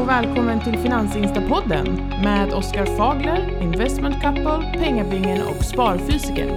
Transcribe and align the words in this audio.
och 0.00 0.08
välkommen 0.08 0.64
till 0.64 0.78
Finansinstapodden 0.78 1.96
med 2.22 2.52
Oskar 2.52 2.86
Fagler, 2.96 3.62
Investment 3.62 4.22
Couple, 4.22 4.78
Pengabingen 4.78 5.42
och 5.42 5.64
Sparfysiker. 5.64 6.48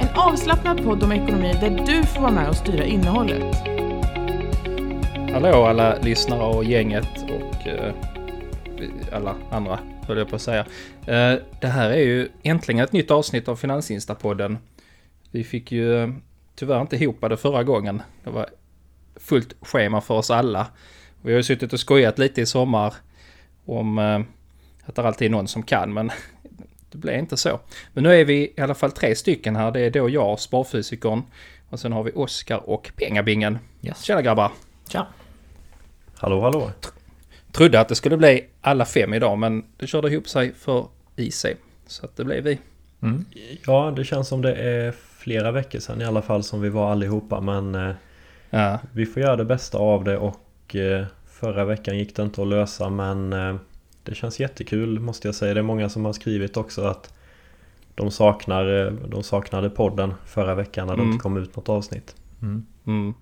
En 0.00 0.08
avslappnad 0.14 0.84
podd 0.84 1.02
om 1.02 1.12
ekonomi 1.12 1.52
där 1.60 1.86
du 1.86 2.06
får 2.06 2.20
vara 2.20 2.32
med 2.32 2.48
och 2.48 2.56
styra 2.56 2.84
innehållet. 2.84 3.56
Hallå 5.32 5.64
alla 5.64 5.98
lyssnare 5.98 6.42
och 6.42 6.64
gänget 6.64 7.08
och 7.22 7.66
eh, 7.66 7.94
alla 9.12 9.34
andra 9.50 9.78
höll 10.06 10.18
jag 10.18 10.28
på 10.28 10.36
att 10.36 10.42
säga. 10.42 10.66
Eh, 11.06 11.38
det 11.60 11.68
här 11.68 11.90
är 11.90 12.02
ju 12.02 12.28
äntligen 12.42 12.84
ett 12.84 12.92
nytt 12.92 13.10
avsnitt 13.10 13.48
av 13.48 13.56
Finansinstapodden. 13.56 14.58
Vi 15.30 15.44
fick 15.44 15.72
ju 15.72 16.02
eh, 16.02 16.08
tyvärr 16.54 16.80
inte 16.80 16.96
ihop 16.96 17.20
det 17.20 17.36
förra 17.36 17.64
gången. 17.64 18.02
Det 18.24 18.30
var 18.30 18.46
fullt 19.16 19.54
schema 19.60 20.00
för 20.00 20.14
oss 20.14 20.30
alla. 20.30 20.66
Vi 21.22 21.32
har 21.32 21.36
ju 21.36 21.42
suttit 21.42 21.72
och 21.72 21.80
skojat 21.80 22.18
lite 22.18 22.40
i 22.40 22.46
sommar 22.46 22.94
om 23.64 23.98
eh, 23.98 24.20
att 24.84 24.94
det 24.94 25.02
alltid 25.02 25.26
är 25.26 25.30
någon 25.30 25.48
som 25.48 25.62
kan, 25.62 25.92
men 25.92 26.10
det 26.90 26.98
blev 26.98 27.18
inte 27.18 27.36
så. 27.36 27.60
Men 27.92 28.04
nu 28.04 28.14
är 28.20 28.24
vi 28.24 28.52
i 28.56 28.60
alla 28.60 28.74
fall 28.74 28.92
tre 28.92 29.14
stycken 29.14 29.56
här. 29.56 29.70
Det 29.70 29.80
är 29.80 29.90
då 29.90 30.08
jag, 30.08 30.40
sparfysikern, 30.40 31.22
och 31.68 31.80
sen 31.80 31.92
har 31.92 32.02
vi 32.02 32.12
Oskar 32.14 32.70
och 32.70 32.92
Pengabingen. 32.96 33.58
Yes. 33.82 34.02
Tjena 34.02 34.22
grabbar! 34.22 34.52
Tja! 34.88 35.06
Hallå 36.14 36.40
hallå! 36.40 36.70
Trodde 37.52 37.80
att 37.80 37.88
det 37.88 37.94
skulle 37.94 38.16
bli 38.16 38.44
alla 38.60 38.84
fem 38.84 39.14
idag, 39.14 39.38
men 39.38 39.64
det 39.76 39.86
körde 39.86 40.08
ihop 40.08 40.28
sig 40.28 40.54
för 40.54 40.86
IC. 41.16 41.46
Så 41.86 42.04
att 42.04 42.16
det 42.16 42.24
blev 42.24 42.44
vi. 42.44 42.58
Mm. 43.02 43.24
Ja, 43.66 43.92
det 43.96 44.04
känns 44.04 44.28
som 44.28 44.42
det 44.42 44.54
är 44.54 44.92
flera 45.18 45.52
veckor 45.52 45.78
sedan 45.78 46.00
i 46.00 46.04
alla 46.04 46.22
fall 46.22 46.42
som 46.42 46.60
vi 46.60 46.68
var 46.68 46.92
allihopa 46.92 47.40
men 47.40 47.74
eh, 47.74 47.94
Ja, 48.54 48.78
vi 48.92 49.06
får 49.06 49.22
göra 49.22 49.36
det 49.36 49.44
bästa 49.44 49.78
av 49.78 50.04
det 50.04 50.18
och 50.18 50.36
eh, 50.68 51.04
förra 51.26 51.64
veckan 51.64 51.98
gick 51.98 52.16
det 52.16 52.22
inte 52.22 52.42
att 52.42 52.48
lösa 52.48 52.90
men 52.90 53.32
eh, 53.32 53.56
det 54.02 54.14
känns 54.14 54.40
jättekul 54.40 54.98
måste 55.00 55.28
jag 55.28 55.34
säga. 55.34 55.54
Det 55.54 55.60
är 55.60 55.64
många 55.64 55.88
som 55.88 56.04
har 56.04 56.12
skrivit 56.12 56.56
också 56.56 56.84
att 56.84 57.14
de, 57.94 58.10
saknar, 58.10 58.86
eh, 58.86 58.92
de 58.92 59.22
saknade 59.22 59.70
podden 59.70 60.14
förra 60.26 60.54
veckan 60.54 60.86
när 60.86 60.96
det 60.96 61.02
Mm. 61.02 61.12
inte 61.12 61.22
kom 61.22 61.36
ut 61.36 61.56
något 61.56 61.68
avsnitt. 61.68 62.16
Mm. 62.42 62.66
mm. 62.86 63.14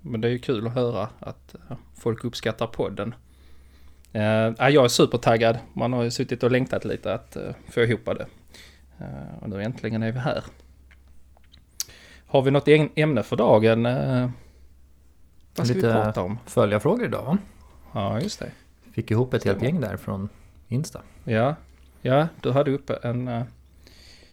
Men 0.00 0.20
det 0.20 0.28
är 0.28 0.32
ju 0.32 0.38
kul 0.38 0.66
att 0.66 0.74
höra 0.74 1.08
att 1.20 1.54
folk 2.00 2.24
uppskattar 2.24 2.66
podden. 2.66 3.14
Ja, 4.12 4.70
jag 4.70 4.84
är 4.84 4.88
supertaggad. 4.88 5.58
Man 5.72 5.92
har 5.92 6.02
ju 6.02 6.10
suttit 6.10 6.42
och 6.42 6.50
längtat 6.50 6.84
lite 6.84 7.14
att 7.14 7.36
uh, 7.36 7.50
få 7.70 7.80
ihop 7.80 8.04
det. 8.04 8.26
Eh, 8.98 9.42
och 9.42 9.48
nu 9.48 9.62
äntligen 9.62 10.02
är 10.02 10.12
vi 10.12 10.18
här. 10.18 10.44
Har 12.26 12.42
vi 12.42 12.50
något 12.50 12.66
äm- 12.66 12.90
ämne 12.94 13.22
för 13.22 13.36
dagen? 13.36 13.86
Uh, 13.86 14.30
vad 15.58 15.66
ska 15.66 15.74
vi 15.74 15.80
Lite- 15.82 15.92
prata 15.92 16.22
om? 16.22 16.38
Följarfrågor 16.46 17.04
idag 17.04 17.24
va? 17.24 17.38
Ja, 17.92 18.20
just 18.20 18.38
det. 18.38 18.50
Fick 18.92 19.10
ihop 19.10 19.34
ett 19.34 19.44
helt 19.44 19.62
gäng 19.62 19.80
där 19.80 19.96
från 19.96 20.28
Insta. 20.68 21.00
Ja, 21.24 21.54
ja 22.02 22.28
du 22.40 22.50
hade 22.52 22.70
uppe 22.70 22.94
en, 23.02 23.28
eh, 23.28 23.42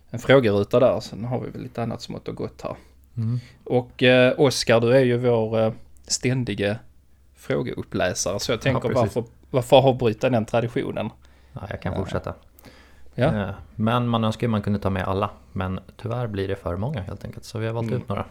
en 0.10 0.20
frågeruta 0.20 0.80
där. 0.80 1.00
Sen 1.00 1.26
har 1.26 1.40
vi 1.40 1.50
väl 1.50 1.62
lite 1.62 1.84
annat 1.84 2.02
smått 2.02 2.28
och 2.28 2.36
gott 2.36 2.62
här. 2.62 2.76
Mm. 3.18 3.40
Och 3.64 4.04
eh, 4.04 4.34
Oskar, 4.40 4.80
du 4.82 4.96
är 4.96 5.00
ju 5.04 5.18
vår 5.18 5.60
eh, 5.60 5.74
ständige 6.08 6.80
frågeuppläsare. 7.36 8.40
Så 8.40 8.52
jag 8.52 8.62
tänker 8.62 8.82
precis. 8.90 8.96
varför, 9.16 9.24
varför 9.52 9.78
avbryta 9.78 10.30
den 10.30 10.46
traditionen? 10.46 11.10
Ja, 11.54 11.62
jag 11.70 11.82
kan 11.82 11.94
Ja. 11.94 12.00
fortsätta. 12.00 12.34
Ja, 13.16 13.26
Eh, 13.26 13.50
Men 13.76 14.08
man 14.08 14.24
önskar 14.24 14.48
ju 14.48 14.52
man 14.52 14.62
kunde 14.62 14.80
ta 14.80 14.90
med 14.90 15.04
alla. 15.04 15.30
Men 15.52 15.80
tyvärr 15.98 16.28
blir 16.28 16.48
det 16.48 16.56
för 16.56 16.76
många 16.78 17.02
helt 17.02 17.26
enkelt. 17.26 17.46
Så 17.46 17.60
vi 17.60 17.66
har 17.68 17.74
valt 17.74 17.88
Mm. 17.88 18.00
ut 18.02 18.10
några 18.10 18.26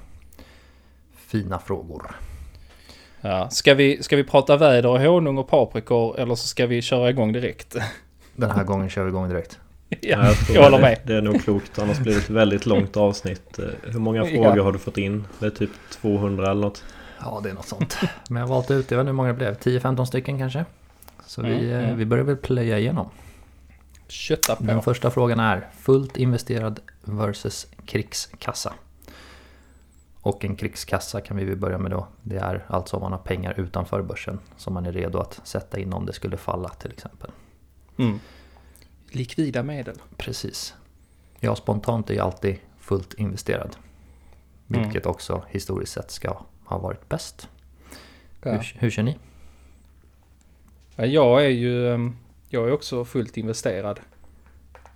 fina 1.17 1.59
frågor. 1.59 2.17
Ja. 3.29 3.51
Ska, 3.51 3.75
vi, 3.75 4.03
ska 4.03 4.17
vi 4.17 4.25
prata 4.25 4.57
väder, 4.57 5.07
honung 5.09 5.39
och 5.39 5.49
paprikor 5.49 6.21
eller 6.21 6.35
så 6.35 6.47
ska 6.49 6.67
vi 6.67 6.83
köra 6.83 7.11
igång 7.11 7.33
direkt? 7.33 7.77
Den 8.37 8.51
här 8.51 8.65
gången 8.65 8.91
kör 8.91 9.03
vi 9.05 9.09
igång 9.09 9.29
direkt. 9.29 9.59
ja, 9.89 9.99
jag, 10.01 10.35
jag 10.55 10.63
håller 10.63 10.77
det, 10.79 10.83
med. 10.83 10.99
Det 11.07 11.15
är 11.15 11.23
nog 11.23 11.43
klokt 11.45 11.79
annars 11.79 11.99
blir 11.99 12.13
det 12.13 12.19
ett 12.19 12.31
väldigt 12.31 12.67
långt 12.67 12.97
avsnitt. 12.97 13.59
Eh, 13.59 13.65
Hur 13.93 14.01
många 14.01 14.19
Ja. 14.25 14.43
frågor 14.45 14.63
har 14.65 14.73
du 14.73 14.79
fått 14.79 14.99
in? 14.99 15.25
Det 15.39 15.47
är 15.47 15.51
typ 15.51 15.71
200 15.91 16.51
eller 16.51 16.61
något. 16.61 16.85
Ja, 17.21 17.41
det 17.43 17.51
är 17.51 17.55
något 17.55 17.69
sånt. 17.69 17.99
Men 18.29 18.41
jag 18.41 18.49
har 18.49 18.55
valt 18.55 18.71
ut, 18.71 18.91
jag 18.91 18.99
vet 18.99 19.03
inte 19.03 19.09
hur 19.09 19.13
många 19.13 19.29
det 19.29 19.35
blev, 19.35 19.55
10-15 19.59 20.05
stycken 20.05 20.39
kanske. 20.39 20.65
Så 21.27 21.43
vi, 21.43 21.49
Mm, 21.55 21.71
eh, 21.71 21.85
mm. 21.85 21.99
vi 21.99 22.05
börjar 22.07 22.25
väl 22.25 22.37
plöja 22.37 22.79
igenom. 22.79 23.11
Kötta 24.09 24.57
Den 24.61 24.77
på. 24.77 24.83
första 24.83 25.11
frågan 25.11 25.41
är 25.41 25.67
fullt 25.81 26.17
investerad 26.17 26.81
versus 27.05 27.67
krigskassa. 27.87 28.73
Och 30.25 30.45
en 30.45 30.57
krigskassa 30.57 31.21
kan 31.21 31.37
vi 31.37 31.57
börja 31.57 31.79
med 31.79 31.91
då. 31.91 32.07
Det 32.23 32.37
är 32.37 32.65
alltså 32.69 32.97
om 32.97 33.03
man 33.03 33.13
har 33.13 33.19
pengar 33.19 33.61
utanför 33.61 34.03
börsen 34.03 34.41
som 34.57 34.75
man 34.75 34.87
är 34.87 34.93
redo 34.93 35.19
att 35.19 35.41
sätta 35.45 35.79
in 35.79 35.93
om 35.93 36.07
det 36.07 36.13
skulle 36.13 36.37
falla 36.37 36.69
till 36.69 36.93
exempel. 36.93 37.31
Mm. 37.97 38.19
Likvida 39.11 39.63
medel. 39.63 40.03
Precis. 40.17 40.75
Jag 41.41 41.57
spontant 41.59 42.11
är 42.11 42.15
ju 42.15 42.21
alltid 42.21 42.57
fullt 42.79 43.15
investerad. 43.15 43.77
Vilket 44.67 45.07
också 45.07 45.45
historiskt 45.49 45.93
sett 45.93 46.11
ska 46.11 46.43
ha 46.65 46.79
varit 46.79 47.09
bäst. 47.09 47.49
Ja. 48.43 48.53
Hur, 48.53 48.77
hur 48.79 48.91
känner 48.91 49.13
ni? 49.13 49.19
Ja, 50.97 51.07
jag 51.07 51.45
är 51.45 51.49
ju 51.49 51.95
ehm, 51.95 52.17
jag 52.49 52.69
är 52.69 52.73
också 52.73 53.05
fullt 53.05 53.37
investerad. 53.37 54.01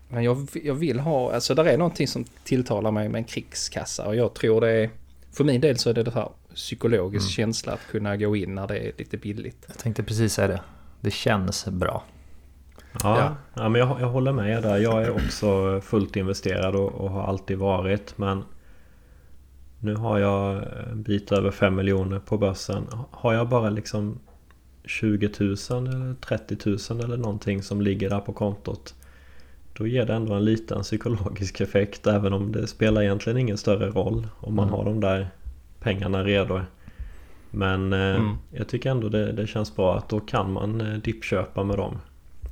Men 0.09 0.25
jag, 0.25 0.49
jag 0.65 0.75
vill 0.75 1.01
ha, 1.01 1.33
alltså 1.35 1.55
där 1.55 1.65
är 1.65 1.79
någonting 1.79 2.09
som 2.09 2.25
tilltalar 2.45 2.91
mig 2.91 3.09
med 3.09 3.19
en 3.19 3.25
krigskassa 3.25 4.07
och 4.07 4.17
jag 4.17 4.35
tror 4.35 4.61
det 4.61 4.71
är, 4.71 4.91
för 5.33 5.45
min 5.45 5.61
del 5.61 5.79
så 5.79 5.91
är 5.91 5.95
det 5.95 6.03
det 6.03 6.11
här 6.11 6.29
psykologisk 6.55 7.25
Mm. 7.25 7.31
känsla 7.31 7.73
att 7.73 7.87
kunna 7.91 8.17
gå 8.17 8.37
in 8.37 8.55
när 8.55 8.67
det 8.67 8.79
är 8.79 8.93
lite 8.99 9.17
billigt. 9.17 9.65
Jag 9.69 9.79
tänkte 9.79 10.03
precis 10.03 10.33
säga 10.33 10.49
det. 10.49 10.61
Det 11.01 11.11
känns 11.11 11.67
bra. 11.67 12.05
Ja, 13.03 13.19
Ja. 13.19 13.37
ja. 13.55 13.69
men 13.69 13.81
jag, 13.81 14.01
jag 14.01 14.09
håller 14.09 14.33
med 14.33 14.63
där. 14.63 14.79
Jag 14.79 15.03
är 15.03 15.11
också 15.11 15.81
fullt 15.81 16.17
investerad 16.17 16.75
och, 16.75 16.93
och 16.93 17.11
har 17.11 17.23
alltid 17.23 17.59
varit. 17.59 18.19
Men 18.19 18.45
nu 19.81 19.95
har 19.95 20.19
jag 20.19 20.63
en 20.91 21.03
bit 21.03 21.33
över 21.33 21.51
5 21.51 21.75
miljoner 21.75 22.19
på 22.19 22.39
börsen. 22.39 22.87
Har 23.11 23.33
jag 23.35 23.49
bara 23.49 23.71
liksom 23.71 24.19
20 24.85 25.31
000 25.39 25.49
eller 25.89 26.15
30 26.15 26.57
000 26.95 27.05
eller 27.05 27.17
någonting 27.17 27.63
som 27.63 27.81
ligger 27.81 28.11
där 28.11 28.21
på 28.21 28.33
kontot. 28.33 28.95
Då 29.79 29.87
ger 29.87 30.07
det 30.07 30.15
ändå 30.15 30.35
en 30.35 30.45
liten 30.45 30.83
psykologisk 30.83 31.61
effekt 31.61 32.07
även 32.07 32.33
om 32.33 32.53
det 32.53 32.67
spelar 32.67 33.03
egentligen 33.03 33.39
ingen 33.39 33.59
större 33.59 33.91
roll 33.91 34.27
om 34.41 34.55
man 34.55 34.69
Mm. 34.69 34.79
har 34.79 34.85
de 34.85 35.01
där 35.01 35.29
pengarna 35.81 36.25
redo. 36.25 36.61
Men 37.51 37.93
eh, 37.93 37.99
Mm. 38.17 38.37
jag 38.51 38.69
tycker 38.69 38.91
ändå 38.91 39.09
det, 39.09 39.33
det 39.33 39.47
känns 39.47 39.77
bra 39.77 39.97
att 39.99 40.09
då 40.09 40.21
kan 40.21 40.53
man 40.53 40.81
eh, 40.81 40.95
dippköpa 40.99 41.65
med 41.65 41.77
dem. 41.77 41.99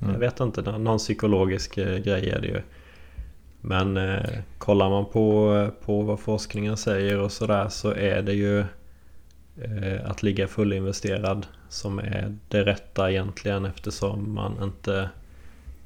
Mm. 0.03 0.13
Jag 0.13 0.21
vet 0.21 0.41
inte, 0.41 0.63
nå- 0.63 0.79
någon 0.79 0.99
psykologisk 0.99 1.79
eh, 1.79 1.99
grej 1.99 2.31
är 2.31 2.41
det 2.41 2.47
ju. 2.47 2.61
Men 3.61 3.97
eh, 3.97 4.25
kollar 4.59 4.91
man 4.91 5.05
på, 5.07 5.69
på 5.85 6.03
vad 6.03 6.21
forskningen 6.21 6.77
säger 6.77 7.21
och 7.21 7.33
sådär 7.33 7.69
så 7.69 7.91
är 7.95 8.23
det 8.23 8.33
ju 8.35 8.59
eh, 9.63 10.11
att 10.11 10.23
ligga 10.23 10.49
fullinvesterad 10.49 11.47
som 11.69 11.99
är 11.99 12.37
det 12.49 12.65
rätta 12.65 13.11
egentligen 13.11 13.65
eftersom 13.65 14.35
man 14.35 14.63
inte, 14.63 15.09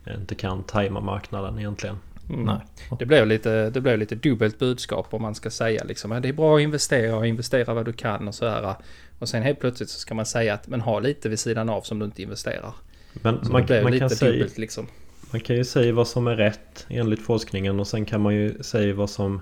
inte 0.06 0.34
kan 0.34 0.62
tajma 0.62 1.00
marknaden 1.00 1.58
egentligen. 1.58 1.96
Mm. 2.28 2.44
Nej. 2.44 2.58
Det 2.98 3.06
blev 3.06 3.26
lite, 3.26 3.70
det 3.70 3.80
blev 3.80 3.98
lite 3.98 4.14
dubbelt 4.14 4.58
budskap 4.58 5.14
om 5.14 5.22
man 5.22 5.34
ska 5.34 5.50
säga 5.50 5.84
liksom 5.84 6.20
det 6.22 6.28
är 6.28 6.32
bra 6.32 6.56
att 6.56 6.62
investera 6.62 7.16
och 7.16 7.26
investera 7.26 7.74
vad 7.74 7.84
du 7.84 7.92
kan 7.92 8.28
och 8.28 8.34
så 8.34 8.48
här. 8.48 8.74
Och 9.18 9.28
sen 9.28 9.42
helt 9.42 9.60
plötsligt 9.60 9.90
så 9.90 9.98
ska 9.98 10.14
man 10.14 10.26
säga 10.26 10.54
att 10.54 10.68
men 10.68 10.80
ha 10.80 11.00
lite 11.00 11.28
vid 11.28 11.38
sidan 11.38 11.68
av 11.68 11.80
som 11.80 11.98
du 11.98 12.04
inte 12.04 12.22
investerar. 12.22 12.72
Men 13.12 13.44
Så 13.44 13.52
man, 13.52 13.60
det 13.60 13.66
blev 13.66 13.82
man, 13.82 13.92
lite 13.92 14.00
kan 14.00 14.10
säga, 14.10 14.32
dubbelt 14.32 14.58
liksom. 14.58 14.86
man 15.30 15.40
kan 15.40 15.56
ju 15.56 15.64
säga 15.64 15.92
vad 15.92 16.08
som 16.08 16.26
är 16.26 16.36
rätt 16.36 16.86
enligt 16.88 17.22
forskningen 17.22 17.80
och 17.80 17.86
sen 17.86 18.04
kan 18.04 18.20
man 18.20 18.34
ju 18.34 18.62
säga 18.62 18.94
vad 18.94 19.10
som 19.10 19.40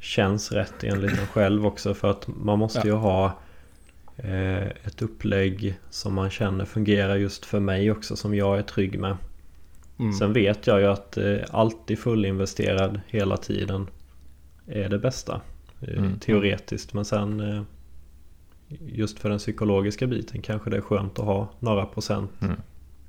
känns 0.00 0.52
rätt 0.52 0.84
enligt 0.84 1.18
en 1.18 1.26
själv 1.26 1.66
också 1.66 1.94
för 1.94 2.10
att 2.10 2.26
man 2.26 2.58
måste 2.58 2.88
ju 2.88 2.92
ha 2.92 3.38
eh, 4.16 4.66
ett 4.66 5.02
upplägg 5.02 5.74
som 5.90 6.14
man 6.14 6.30
känner 6.30 6.64
fungerar 6.64 7.16
just 7.16 7.44
för 7.44 7.60
mig 7.60 7.90
också 7.90 8.16
som 8.16 8.34
jag 8.34 8.58
är 8.58 8.62
trygg 8.62 8.98
med. 8.98 9.16
Mm. 9.98 10.12
Sen 10.12 10.32
vet 10.32 10.66
jag 10.66 10.80
ju 10.80 10.86
att 10.86 11.16
eh, 11.16 11.36
alltid 11.50 11.98
fullinvesterad 11.98 13.00
hela 13.06 13.36
tiden 13.36 13.86
är 14.66 14.88
det 14.88 14.98
bästa. 14.98 15.40
eh, 15.80 15.98
Mm. 15.98 16.18
Teoretiskt 16.18 16.92
men 16.94 17.04
sen 17.04 17.40
eh, 17.40 17.62
just 18.80 19.18
för 19.18 19.28
den 19.28 19.38
psykologiska 19.38 20.06
biten 20.06 20.42
kanske 20.42 20.70
det 20.70 20.76
är 20.76 20.80
skönt 20.80 21.18
att 21.18 21.24
ha 21.24 21.48
några 21.58 21.86
procent 21.86 22.30
Mm. 22.42 22.56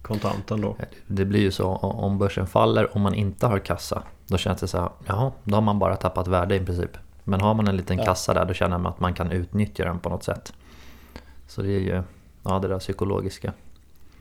kontant 0.02 0.52
ändå. 0.52 0.76
Det 1.08 1.26
blir 1.26 1.40
ju 1.42 1.52
så 1.52 1.68
om 1.76 2.18
börsen 2.18 2.48
faller 2.48 2.94
och 2.94 3.00
man 3.02 3.14
inte 3.14 3.48
har 3.48 3.60
kassa. 3.60 4.04
Då 4.28 4.38
känns 4.38 4.60
det 4.60 4.68
så 4.68 4.78
här, 4.80 4.90
jaha, 5.06 5.32
då 5.44 5.56
har 5.56 5.62
man 5.62 5.80
bara 5.80 5.96
tappat 5.96 6.28
värde 6.28 6.56
i 6.56 6.60
princip. 6.60 6.98
Men 7.24 7.42
har 7.42 7.54
man 7.54 7.68
en 7.68 7.78
liten 7.78 7.98
Ja. 7.98 8.04
kassa 8.06 8.34
där 8.34 8.46
då 8.46 8.54
känner 8.54 8.78
man 8.78 8.92
att 8.94 9.00
man 9.00 9.14
kan 9.14 9.32
utnyttja 9.32 9.86
den 9.86 10.00
på 10.00 10.10
något 10.10 10.24
sätt. 10.24 10.54
Så 11.48 11.62
det 11.62 11.70
är 11.72 11.80
ju 11.80 12.04
ja, 12.44 12.60
det 12.60 12.68
där 12.68 12.80
psykologiska. 12.80 13.54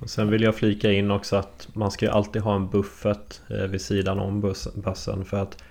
Och 0.03 0.11
sen 0.11 0.31
vill 0.31 0.43
jag 0.43 0.55
flika 0.55 0.93
in 0.93 1.11
också 1.11 1.37
att 1.37 1.69
man 1.73 1.91
ska 1.91 2.05
ju 2.07 2.13
alltid 2.13 2.43
ha 2.43 2.57
en 2.57 2.69
buffert 2.69 3.41
eh, 3.51 3.57
vid 3.57 3.81
sidan 3.81 4.19
om 4.19 4.43
börs- 4.45 4.75
börsen 4.75 5.25
för 5.25 5.37
att 5.43 5.63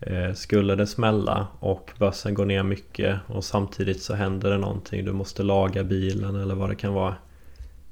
eh, 0.00 0.32
skulle 0.32 0.74
det 0.74 0.86
smälla 0.86 1.46
och 1.60 1.90
börsen 1.98 2.34
går 2.34 2.44
ner 2.44 2.62
mycket 2.62 3.18
och 3.26 3.44
samtidigt 3.44 4.02
så 4.02 4.14
händer 4.14 4.50
det 4.50 4.58
någonting 4.58 5.04
du 5.04 5.12
måste 5.12 5.42
laga 5.42 5.84
bilen 5.84 6.36
eller 6.36 6.54
vad 6.54 6.68
det 6.68 6.76
kan 6.76 6.92
vara 6.92 7.14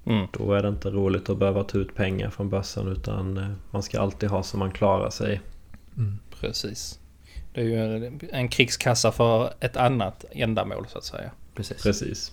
Mm. 0.06 0.26
Då 0.32 0.52
är 0.52 0.62
det 0.62 0.68
inte 0.68 0.90
roligt 0.90 1.30
att 1.30 1.38
behöva 1.38 1.64
ta 1.64 1.78
ut 1.78 1.94
pengar 1.94 2.30
från 2.30 2.50
börsen 2.50 2.88
utan 2.88 3.38
eh, 3.38 3.48
man 3.70 3.82
ska 3.82 4.00
alltid 4.00 4.28
ha 4.28 4.42
så 4.42 4.56
man 4.56 4.70
klarar 4.70 5.10
sig. 5.10 5.40
Precis. 6.40 6.98
Det 7.54 7.60
är 7.60 7.64
ju 7.64 8.18
en 8.32 8.48
krigskassa 8.48 9.12
för 9.12 9.52
ett 9.60 9.76
annat 9.76 10.24
ändamål 10.30 10.86
så 10.88 10.98
att 10.98 11.04
säga. 11.04 11.30
Precis. 11.54 11.82
Precis. 11.82 12.32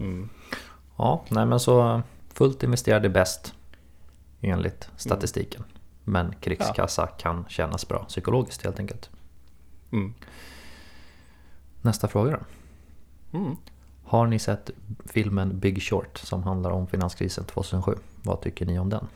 Mm. 0.00 0.28
Ja, 0.96 1.24
nej 1.28 1.46
men 1.46 1.60
så 1.60 2.02
fullt 2.34 2.62
investerad 2.62 3.04
är 3.04 3.08
bäst 3.08 3.54
enligt 4.40 4.88
statistiken. 4.96 5.64
Men 6.04 6.34
krigskassa 6.40 7.06
kan 7.06 7.44
kännas 7.48 7.88
bra 7.88 8.04
psykologiskt 8.04 8.64
helt 8.64 8.78
enkelt. 8.78 9.10
Mm. 9.92 10.14
Nästa 11.82 12.08
fråga 12.08 12.30
då. 12.30 13.38
Mm. 13.38 13.56
Har 14.04 14.26
ni 14.26 14.38
sett 14.38 14.70
filmen 15.04 15.58
Big 15.58 15.82
Short 15.82 16.18
som 16.18 16.42
handlar 16.42 16.70
om 16.70 16.86
finanskrisen 16.86 17.44
2007? 17.44 17.94
Vad 18.22 18.40
tycker 18.40 18.66
ni 18.66 18.78
om 18.78 18.90
den? 18.90 19.06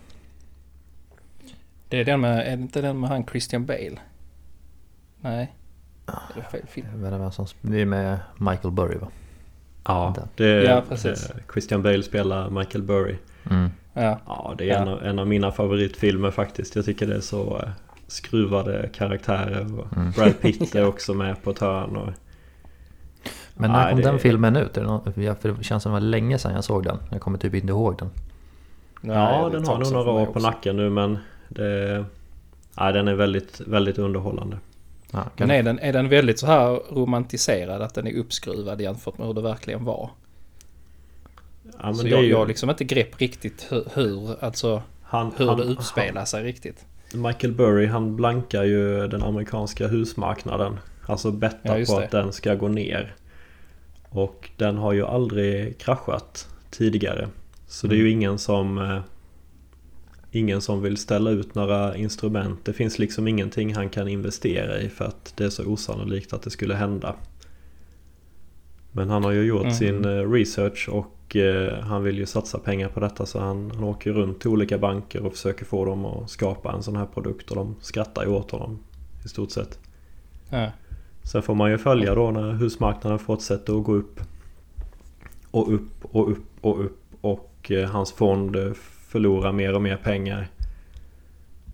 Det 1.89 2.01
är 2.01 2.05
den 2.05 2.21
med, 2.21 2.41
är 2.41 2.57
det 2.57 2.63
inte 2.63 2.81
den 2.81 3.01
med 3.01 3.11
han 3.11 3.27
Christian 3.27 3.67
Bale? 3.67 3.99
Nej. 5.21 5.55
Det 6.07 6.41
är 6.41 6.45
fel 6.51 6.67
film. 6.67 7.03
Det 7.61 7.81
är 7.81 7.87
med 7.87 8.19
Michael 8.37 8.71
Burry 8.71 8.99
va? 8.99 9.09
Ja, 9.89 10.15
det 10.37 10.63
Ja, 10.65 10.83
precis. 10.89 11.31
eh, 11.31 11.37
Christian 11.53 11.83
Bale 11.83 12.03
spelar 12.03 12.51
Michael 12.51 12.83
Burry. 12.83 13.17
Mm. 13.51 13.71
Ja. 13.95 14.19
Ja, 14.27 14.55
det 14.59 14.65
är 14.65 14.69
Ja. 14.69 14.75
En, 14.83 14.89
av, 14.89 15.03
en 15.05 15.19
av 15.19 15.27
mina 15.27 15.53
favoritfilmer 15.53 16.31
faktiskt. 16.31 16.77
Jag 16.77 16.85
tycker 16.85 17.07
det 17.07 17.15
är 17.17 17.21
så 17.21 17.57
eh, 17.63 17.69
skruvade 18.07 18.89
karaktärer. 18.95 19.79
Och 19.81 19.97
Mm. 19.97 20.11
Brad 20.11 20.41
Pitt 20.41 20.75
är 20.75 20.87
också 20.87 21.15
med 21.15 21.43
på 21.43 21.51
ett 21.51 21.59
hörn. 21.59 21.97
Och, 21.97 22.11
Men 23.55 23.71
när 23.71 23.79
Nej, 23.85 23.93
kom 23.93 24.01
det- 24.03 24.09
den 24.11 24.19
filmen 24.19 24.57
ut? 24.57 24.77
Är 24.77 24.81
det, 24.81 24.87
någon, 24.87 25.13
ja, 25.23 25.35
för 25.35 25.49
det 25.49 25.65
känns 25.65 25.83
som 25.83 25.93
det 25.93 25.95
var 25.95 26.01
länge 26.01 26.39
sedan 26.39 26.55
jag 26.55 26.65
såg 26.65 26.85
den. 26.85 26.99
Jag 27.11 27.21
kommer 27.21 27.39
typ 27.39 27.55
inte 27.55 27.69
ihåg 27.69 27.99
den. 27.99 28.11
Nej, 29.01 29.17
ja, 29.17 29.49
den 29.53 29.67
har 29.67 29.79
nog 29.79 29.93
några 29.93 30.11
år 30.11 30.27
på 30.27 30.39
nacken 30.39 30.77
nu 30.77 30.91
men 30.91 31.19
det, 31.49 32.05
nej, 32.81 32.93
den 32.93 33.09
är 33.09 33.15
väldigt, 33.15 33.61
väldigt 33.61 33.99
underhållande. 33.99 34.59
Ja, 35.13 35.25
Men 35.37 35.51
är 35.51 35.63
den, 35.63 35.79
är 35.79 35.93
den 35.93 36.09
väldigt 36.09 36.39
så 36.39 36.47
här 36.47 36.69
romantiserad 36.95 37.83
att 37.83 37.95
den 37.95 38.07
är 38.07 38.13
uppskruvad 38.17 38.81
jämfört 38.81 39.19
med 39.19 39.27
hur 39.27 39.35
det 39.35 39.41
verkligen 39.43 39.85
var? 39.85 40.11
Ja, 41.65 41.71
men 41.87 41.95
så 41.95 42.03
det 42.03 42.09
jag, 42.09 42.19
är 42.19 42.23
ju, 42.23 42.31
jag 42.31 42.39
har 42.39 42.47
liksom 42.47 42.71
inte 42.71 42.85
grepp 42.85 43.21
riktigt 43.21 43.67
hur, 43.71 43.85
hur, 43.95 44.45
alltså, 44.45 44.83
han, 45.03 45.33
hur 45.37 45.47
han, 45.49 45.57
det 45.59 45.65
utspelar 45.65 46.25
sig 46.25 46.43
riktigt. 46.45 46.85
Han, 47.13 47.23
Michael 47.23 47.53
Burry 47.55 47.87
han 47.87 48.17
blankar 48.17 48.65
ju 48.65 49.09
den 49.09 49.23
amerikanska 49.23 49.87
husmarknaden. 49.89 50.79
Alltså 51.07 51.29
Ja, 51.29 51.33
bettar 51.33 51.77
just 51.79 51.93
på 51.93 51.99
det. 51.99 52.05
att 52.05 52.11
den 52.11 52.33
ska 52.33 52.55
gå 52.55 52.69
ner. 52.69 53.15
Och 54.09 54.51
den 54.57 54.77
har 54.77 54.93
ju 54.93 55.07
aldrig 55.07 55.79
kraschat 55.79 56.49
tidigare. 56.71 57.29
Så 57.67 57.87
det 57.87 57.95
är 57.95 57.97
Mm. 57.97 58.07
ju 58.07 58.13
ingen 58.13 58.39
som 58.39 58.79
eh, 58.79 59.01
Ingen 60.31 60.61
som 60.61 60.83
vill 60.83 60.97
ställa 60.97 61.31
ut 61.31 61.55
några 61.55 61.97
instrument. 61.97 62.65
Det 62.65 62.73
finns 62.73 62.99
liksom 62.99 63.29
ingenting 63.29 63.75
han 63.75 63.89
kan 63.89 64.09
investera 64.09 64.81
i 64.81 64.89
för 64.89 65.05
att 65.05 65.33
det 65.37 65.45
är 65.45 65.51
så 65.51 65.65
osannolikt 65.65 66.33
att 66.33 66.43
det 66.43 66.51
skulle 66.51 66.75
hända. 66.75 67.17
Men 68.93 69.11
han 69.11 69.25
har 69.25 69.31
ju 69.31 69.43
gjort 69.43 69.63
Mm. 69.63 69.75
sin 69.75 70.05
eh, 70.05 70.31
research 70.31 70.89
och 70.89 71.37
eh, 71.37 71.79
han 71.79 72.03
vill 72.03 72.19
ju 72.19 72.27
satsa 72.27 72.59
pengar 72.59 72.89
på 72.89 73.01
detta 73.01 73.27
så 73.27 73.41
han, 73.41 73.71
han 73.75 73.85
åker 73.85 74.13
runt 74.13 74.41
till 74.41 74.51
olika 74.51 74.79
banker 74.79 75.27
och 75.27 75.33
försöker 75.33 75.65
få 75.65 75.85
dem 75.85 76.05
att 76.05 76.31
skapa 76.31 76.73
en 76.73 76.83
sån 76.83 76.97
här 76.97 77.07
produkt 77.07 77.51
och 77.51 77.57
de 77.57 77.77
skrattar 77.81 78.23
ju 78.25 78.29
åt 78.29 78.51
honom 78.51 78.79
i 79.25 79.29
stort 79.29 79.51
sett. 79.51 79.79
Ja. 80.51 80.71
Sen 81.23 81.43
får 81.43 81.55
man 81.55 81.71
ju 81.71 81.79
följa 81.79 82.15
då 82.15 82.31
när 82.31 82.53
husmarknaden 82.53 83.19
fortsätter 83.19 83.79
att 83.79 83.85
gå 83.85 83.95
upp. 83.95 84.21
Och 85.51 85.75
upp 85.75 85.91
och 86.03 86.31
upp 86.31 86.47
och 86.61 86.85
upp 86.85 86.99
och 87.21 87.71
eh, 87.71 87.91
hans 87.91 88.13
fond 88.13 88.57
förlorar 89.09 89.53
mer 89.53 89.75
och 89.75 89.83
mer 89.83 89.97
pengar. 89.97 90.49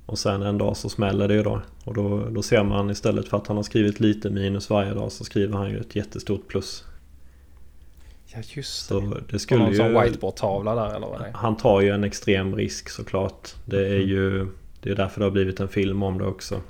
Och 0.07 0.19
sen 0.19 0.43
en 0.43 0.59
dag 0.59 0.77
så 0.77 0.89
smäller 0.89 1.29
det 1.29 1.35
ju 1.35 1.43
då. 1.43 1.63
Och 1.85 1.95
då, 1.95 2.29
då 2.29 2.43
ser 2.43 2.65
man 2.65 2.91
istället 2.91 3.29
för 3.29 3.37
att 3.37 3.47
han 3.47 3.57
har 3.57 3.65
skrivit 3.65 4.01
lite 4.01 4.31
minus 4.31 4.71
varje 4.71 4.95
dag 4.95 5.13
så 5.13 5.25
skriver 5.25 5.57
han 5.59 5.71
ju 5.71 5.79
ett 5.81 5.97
jättestort 5.97 6.49
plus. 6.49 6.85
ja, 8.27 8.39
just 8.55 8.89
det. 8.89 8.95
Så 8.95 9.17
det 9.31 9.39
skulle 9.39 9.65
någon 9.65 9.75
sån 9.75 9.87
ju... 9.87 10.01
whiteboard-tavla 10.01 10.75
där 10.75 10.95
eller 10.97 11.07
vad 11.07 11.21
det 11.21 11.27
är. 11.27 11.33
Han 11.33 11.57
tar 11.57 11.81
ju 11.81 11.91
en 11.91 12.05
extrem 12.05 12.57
risk 12.57 12.89
såklart. 12.89 13.55
Det 13.65 13.87
är 13.89 14.01
ju... 14.01 14.49
Det 14.81 14.91
är 14.91 14.95
därför 14.95 15.21
det 15.21 15.27
har 15.27 15.31
blivit 15.31 15.61
en 15.61 15.69
film 15.69 16.03
om 16.03 16.19
det 16.19 16.27
också. 16.27 16.61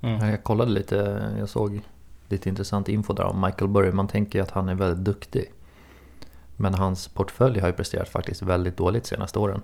Mm. 0.00 0.30
Jag 0.30 0.44
kollade 0.44 0.70
lite, 0.70 1.28
jag 1.38 1.48
såg 1.48 1.80
lite 2.28 2.48
intressant 2.48 2.88
info 2.88 3.12
där 3.12 3.24
om 3.24 3.40
Michael 3.40 3.70
Burry. 3.70 3.92
Man 3.92 4.08
tänker 4.08 4.38
ju 4.38 4.42
att 4.42 4.50
han 4.50 4.68
är 4.68 4.74
väldigt 4.74 5.04
duktig. 5.04 5.52
Men 6.60 6.74
hans 6.74 7.08
portfölj 7.08 7.60
har 7.60 7.66
ju 7.68 7.72
presterat 7.74 8.08
faktiskt 8.08 8.42
väldigt 8.42 8.76
dåligt 8.76 9.02
de 9.04 9.08
senaste 9.08 9.38
åren. 9.38 9.62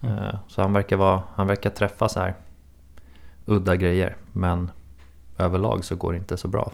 Mm. 0.00 0.18
Eh, 0.18 0.34
Så 0.48 0.62
han 0.62 0.72
verkar, 0.72 0.96
vara, 0.96 1.22
han 1.34 1.46
verkar 1.46 1.70
träffa 1.70 2.08
så 2.08 2.20
här 2.20 2.34
udda 3.46 3.76
grejer. 3.76 4.16
Men 4.32 4.70
överlag 5.38 5.84
så 5.84 5.96
går 5.96 6.12
det 6.12 6.18
inte 6.18 6.36
så 6.36 6.48
bra. 6.48 6.72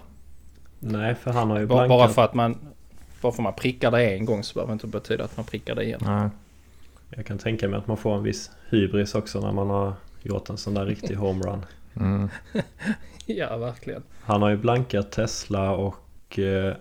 Nej, 0.78 1.14
för 1.14 1.32
han 1.32 1.50
har 1.50 1.58
ju 1.60 1.66
Bara, 1.66 1.86
blankat... 1.86 1.98
bara 1.98 2.08
för 2.08 2.24
att 2.24 2.34
man 2.34 2.52
bara 3.22 3.32
för 3.32 3.38
att 3.42 3.44
man 3.44 3.52
prickar 3.54 3.90
det 3.90 4.16
en 4.16 4.24
gång 4.24 4.42
så 4.42 4.54
behöver 4.54 4.70
det 4.70 4.72
inte 4.72 4.86
betyda 4.86 5.24
att 5.24 5.36
man 5.36 5.46
prickar 5.46 5.74
det 5.74 5.84
igen. 5.84 6.00
Nej. 6.04 6.28
Jag 7.10 7.26
kan 7.26 7.38
tänka 7.38 7.68
mig 7.68 7.78
att 7.78 7.86
man 7.86 7.96
får 7.96 8.16
en 8.16 8.22
viss 8.22 8.50
hybris 8.70 9.14
också 9.14 9.40
när 9.40 9.52
man 9.52 9.70
har 9.70 9.92
gjort 10.22 10.48
en 10.50 10.56
sån 10.56 10.74
där 10.74 10.86
riktig 10.86 11.14
homerun. 11.14 11.64
Mm. 11.96 12.28
Ja, 13.26 13.56
verkligen. 13.56 14.02
Han 14.22 14.42
har 14.42 14.50
ju 14.50 14.56
blankat 14.56 15.10
Tesla 15.12 15.70
och 15.70 16.38
eh, 16.38 16.74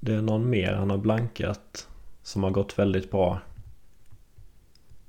det 0.00 0.14
är 0.14 0.22
någon 0.22 0.50
mer 0.50 0.72
han 0.72 0.90
har 0.90 0.98
blankat 0.98 1.88
som 2.22 2.42
har 2.42 2.50
gått 2.50 2.78
väldigt 2.78 3.10
bra. 3.10 3.40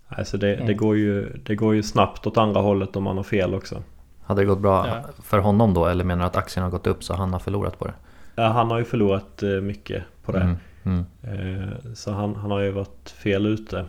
Alltså 0.08 0.38
det, 0.38 0.48
det, 0.48 0.62
Mm. 0.62 0.78
går 0.78 0.98
ju, 0.98 1.38
det 1.46 1.56
går 1.56 1.76
ju 1.76 1.84
snabbt 1.84 2.28
åt 2.28 2.38
andra 2.38 2.62
hållet 2.62 2.96
om 2.96 3.04
man 3.04 3.18
har 3.18 3.24
fel 3.24 3.54
också. 3.54 3.84
Hade 4.22 4.42
det 4.42 4.46
gått 4.46 4.60
bra 4.60 4.88
Ja. 4.88 5.02
för 5.24 5.40
honom 5.40 5.74
då? 5.74 5.86
Eller 5.86 6.04
menar 6.04 6.22
du 6.24 6.28
att 6.28 6.36
aktien 6.36 6.64
har 6.64 6.72
gått 6.72 6.88
upp 6.88 7.04
så 7.04 7.14
han 7.14 7.34
har 7.34 7.40
förlorat 7.40 7.80
på 7.80 7.86
det? 7.88 7.94
Ja, 8.36 8.48
han 8.48 8.72
har 8.72 8.78
ju 8.80 8.86
förlorat 8.86 9.44
eh, 9.44 9.50
mycket 9.50 10.04
på 10.24 10.32
det. 10.32 10.40
Mm. 10.84 11.06
Mm. 11.24 11.68
Eh, 11.70 11.94
Så 11.94 12.12
han, 12.12 12.36
han 12.36 12.52
har 12.52 12.60
ju 12.60 12.72
varit 12.72 13.10
fel 13.10 13.46
ute. 13.46 13.86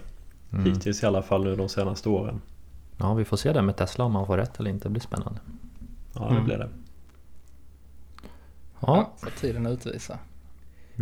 Mm. 0.53 0.65
Hittills 0.65 1.03
i 1.03 1.07
alla 1.07 1.23
fall 1.23 1.45
nu 1.45 1.57
de 1.57 1.69
senaste 1.69 2.09
åren. 2.09 2.41
Ja, 2.97 3.15
vi 3.15 3.25
får 3.25 3.37
se 3.37 3.53
det 3.53 3.63
med 3.63 3.77
Tesla 3.77 4.05
om 4.05 4.15
han 4.15 4.27
får 4.27 4.37
rätt 4.37 4.61
eller 4.61 4.71
inte. 4.71 4.85
Det 4.89 4.91
blir 4.93 5.03
spännande. 5.03 5.41
Ja, 6.15 6.21
det 6.21 6.31
Mm. 6.31 6.45
blir 6.45 6.59
det. 6.59 6.69
Ja, 8.81 8.97
Ja, 8.97 9.11
får 9.17 9.31
tiden 9.41 9.67
utvisa. 9.67 10.19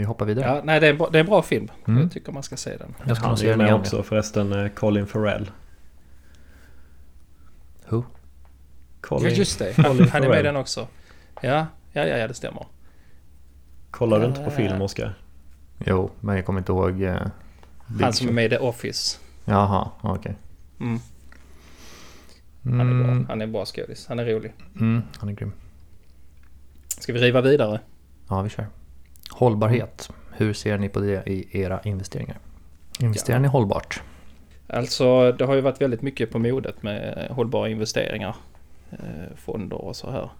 Vi 0.00 0.06
hoppar 0.06 0.26
vidare. 0.26 0.46
Ja, 0.46 0.60
nej, 0.64 0.80
det 0.80 0.86
är, 0.86 0.90
en 0.90 0.98
bra, 0.98 1.08
det 1.10 1.18
är 1.18 1.20
en 1.20 1.26
bra 1.26 1.42
film. 1.42 1.68
Mm. 1.86 2.02
Jag 2.02 2.12
tycker 2.12 2.32
man 2.32 2.42
ska 2.42 2.56
se 2.56 2.76
den. 2.76 2.94
Jag 3.06 3.16
ska 3.16 3.26
Han 3.26 3.38
är 3.38 3.56
med 3.56 3.74
också 3.74 4.02
förresten 4.02 4.52
eh, 4.52 4.68
Colin 4.68 5.06
Farrell. 5.06 5.50
Who? 7.88 8.04
Colin, 9.00 9.24
ja, 9.30 9.34
just 9.34 9.58
det. 9.58 9.74
Colin 9.74 10.08
Han, 10.08 10.22
är 10.24 10.28
med 10.28 10.44
den 10.44 10.56
också. 10.56 10.88
Ja, 11.42 11.66
ja, 11.92 12.06
ja, 12.06 12.16
ja 12.16 12.28
det 12.28 12.34
stämmer. 12.34 12.66
Kollar 13.90 14.20
du 14.20 14.26
inte 14.26 14.40
på 14.40 14.50
Eh. 14.50 14.56
film 14.56 14.82
Oskar? 14.82 15.18
Jo, 15.78 16.10
men 16.20 16.36
jag 16.36 16.46
kommer 16.46 16.58
inte 16.60 16.72
ihåg... 16.72 17.02
Eh, 17.02 17.16
Big 17.86 18.02
Han 18.04 18.12
som 18.12 18.28
är 18.28 18.32
med 18.32 18.44
i 18.44 18.48
The 18.48 18.58
Office. 18.58 19.18
Jaha, 19.44 19.90
okej. 20.02 20.36
Mm, 20.80 20.98
han 22.64 22.80
är 22.80 22.84
Mm, 22.84 23.02
bra. 23.18 23.26
Han 23.28 23.42
är 23.42 23.46
bra 23.46 23.64
skådis. 23.66 24.06
Han 24.08 24.18
är 24.18 24.24
rolig. 24.24 24.52
mm, 24.80 25.02
han 25.18 25.28
är 25.28 25.32
grym. 25.32 25.52
Ska 26.88 27.12
vi 27.12 27.18
riva 27.20 27.40
vidare? 27.40 27.80
Ja, 28.28 28.42
vi 28.42 28.48
kör. 28.50 28.66
Hållbarhet. 29.40 30.10
Hur 30.32 30.52
ser 30.52 30.78
ni 30.78 30.88
på 30.88 31.00
det 31.00 31.22
i 31.26 31.60
era 31.60 31.80
investeringar? 31.84 32.38
Investerar 33.00 33.38
ni 33.38 33.48
hållbart? 33.48 34.02
Alltså, 34.66 35.32
det 35.32 35.44
har 35.44 35.54
ju 35.54 35.60
varit 35.60 35.80
väldigt 35.80 36.02
mycket 36.02 36.30
på 36.30 36.38
modet 36.38 36.82
med 36.82 37.28
hållbara 37.30 37.68
investeringar. 37.68 38.36
Eh, 38.90 39.36
fonder 39.36 39.76
och 39.76 39.96
så 39.96 40.10
här. 40.10 40.30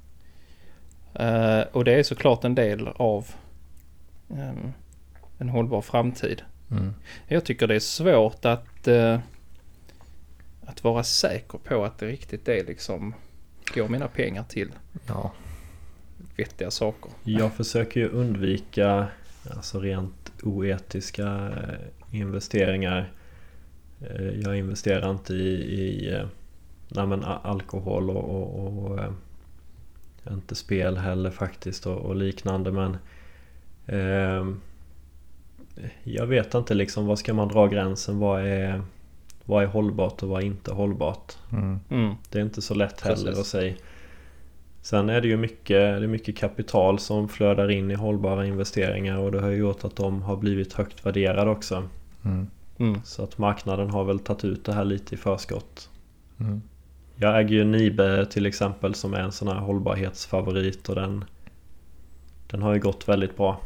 Eh, 1.15 1.67
och 1.73 1.85
det 1.85 1.93
är 1.93 2.03
såklart 2.03 2.45
en 2.45 2.55
del 2.55 2.89
av 2.89 3.27
ehm, 4.31 4.73
en 5.39 5.49
hållbar 5.49 5.81
framtid. 5.81 6.43
Mm. 6.71 6.95
Jag 7.29 7.45
tycker 7.45 7.67
det 7.67 7.75
är 7.75 7.81
svårt 7.81 8.45
att, 8.45 8.89
eh, 8.89 9.19
att 10.67 10.85
vara 10.85 11.03
säker 11.03 11.59
på 11.59 11.85
att 11.85 11.99
det 11.99 12.07
riktigt 12.07 12.49
är 12.49 12.65
liksom 12.65 13.15
går 13.75 13.89
mina 13.89 14.09
pengar 14.09 14.45
till 14.49 14.73
Ja, 15.07 15.33
vettiga 16.41 16.71
saker. 16.71 17.11
Jag 17.25 17.53
försöker 17.53 18.01
ju 18.01 18.09
undvika 18.09 19.07
alltså 19.51 19.81
rent 19.81 20.33
oetiska 20.43 21.27
eh, 21.49 22.21
investeringar. 22.21 23.13
Eh, 24.01 24.41
Jag 24.41 24.59
investerar 24.59 25.11
inte 25.11 25.35
i, 25.35 25.55
i 25.81 26.15
eh, 26.15 26.27
nej 26.89 27.19
alkohol 27.43 28.11
och, 28.11 28.25
och, 28.25 28.85
och 28.91 28.99
eh, 28.99 29.13
inte 30.31 30.55
spel 30.55 30.97
heller 30.97 31.31
faktiskt 31.31 31.87
och, 31.87 31.97
och 31.97 32.17
liknande 32.17 32.73
men 32.73 32.97
ehm, 33.87 34.61
Jag 36.05 36.27
vet 36.27 36.55
inte 36.55 36.75
liksom 36.75 37.07
vad 37.07 37.19
ska 37.19 37.35
man 37.35 37.49
dra 37.49 37.67
gränsen? 37.67 38.19
Vad 38.19 38.41
är, 38.47 38.83
vad 39.45 39.63
är 39.63 39.67
hållbart 39.67 40.23
och 40.23 40.29
vad 40.29 40.43
är 40.43 40.47
inte 40.47 40.73
hållbart? 40.73 41.37
mm. 41.53 41.81
Mm. 41.91 42.15
Det 42.31 42.39
är 42.39 42.43
inte 42.43 42.63
så 42.63 42.75
lätt 42.75 43.01
heller 43.01 43.17
Precis. 43.17 43.39
att 43.41 43.47
säga. 43.47 43.75
Sen 44.83 45.09
är 45.09 45.21
det 45.21 45.29
ju 45.29 45.37
mycket, 45.37 45.69
det 45.69 46.05
är 46.05 46.07
mycket 46.07 46.37
kapital 46.37 46.99
som 46.99 47.29
flödar 47.29 47.71
in 47.71 47.91
i 47.91 47.95
hållbara 47.95 48.47
investeringar 48.47 49.19
och 49.19 49.33
det 49.33 49.41
har 49.41 49.51
ju 49.51 49.57
gjort 49.57 49.85
att 49.85 49.97
de 49.97 50.23
har 50.23 50.37
blivit 50.37 50.73
högt 50.73 51.07
värderade 51.07 51.51
också. 51.51 51.83
Mm. 52.25 52.47
Mm. 52.79 53.01
Så 53.05 53.23
att 53.23 53.39
marknaden 53.39 53.91
har 53.91 54.05
väl 54.05 54.19
tagit 54.19 54.45
ut 54.45 54.65
det 54.65 54.73
här 54.73 54.85
lite 54.85 55.15
i 55.15 55.19
förskott. 55.19 55.91
Mm. 56.41 56.63
Jag 57.17 57.41
äger 57.41 57.55
ju 57.55 57.65
Nibe 57.65 58.27
till 58.27 58.47
exempel 58.47 58.95
som 58.95 59.15
är 59.15 59.21
en 59.21 59.33
sån 59.33 59.49
här 59.49 59.61
hållbarhetsfavorit 59.61 60.89
och 60.89 60.95
den 60.95 61.25
Den 62.51 62.63
har 62.63 62.75
ju 62.75 62.81
gått 62.81 63.09
väldigt 63.09 63.37
bra. 63.37 63.61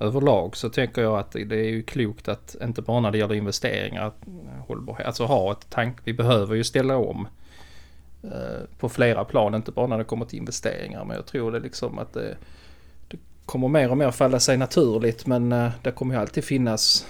Överlag 0.00 0.56
så 0.56 0.68
tänker 0.68 1.02
jag 1.02 1.18
att 1.18 1.32
det 1.32 1.56
är 1.56 1.70
ju 1.70 1.82
klokt 1.82 2.28
att 2.28 2.56
inte 2.62 2.82
bara 2.82 3.00
när 3.00 3.10
det 3.10 3.18
gäller 3.18 3.34
investeringar 3.34 4.06
att 4.06 4.24
hållbarhet, 4.66 5.06
alltså 5.06 5.24
ha 5.24 5.52
ett 5.52 5.70
tank. 5.70 5.96
Vi 6.04 6.12
behöver 6.12 6.54
ju 6.54 6.64
ställa 6.64 6.96
om 6.96 7.28
på 8.78 8.88
flera 8.88 9.24
plan, 9.24 9.54
inte 9.54 9.72
bara 9.72 9.86
när 9.86 9.98
det 9.98 10.04
kommer 10.04 10.24
till 10.24 10.38
investeringar. 10.38 11.04
Men 11.04 11.16
jag 11.16 11.26
tror 11.26 11.52
det 11.52 11.60
liksom 11.60 11.98
att 11.98 12.12
det, 12.12 12.36
det 13.08 13.16
kommer 13.46 13.68
mer 13.68 13.90
och 13.90 13.96
mer 13.98 14.10
falla 14.10 14.40
sig 14.40 14.56
naturligt. 14.56 15.26
Men 15.26 15.52
eh, 15.52 15.70
det 15.82 15.90
kommer 15.90 16.14
ju 16.14 16.20
alltid 16.20 16.44
finnas 16.44 17.06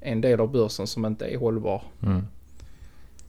en 0.00 0.20
del 0.20 0.40
av 0.40 0.52
börsen 0.52 0.86
som 0.86 1.04
inte 1.04 1.26
är 1.26 1.38
hållbar. 1.38 1.82
Mm. 2.02 2.22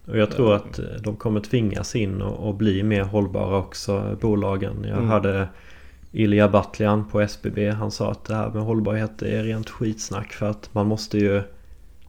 Och 0.06 0.18
jag 0.18 0.32
tror 0.32 0.54
att 0.56 0.80
eh, 0.80 0.86
de 1.04 1.16
kommer 1.16 1.40
tvingas 1.40 1.96
in 1.96 2.22
och, 2.22 2.48
och 2.48 2.56
bli 2.56 2.84
mer 2.84 3.04
hållbara 3.04 3.58
också, 3.58 4.18
bolagen. 4.22 4.84
Jag 4.84 4.98
Mm. 4.98 5.10
hörde 5.10 5.48
Ilja 6.12 6.50
Batljan 6.50 7.08
på 7.08 7.22
SBB. 7.22 7.70
Han 7.70 7.92
sa 7.92 8.12
att 8.12 8.26
det 8.26 8.36
här 8.36 8.50
med 8.50 8.64
hållbarhet 8.64 9.22
är 9.22 9.44
rent 9.44 9.70
skitsnack 9.70 10.34
för 10.34 10.46
att 10.50 10.70
man 10.74 10.88
måste 10.88 11.18
ju 11.18 11.42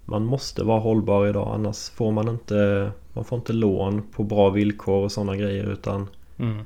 Man 0.05 0.25
måste 0.25 0.65
vara 0.65 0.81
hållbar 0.81 1.27
idag 1.27 1.49
annars 1.55 1.91
får 1.91 2.13
man 2.13 2.29
inte 2.29 2.91
Man 3.13 3.25
får 3.25 3.39
inte 3.39 3.53
lån 3.53 4.03
på 4.13 4.25
bra 4.25 4.51
villkor 4.51 5.05
och 5.05 5.13
sådana 5.13 5.37
grejer 5.37 5.65
utan 5.65 6.09
Mm. 6.39 6.65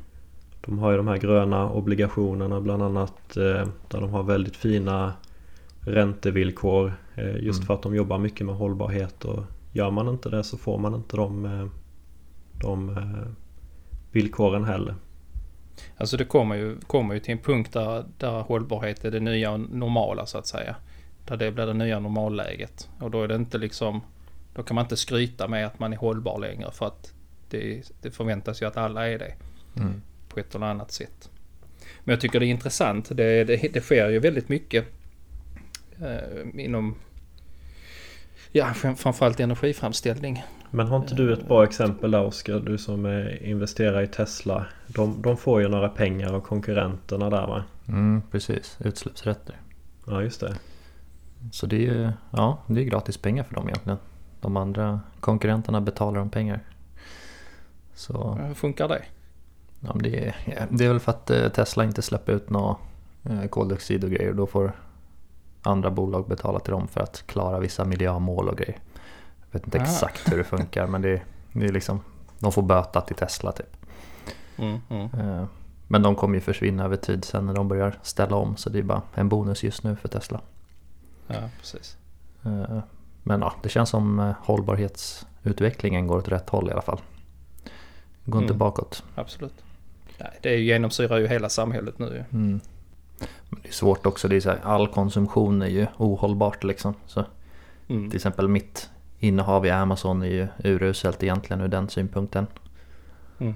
De 0.61 0.79
har 0.79 0.91
ju 0.91 0.97
de 0.97 1.09
här 1.09 1.17
gröna 1.17 1.71
obligationerna 1.71 2.61
bland 2.61 2.83
annat 2.83 3.37
eh, 3.37 3.69
Där 3.89 4.01
de 4.01 4.11
har 4.11 4.23
väldigt 4.23 4.57
fina 4.57 5.13
Räntevillkor 5.81 6.93
eh, 7.15 7.37
Just 7.37 7.59
Mm. 7.59 7.67
för 7.67 7.75
att 7.75 7.83
de 7.83 7.95
jobbar 7.95 8.19
mycket 8.19 8.47
med 8.47 8.55
hållbarhet 8.55 9.25
och 9.25 9.43
Gör 9.73 9.91
man 9.91 10.09
inte 10.09 10.29
det 10.29 10.45
så 10.45 10.57
får 10.59 10.79
man 10.79 10.95
inte 10.95 11.17
de, 11.17 11.45
eh, 11.45 11.67
de 12.61 12.99
villkoren 14.13 14.65
heller. 14.65 14.95
Alltså 15.97 16.17
det 16.17 16.25
kommer 16.25 16.55
ju, 16.57 16.81
kommer 16.81 17.15
ju 17.15 17.21
till 17.21 17.33
en 17.33 17.39
punkt 17.39 17.73
där, 17.73 18.05
där 18.19 18.41
hållbarhet 18.41 19.05
är 19.05 19.11
det 19.11 19.21
nya 19.21 19.57
normala 19.57 20.27
så 20.27 20.39
att 20.39 20.47
säga. 20.47 20.77
Där 21.27 21.37
det 21.37 21.53
blir 21.53 21.67
det 21.67 21.73
nya 21.75 21.99
normalläget. 22.01 22.89
Och 23.01 23.11
då 23.11 23.23
är 23.23 23.29
det 23.29 23.35
inte 23.35 23.59
liksom... 23.59 24.01
Då 24.55 24.63
kan 24.63 24.75
man 24.75 24.85
inte 24.85 24.97
skryta 24.97 25.49
med 25.49 25.67
att 25.67 25.79
man 25.79 25.93
är 25.93 25.97
hållbar 25.97 26.39
längre 26.39 26.71
för 26.73 26.87
att 26.87 27.13
det, 27.51 27.83
det 28.03 28.11
förväntas 28.11 28.63
ju 28.63 28.67
att 28.67 28.77
alla 28.77 29.09
är 29.09 29.19
det 29.19 29.35
Mm. 29.77 30.03
på 30.29 30.41
ett 30.41 30.55
eller 30.55 30.67
annat 30.67 30.93
sätt. 30.93 31.31
Men 32.05 32.13
jag 32.13 32.21
tycker 32.21 32.41
det 32.41 32.47
är 32.47 32.51
intressant. 32.51 33.09
Det, 33.17 33.45
det, 33.45 33.57
det 33.73 33.81
sker 33.81 34.09
ju 34.09 34.19
väldigt 34.19 34.49
mycket 34.49 34.85
eh, 36.03 36.65
inom... 36.65 36.95
Ja, 38.53 38.75
fram- 38.75 38.97
framförallt 38.97 39.41
energiframställning. 39.41 40.45
Men 40.71 40.87
har 40.87 40.97
inte 40.97 41.15
du 41.15 41.33
ett 41.33 41.49
bra 41.49 41.65
exempel 41.65 42.11
där 42.11 42.25
Oskar? 42.25 42.61
Du 42.61 42.79
som 42.79 43.07
investerar 43.41 44.03
i 44.03 44.07
Tesla. 44.07 44.67
De, 44.87 45.23
de 45.23 45.37
får 45.37 45.61
ju 45.63 45.69
några 45.69 45.89
pengar 45.89 46.33
av 46.33 46.41
konkurrenterna 46.41 47.31
där 47.31 47.47
va? 47.47 47.65
Mm, 47.89 48.23
precis, 48.31 48.79
utsläppsrätter. 48.85 49.57
Ja 50.07 50.23
just 50.23 50.41
det. 50.41 50.55
Så 51.53 51.67
det 51.67 51.87
är 51.87 52.13
ja, 52.31 52.59
det 52.67 52.81
är 52.81 52.85
gratis 52.85 53.17
pengar 53.17 53.45
för 53.45 53.55
dem 53.55 53.69
egentligen. 53.69 53.99
De 54.41 54.57
andra 54.57 55.01
konkurrenterna 55.21 55.81
betalar 55.81 56.19
dem 56.19 56.31
pengar. 56.31 56.61
Så 57.95 58.33
Hur 58.35 58.55
funkar 58.55 58.89
det? 58.89 59.03
ja, 59.81 59.93
det, 60.01 60.27
är, 60.27 60.35
det 60.71 60.85
är 60.85 60.89
väl 60.89 61.01
för 61.01 61.13
att 61.13 61.31
eh, 61.31 61.49
Tesla 61.49 61.85
inte 61.85 62.03
släpper 62.03 62.33
ut 62.33 62.51
några 62.51 62.77
eh, 63.25 63.47
koldioxid 63.47 64.05
och 64.05 64.11
grejer. 64.11 64.33
Då 64.33 64.47
får 64.47 64.73
andra 65.63 65.91
bolag 65.91 66.29
betala 66.29 66.61
till 66.61 66.73
dem 66.73 66.89
för 66.89 67.01
att 67.01 67.27
klara 67.27 67.59
vissa 67.61 67.85
miljömål 67.85 68.49
och 68.49 68.57
grejer. 68.57 68.79
Jag 69.41 69.59
vet 69.61 69.65
inte 69.67 69.79
Ah. 69.79 69.83
exakt 69.83 70.33
hur 70.33 70.39
det 70.39 70.45
funkar 70.45 70.87
men 70.87 71.03
det, 71.03 71.23
det 71.53 71.65
är 71.67 71.73
liksom 71.73 72.01
de 72.39 72.53
får 72.53 72.63
böta 72.63 73.01
till 73.01 73.17
Tesla 73.17 73.53
typ. 73.53 73.77
Mm, 74.57 74.81
mm. 74.89 75.05
Eh, 75.21 75.45
Men 75.89 76.03
de 76.03 76.15
kommer 76.15 76.35
ju 76.35 76.41
försvinna 76.41 76.85
över 76.85 76.97
tid 76.97 77.25
sen 77.25 77.47
när 77.47 77.55
de 77.55 77.69
börjar 77.69 77.99
ställa 78.03 78.37
om 78.37 78.57
så 78.57 78.71
det 78.71 78.79
är 78.79 78.83
bara 78.83 79.03
en 79.15 79.29
bonus 79.29 79.63
just 79.65 79.83
nu 79.85 79.97
för 79.97 80.09
Tesla. 80.09 80.41
Ja, 81.27 81.49
precis. 81.59 81.97
Eh, 82.45 82.79
Men 83.23 83.41
ja, 83.41 83.55
det 83.63 83.69
känns 83.69 83.91
som 83.91 84.19
eh, 84.21 84.33
hållbarhetsutvecklingen 84.43 86.07
går 86.07 86.19
åt 86.19 86.29
rätt 86.29 86.51
håll 86.51 86.69
i 86.69 86.73
alla 86.73 86.83
fall. 86.83 87.01
Går 88.25 88.43
inte 88.43 88.53
Mm. 88.53 88.59
bakåt. 88.59 89.05
Absolut. 89.15 89.65
Nej, 90.19 90.39
det 90.43 90.57
genomsyrar 90.57 91.19
ju 91.19 91.27
hela 91.27 91.49
samhället 91.49 91.99
nu. 91.99 92.25
Mm. 92.33 92.61
Men 93.49 93.61
det 93.63 93.69
är 93.69 93.73
svårt 93.73 94.07
också, 94.07 94.29
det 94.29 94.37
är 94.37 94.41
så 94.41 94.51
här, 94.51 94.61
all 94.63 94.89
konsumtion 94.89 95.63
är 95.63 95.67
ju 95.67 95.87
ohållbart 95.97 96.65
liksom. 96.65 96.95
Så 97.07 97.25
Mm. 97.89 98.11
till 98.11 98.17
exempel 98.17 98.49
mitt 98.49 98.91
innehav 99.19 99.67
i 99.67 99.71
Amazon 99.71 100.23
är 100.23 100.27
ju 100.27 100.49
uruselt 100.65 101.23
egentligen 101.23 101.61
ur 101.63 101.69
den 101.69 101.89
synpunkten. 101.89 102.47
Mm. 103.39 103.55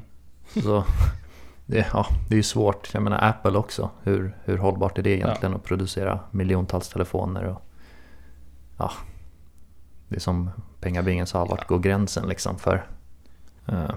Så 0.63 0.85
det, 1.71 1.87
ja, 1.93 2.07
det 2.29 2.35
är 2.35 2.37
ju 2.37 2.43
svårt. 2.43 2.91
Jag 2.95 3.03
menar 3.03 3.29
Apple 3.29 3.59
också. 3.59 3.91
Hur, 4.03 4.37
hur 4.45 4.59
hållbart 4.59 4.99
är 4.99 5.03
det 5.03 5.11
egentligen 5.11 5.55
att 5.55 5.65
producera 5.65 6.19
miljontals 6.31 6.89
telefoner? 6.89 7.45
Och, 7.45 7.63
ja, 8.79 8.93
det 10.09 10.17
är 10.17 10.21
som 10.21 10.51
pengabingen 10.81 11.27
sa, 11.27 11.45
vart 11.45 11.67
går 11.69 11.79
gränsen 11.79 12.29
liksom 12.29 12.59
för... 12.59 12.85
eh, 13.67 13.91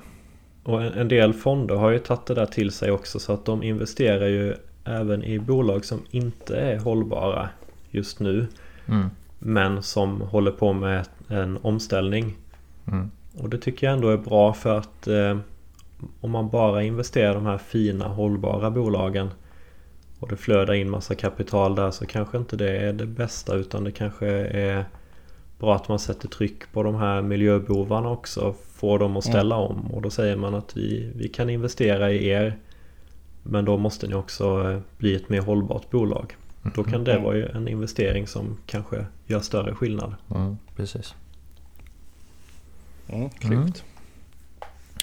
Och 0.63 0.83
en, 0.83 0.93
en 0.93 1.07
del 1.07 1.33
fonder 1.33 1.75
har 1.75 1.89
ju 1.89 1.99
tagit 1.99 2.25
det 2.25 2.33
där 2.33 2.45
till 2.45 2.71
sig 2.71 2.91
också 2.91 3.19
så 3.19 3.33
att 3.33 3.45
de 3.45 3.63
investerar 3.63 4.27
ju 4.27 4.55
även 4.85 5.23
i 5.23 5.39
bolag 5.39 5.85
som 5.85 5.99
inte 6.11 6.57
är 6.57 6.79
hållbara 6.79 7.49
just 7.89 8.19
nu. 8.19 8.47
mm, 8.87 9.09
Men 9.39 9.83
som 9.83 10.21
håller 10.21 10.51
på 10.51 10.73
med 10.73 11.07
en 11.27 11.57
omställning. 11.61 12.37
mm, 12.87 13.11
Och 13.37 13.49
det 13.49 13.57
tycker 13.57 13.87
jag 13.87 13.93
ändå 13.93 14.09
är 14.09 14.17
bra 14.17 14.53
för 14.53 14.77
att 14.77 15.07
eh, 15.07 15.37
om 16.21 16.31
man 16.31 16.49
bara 16.49 16.83
investerar 16.83 17.31
i 17.31 17.33
de 17.33 17.45
här 17.45 17.57
fina 17.57 18.07
hållbara 18.07 18.71
bolagen 18.71 19.29
och 20.19 20.29
det 20.29 20.37
flödar 20.37 20.73
in 20.73 20.89
massa 20.89 21.15
kapital 21.15 21.75
där 21.75 21.91
så 21.91 22.05
kanske 22.05 22.37
inte 22.37 22.55
det 22.55 22.77
är 22.77 22.93
det 22.93 23.05
bästa 23.05 23.55
utan 23.55 23.83
det 23.83 23.91
kanske 23.91 24.27
är 24.47 24.85
bra 25.59 25.75
att 25.75 25.87
man 25.89 25.99
sätter 25.99 26.27
tryck 26.27 26.71
på 26.73 26.83
de 26.83 26.95
här 26.95 27.21
miljöbovarna 27.21 28.09
också. 28.09 28.55
Får 28.75 28.99
dem 28.99 29.17
att 29.17 29.23
ställa 29.23 29.55
om 29.55 29.91
och 29.91 30.01
då 30.01 30.09
säger 30.09 30.35
man 30.35 30.55
att 30.55 30.77
vi, 30.77 31.11
vi 31.15 31.29
kan 31.29 31.49
investera 31.49 32.11
i 32.11 32.27
er 32.27 32.57
men 33.43 33.65
då 33.65 33.77
måste 33.77 34.07
ni 34.07 34.13
också 34.15 34.71
eh, 34.71 34.79
bli 34.97 35.15
ett 35.15 35.29
mer 35.29 35.41
hållbart 35.41 35.89
bolag. 35.89 36.35
Då 36.75 36.83
kan 36.83 37.03
det 37.03 37.11
Mm. 37.11 37.23
vara 37.23 37.35
ju 37.35 37.45
en 37.45 37.67
investering 37.67 38.27
som 38.27 38.57
kanske 38.65 39.05
gör 39.25 39.39
större 39.39 39.75
skillnad. 39.75 40.15
mm, 40.35 40.57
precis. 40.75 41.15
Mm. 43.09 43.29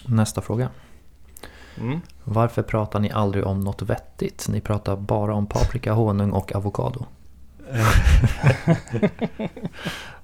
Nästa 0.06 0.40
fråga. 0.40 0.68
Mm. 1.80 2.00
Varför 2.24 2.62
pratar 2.62 3.00
ni 3.00 3.10
aldrig 3.10 3.46
om 3.46 3.60
något 3.60 3.82
vettigt? 3.82 4.48
Ni 4.48 4.60
pratar 4.60 4.96
bara 4.96 5.34
om 5.34 5.46
paprika, 5.46 5.92
honung 5.92 6.30
och 6.30 6.54
avokado. 6.54 7.06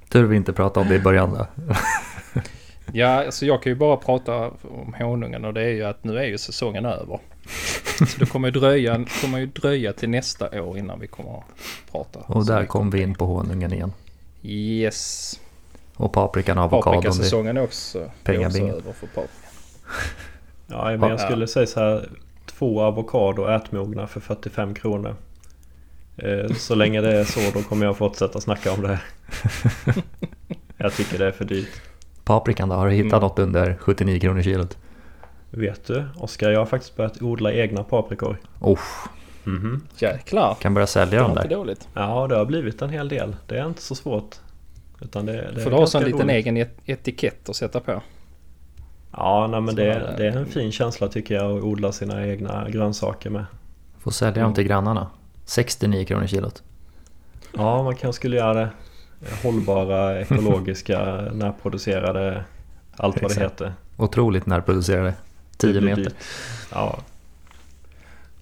Tur 0.08 0.24
vi 0.24 0.36
inte 0.36 0.52
pratade 0.52 0.84
om 0.84 0.88
det 0.88 0.96
i 0.96 1.00
början 1.00 1.34
då. 1.34 1.46
Ja, 2.92 3.24
alltså 3.24 3.46
jag 3.46 3.62
kan 3.62 3.72
ju 3.72 3.76
bara 3.76 3.96
prata 3.96 4.50
om 4.62 4.94
honungen 4.98 5.44
och 5.44 5.54
det 5.54 5.62
är 5.62 5.70
ju 5.70 5.84
att 5.84 6.04
nu 6.04 6.18
är 6.18 6.24
ju 6.24 6.38
säsongen 6.38 6.86
över. 6.86 7.18
Så 7.98 8.18
det 8.18 8.26
kommer 8.26 8.48
ju 8.48 8.52
dröja, 8.52 9.04
kommer 9.20 9.38
ju 9.38 9.46
dröja 9.46 9.92
till 9.92 10.08
nästa 10.08 10.62
år 10.62 10.78
innan 10.78 11.00
vi 11.00 11.06
kommer 11.06 11.38
att 11.38 11.44
prata. 11.92 12.18
Och 12.18 12.46
där 12.46 12.66
kom 12.66 12.80
om 12.80 12.90
vi 12.90 13.02
in 13.02 13.14
på 13.14 13.26
honungen 13.26 13.72
igen. 13.72 13.92
Yes. 14.42 15.40
Och 15.96 16.12
paprikan 16.12 16.58
och 16.58 16.64
avokadon. 16.64 17.02
Paprikasäsongen 17.02 17.56
är 17.56 17.62
också, 17.62 18.10
är 18.24 18.46
också 18.46 18.58
över 18.58 18.92
för 18.92 19.06
paprika. 19.06 19.30
Ja, 20.66 20.84
men 20.84 21.00
jag 21.00 21.10
Ja. 21.10 21.18
skulle 21.18 21.46
säga 21.46 21.66
så 21.66 21.80
här. 21.80 22.08
Två 22.46 22.82
avokado 22.82 23.46
ätmogna 23.48 24.06
för 24.06 24.20
45 24.20 24.74
kronor. 24.74 25.16
Eh, 26.16 26.46
Så 26.54 26.74
länge 26.74 27.00
det 27.00 27.16
är 27.16 27.24
så 27.24 27.40
då 27.58 27.62
kommer 27.62 27.86
jag 27.86 27.96
fortsätta 27.96 28.40
snacka 28.40 28.72
om 28.72 28.82
det. 28.82 29.00
Jag 30.76 30.92
tycker 30.92 31.18
det 31.18 31.26
är 31.26 31.32
för 31.32 31.44
dyrt. 31.44 31.68
Paprikan 32.24 32.68
då? 32.68 32.74
Har 32.74 32.86
du 32.86 32.92
hittat 32.92 33.12
Mm. 33.12 33.20
något 33.22 33.38
under 33.38 33.76
79 33.80 34.20
kronor 34.20 34.42
kilot? 34.42 34.78
Vet 35.50 35.84
du 35.86 36.04
Oskar, 36.16 36.50
jag 36.50 36.58
har 36.58 36.66
faktiskt 36.66 36.96
börjat 36.96 37.22
odla 37.22 37.52
egna 37.52 37.82
paprikor. 37.84 38.36
Oh, 38.60 38.78
Mhm. 39.44 39.82
Jäklar. 39.98 40.56
kan 40.60 40.74
börja 40.74 40.86
sälja 40.86 41.20
dem 41.22 41.30
inte 41.30 41.42
där. 41.42 41.48
dåligt. 41.56 41.88
Ja, 41.94 42.26
det 42.26 42.36
har 42.36 42.44
blivit 42.44 42.82
en 42.82 42.90
hel 42.90 43.08
del. 43.08 43.36
Det 43.46 43.58
är 43.58 43.66
inte 43.66 43.82
så 43.82 43.94
svårt. 43.94 44.36
Utan 45.00 45.26
det, 45.26 45.50
det 45.54 45.60
För 45.60 45.70
du 45.70 45.76
har 45.76 45.86
så 45.86 45.98
en 45.98 46.04
liten 46.04 46.20
roligt. 46.20 46.34
egen 46.34 46.56
et- 46.56 46.78
etikett 46.84 47.48
att 47.48 47.56
sätta 47.56 47.80
på. 47.80 48.02
Ja, 49.16 49.46
nej, 49.46 49.60
men 49.60 49.74
det, 49.74 49.92
är 49.92 50.14
det. 50.18 50.26
är 50.26 50.36
en 50.36 50.46
fin 50.46 50.72
känsla 50.72 51.08
tycker 51.08 51.34
jag 51.34 51.56
att 51.58 51.62
odla 51.62 51.92
sina 51.92 52.26
egna 52.26 52.70
grönsaker 52.70 53.30
med. 53.30 53.44
Får 53.98 54.10
sälja 54.10 54.42
dem 54.42 54.54
till 54.54 54.64
grannarna. 54.64 55.06
69 55.44 56.04
kronor 56.04 56.26
kilot. 56.26 56.62
Ja, 57.56 57.82
man 57.82 57.96
kanske 57.96 58.16
skulle 58.20 58.36
göra 58.36 58.54
det. 58.54 58.70
Hållbara, 59.42 60.20
ekologiska, 60.20 61.04
närproducerade, 61.32 62.44
allt 62.96 63.22
vad 63.22 63.30
det 63.30 63.34
Exakt. 63.34 63.52
heter. 63.52 63.72
Otroligt 63.96 64.46
närproducerade. 64.46 65.14
10 65.56 65.72
Det 65.72 65.80
blir 65.80 65.96
meter. 65.96 66.12
Ja, 66.72 66.98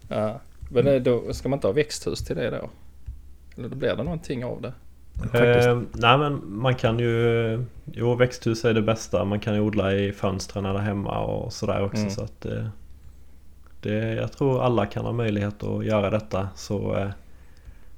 Ja. 0.09 0.40
Men 0.69 1.02
då 1.02 1.33
ska 1.33 1.49
man 1.49 1.57
inte 1.57 1.66
ha 1.66 1.73
växthus 1.73 2.25
till 2.25 2.37
det 2.37 2.50
då? 2.50 2.71
Eller 3.57 3.69
då 3.69 3.76
blir 3.76 3.97
det 3.97 4.02
någonting 4.02 4.45
av 4.45 4.62
det? 4.62 4.73
Eh, 5.23 5.80
nej 5.92 6.18
men 6.18 6.40
man 6.44 6.75
kan 6.75 6.99
ju... 6.99 7.64
Jo 7.92 8.14
växthus 8.14 8.64
är 8.64 8.75
det 8.75 8.83
bästa. 8.83 9.25
Man 9.25 9.40
kan 9.40 9.54
ju 9.54 9.61
odla 9.61 9.92
i 9.92 10.12
fönstren 10.12 10.64
där 10.64 10.78
hemma 10.78 11.18
och 11.18 11.52
sådär 11.52 11.85
också. 11.85 12.02
Mm. 12.02 12.11
Så 12.11 12.25
att, 12.25 12.47
eh, 12.47 12.66
det, 13.80 14.14
jag 14.14 14.33
tror 14.33 14.62
alla 14.62 14.87
kan 14.87 15.04
ha 15.04 15.12
möjlighet 15.12 15.62
att 15.62 15.85
göra 15.85 16.11
detta. 16.11 16.49
Så 16.54 16.97
eh, 16.97 17.09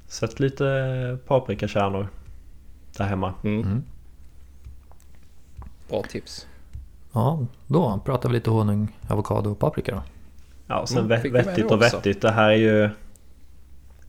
sätt 0.07 0.41
lite 0.41 1.19
paprikakärnor 1.27 2.09
där 2.97 3.05
hemma. 3.05 3.35
Mm. 3.45 3.63
Mm. 3.63 3.83
Bra 5.89 6.03
tips. 6.03 6.47
Ja, 7.13 7.47
då 7.67 8.01
pratar 8.05 8.29
vi 8.29 8.35
lite 8.35 8.51
honung, 8.51 8.97
avokado 9.09 9.51
och 9.51 9.59
paprika 9.59 9.95
då. 9.95 10.03
Ja 10.67 10.81
och 10.81 10.89
sen 10.89 10.99
Mm, 10.99 11.33
vettigt 11.33 11.71
och 11.71 11.83
vettigt. 11.83 12.23
Det 12.23 12.31
här 12.31 12.51
är 12.51 12.57
ju... 12.57 12.91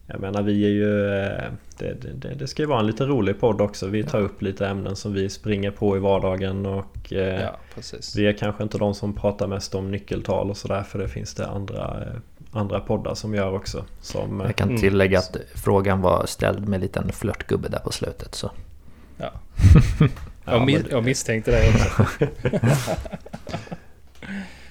Jag 0.10 0.20
menar 0.20 0.42
vi 0.42 0.66
är 0.66 0.70
ju... 0.70 1.16
eh, 1.20 1.52
Det, 1.78 1.94
det, 2.14 2.34
det, 2.36 2.48
ska 2.48 2.62
ju 2.62 2.68
vara 2.68 2.80
en 2.80 2.88
lite 2.88 3.06
rolig 3.06 3.40
podd 3.40 3.62
också. 3.62 3.88
Vi 3.88 4.04
tar 4.04 4.20
upp 4.22 4.42
lite 4.42 4.68
ämnen 4.68 4.96
som 4.96 5.14
vi 5.14 5.30
springer 5.30 5.72
på 5.72 5.98
i 5.98 6.00
vardagen 6.00 6.66
och... 6.66 7.14
eh, 7.14 7.42
Ja, 7.42 7.58
precis. 7.76 8.16
Vi 8.16 8.28
är 8.28 8.34
kanske 8.34 8.64
inte 8.64 8.78
de 8.78 8.94
som 8.96 9.14
pratar 9.14 9.48
mest 9.48 9.76
om 9.76 9.92
nyckeltal 9.92 10.50
och 10.50 10.58
sådär 10.58 10.84
för 10.84 11.00
det 11.00 11.08
finns 11.08 11.34
det 11.34 11.48
andra, 11.48 12.02
eh, 12.02 12.20
andra 12.60 12.80
poddar 12.80 13.14
som 13.16 13.34
gör 13.36 13.54
också. 13.54 13.86
Som, 14.02 14.40
Jag 14.40 14.56
kan 14.56 14.70
Mm. 14.70 14.82
tillägga 14.82 15.20
att 15.20 15.38
frågan 15.56 16.02
var 16.02 16.26
ställd 16.26 16.68
med 16.68 16.78
en 16.78 16.82
liten 16.82 17.12
flörtgubbe 17.12 17.70
där 17.70 17.80
på 17.80 17.92
slutet. 17.92 18.36
Så. 18.36 18.52
Ja. 19.18 19.32
ja, 20.00 20.08
Jag, 20.52 20.62
mis- 20.70 20.88
jag 20.90 21.04
misstänkte 21.04 21.52
det 21.52 21.70
också. 21.70 22.06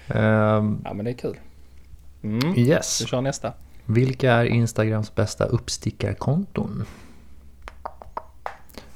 Ehm, 0.09 0.81
Ja, 0.85 0.93
men 0.95 1.05
det 1.05 1.11
är 1.11 1.15
kul. 1.15 1.37
Mm. 2.23 2.59
yes. 2.59 3.03
Vi 3.03 3.07
kör 3.07 3.21
nästa. 3.21 3.53
Vilka 3.87 4.33
är 4.33 4.45
Instagrams 4.45 5.15
bästa 5.15 5.45
uppstickarkonton? 5.45 6.85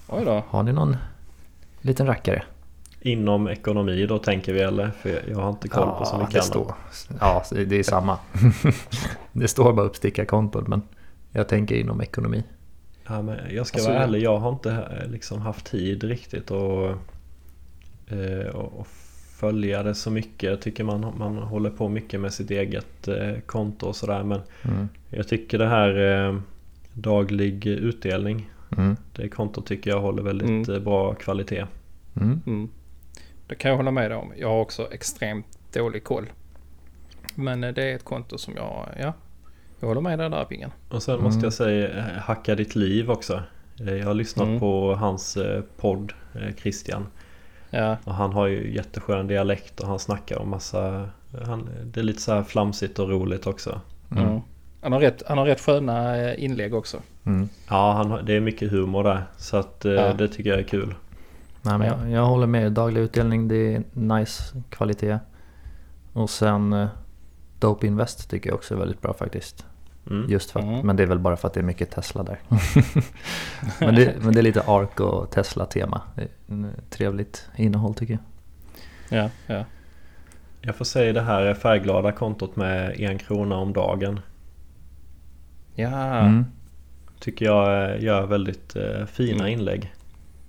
Oj 0.09 0.25
då. 0.25 0.43
Har 0.49 0.63
ni 0.63 0.73
någon 0.73 0.97
liten 1.81 2.07
rackare? 2.07 2.43
Inom 3.01 3.49
ekonomi 3.49 4.07
då 4.07 4.19
tänker 4.19 4.53
vi 4.53 4.61
eller? 4.61 4.91
För 4.91 5.23
jag 5.31 5.39
har 5.39 5.51
inte 5.51 5.69
koll 5.69 5.99
på 5.99 6.05
så 6.05 6.17
mycket 6.19 6.33
det 6.33 6.39
annat. 6.41 6.47
står. 6.47 6.75
Ja, 7.21 7.43
det 7.67 7.79
är 7.79 7.83
samma. 7.83 8.19
det 9.33 9.49
står 9.49 9.73
bara 9.73 9.87
uppstickarkonton 9.87 10.65
men 10.69 10.83
jag 11.33 11.49
tänker 11.49 11.75
inom 11.75 12.01
ekonomi. 12.01 12.45
Ja, 13.07 13.23
men 13.23 13.39
jag 13.55 13.67
ska 13.67 13.77
Alltså, 13.77 13.91
vara 13.91 14.01
jag- 14.01 14.09
ärlig, 14.09 14.23
jag 14.23 14.39
har 14.39 14.49
inte 14.53 14.71
eh, 15.03 15.11
liksom 15.11 15.41
haft 15.41 15.67
tid 15.67 16.05
riktigt 16.05 16.51
att 16.51 16.97
eh, 18.07 18.55
och, 18.55 18.81
och 18.81 18.87
följa 19.41 19.83
det 19.83 19.95
så 19.95 20.11
mycket. 20.11 20.51
Jag 20.51 20.61
tycker 20.61 20.85
man, 20.85 21.15
man 21.19 21.37
håller 21.37 21.71
på 21.71 21.89
mycket 21.89 22.21
med 22.21 22.33
sitt 22.33 22.51
eget 22.51 23.09
eh, 23.09 23.39
konto 23.47 23.87
och 23.87 23.97
sådär. 23.97 24.23
Men 24.25 24.41
Mm. 24.65 24.89
jag 25.11 25.29
tycker 25.29 25.59
det 25.59 25.67
här 25.69 25.97
eh, 26.29 26.39
daglig 26.95 27.67
utdelning. 27.67 28.51
Mm. 28.79 28.97
Det 29.17 29.29
kontot 29.29 29.67
tycker 29.67 29.91
jag 29.91 30.01
håller 30.01 30.23
väldigt 30.23 30.49
Mm. 30.49 30.75
eh, 30.75 30.81
bra 30.83 31.15
kvalitet. 31.15 31.67
Mm. 32.17 32.41
Mm. 32.47 32.69
Det 33.47 33.55
kan 33.55 33.71
jag 33.71 33.77
hålla 33.77 33.91
med 33.91 34.13
om. 34.13 34.33
Jag 34.37 34.49
har 34.49 34.61
också 34.61 34.89
extremt 34.93 35.47
dålig 35.73 36.05
koll. 36.05 36.27
Men 37.35 37.65
eh, 37.65 37.73
det 37.75 37.91
är 37.91 37.95
ett 37.97 38.05
konto 38.05 38.39
som 38.39 38.55
jag, 38.57 38.89
ja, 39.01 39.13
jag 39.81 39.89
håller 39.89 40.01
med 40.01 40.19
dig 40.19 40.31
där 40.31 40.47
Bingen. 40.51 40.71
Och 40.89 41.03
sen 41.03 41.15
Mm. 41.15 41.25
måste 41.25 41.47
jag 41.47 41.53
säga 41.53 41.89
eh, 41.99 42.05
Hacka 42.19 42.55
ditt 42.55 42.77
liv 42.77 43.11
också. 43.11 43.43
Jag 43.77 44.07
har 44.07 44.15
lyssnat 44.15 44.47
Mm. 44.49 44.61
på 44.61 44.95
hans 44.95 45.39
podd 45.77 46.13
Christian. 46.57 47.07
Ja, 47.71 47.97
Och 48.05 48.15
han 48.15 48.33
har 48.33 48.47
ju 48.47 48.75
jätteskön 48.75 49.27
dialekt 49.27 49.81
och 49.81 49.89
han 49.89 49.99
snackar 49.99 50.39
om 50.39 50.51
massa 50.51 51.09
han, 51.47 51.69
Det 51.85 52.01
är 52.01 52.05
lite 52.05 52.21
så 52.21 52.33
här 52.33 52.43
flamsigt 52.43 52.99
och 52.99 53.09
roligt 53.09 53.47
också. 53.47 53.81
Mm. 54.11 54.25
mm. 54.25 54.41
Han, 54.83 54.93
har 54.93 55.01
rätt, 55.01 55.23
han 55.27 55.39
har 55.39 55.47
rätt 55.47 55.61
sköna 55.61 56.17
eh, 56.17 56.45
inlägg 56.45 56.75
också. 56.75 56.97
Mm. 57.25 57.49
Ja, 57.69 57.93
han, 57.93 58.25
det 58.25 58.37
är 58.37 58.41
mycket 58.41 58.71
humor 58.71 59.05
där. 59.05 59.25
Så 59.37 59.57
att 59.57 59.85
eh, 59.85 59.93
Ja. 59.93 60.13
det 60.13 60.29
tycker 60.29 60.51
jag 60.51 60.59
är 60.59 60.65
kul. 60.65 60.95
Nej, 61.63 61.79
men 61.79 61.87
jag, 61.87 62.11
jag 62.11 62.27
håller 62.27 62.47
med. 62.47 62.73
Daglig 62.73 63.01
utdelning, 63.01 63.49
det 63.49 63.75
är 63.75 63.83
nice 63.93 64.63
kvalitet. 64.71 65.19
Och 66.13 66.31
sen 66.31 66.73
eh, 66.73 66.89
Dope 67.59 67.87
Invest 67.87 68.31
tycker 68.31 68.51
jag 68.51 68.55
också 68.57 68.75
är 68.75 68.79
väldigt 68.79 69.01
bra 69.01 69.15
faktiskt. 69.15 69.67
Mm. 70.07 70.31
Just 70.31 70.51
för 70.51 70.61
att, 70.61 70.67
Mm. 70.67 70.87
Men 70.87 70.97
det 70.97 71.03
är 71.03 71.07
väl 71.07 71.19
bara 71.19 71.37
för 71.37 71.49
att 71.49 71.55
det 71.55 71.61
är 71.61 71.65
mycket 71.65 71.91
Tesla 71.91 72.23
där. 72.23 72.39
men, 73.81 73.95
det, 73.95 74.15
men 74.23 74.33
det 74.33 74.41
är 74.41 74.43
lite 74.43 74.63
ARK 74.67 75.01
och 75.01 75.31
Tesla-tema. 75.31 76.03
Trevligt 76.91 77.49
innehåll 77.57 77.95
tycker 77.95 78.19
jag. 79.09 79.23
Ja, 79.25 79.31
ja. 79.47 79.65
Jag 80.61 80.77
får 80.77 80.85
säga 80.85 81.13
det 81.13 81.21
här 81.21 81.55
färgglada 81.55 82.13
kontot 82.13 82.57
med 82.57 83.01
en 83.01 83.19
krona 83.19 83.57
om 83.57 83.73
dagen. 83.73 84.21
Ja. 85.75 86.19
Mm. 86.19 86.45
Tycker 87.21 87.45
jag 87.45 87.91
eh, 87.95 88.03
gör 88.05 88.27
väldigt 88.27 88.77
eh, 88.77 89.07
fina 89.07 89.45
Mm. 89.45 89.53
inlägg. 89.59 89.95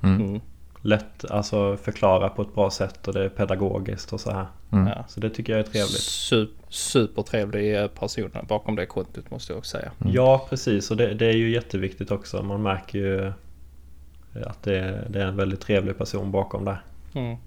Mm. 0.03 0.41
Lätt, 0.83 1.25
alltså 1.31 1.77
förklara 1.77 2.29
på 2.29 2.41
ett 2.41 2.53
bra 2.55 2.71
sätt 2.71 3.07
och 3.07 3.13
det 3.13 3.25
är 3.25 3.29
pedagogiskt 3.29 4.13
och 4.13 4.19
så 4.21 4.31
här. 4.31 4.45
Mm. 4.71 4.87
ja. 4.87 5.05
Så 5.07 5.19
det 5.19 5.29
tycker 5.29 5.53
jag 5.53 5.59
är 5.59 5.63
trevligt. 5.71 6.01
Sup, 6.01 6.49
supertrevlig 6.69 7.79
eh, 7.81 7.87
person 7.87 8.31
bakom 8.47 8.75
det 8.75 8.85
kontot 8.85 9.31
måste 9.31 9.53
jag 9.53 9.57
också 9.57 9.77
säga. 9.77 9.91
Mm. 10.01 10.13
Ja 10.13 10.47
precis 10.49 10.91
och 10.91 10.97
det, 10.97 11.13
det 11.13 11.25
är 11.25 11.33
ju 11.37 11.51
jätteviktigt 11.51 12.11
också. 12.11 12.43
Man 12.43 12.61
märker 12.63 12.99
ju 12.99 13.27
eh, 13.27 14.47
att 14.47 14.63
det, 14.63 14.79
är- 14.79 15.07
det 15.09 15.21
är 15.21 15.25
en 15.25 15.35
väldigt 15.35 15.61
trevlig 15.61 15.97
person 15.97 16.31
bakom 16.31 16.65
där. 16.65 16.81
Mm. 17.15 17.37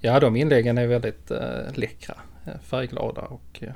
Ja, 0.00 0.20
de 0.20 0.36
inläggen 0.36 0.78
är 0.78 0.86
väldigt 0.86 1.30
eh, 1.30 1.38
läckra, 1.74 2.14
eh, 2.46 2.58
färgglada 2.62 3.22
och 3.22 3.58
eh, 3.62 3.72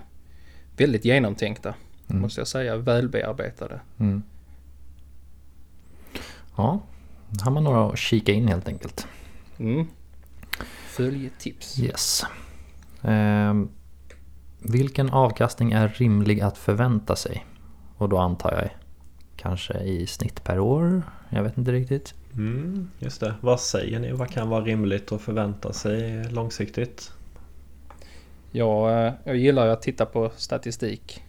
väldigt 0.77 1.05
genomtänkta. 1.05 1.75
Mm. 2.11 2.23
Måste 2.23 2.41
jag 2.41 2.49
säga, 2.49 2.77
välbearbetade. 2.77 3.81
Mm. 3.99 4.23
Ja, 6.57 6.81
har 7.41 7.51
man 7.51 7.65
några 7.65 7.87
att 7.89 7.99
kika 7.99 8.33
in 8.33 8.49
helt 8.49 8.69
enkelt. 8.69 9.07
Mm. 9.59 9.87
Följ 10.87 11.31
tips. 11.39 11.79
Yes. 11.79 12.25
Ehm, 13.03 13.69
vilken 14.59 15.11
avkastning 15.11 15.73
är 15.73 15.89
rimlig 15.89 16.41
att 16.41 16.59
förvänta 16.59 17.17
sig? 17.17 17.47
Och 17.97 18.09
då 18.09 18.19
antar 18.19 18.53
jag 18.53 18.71
kanske 19.37 19.79
i 19.79 20.07
snitt 20.07 20.45
per 20.45 20.59
år. 20.59 21.03
Jag 21.29 21.43
vet 21.43 21.59
inte 21.59 21.73
riktigt. 21.73 22.15
Mm, 22.35 22.91
just 22.99 23.21
det. 23.21 23.35
Vad 23.41 23.61
säger 23.61 23.99
ni? 24.01 24.13
Vad 24.13 24.31
kan 24.31 24.49
vara 24.49 24.65
rimligt 24.65 25.13
att 25.13 25.21
förvänta 25.21 25.73
sig 25.73 26.25
långsiktigt? 26.25 27.13
Jag, 28.51 29.07
eh, 29.07 29.13
jag 29.25 29.37
gillar 29.37 29.67
ju 29.67 29.73
att 29.73 29.83
titta 29.83 30.07
på 30.07 30.31
statistik. 30.37 31.23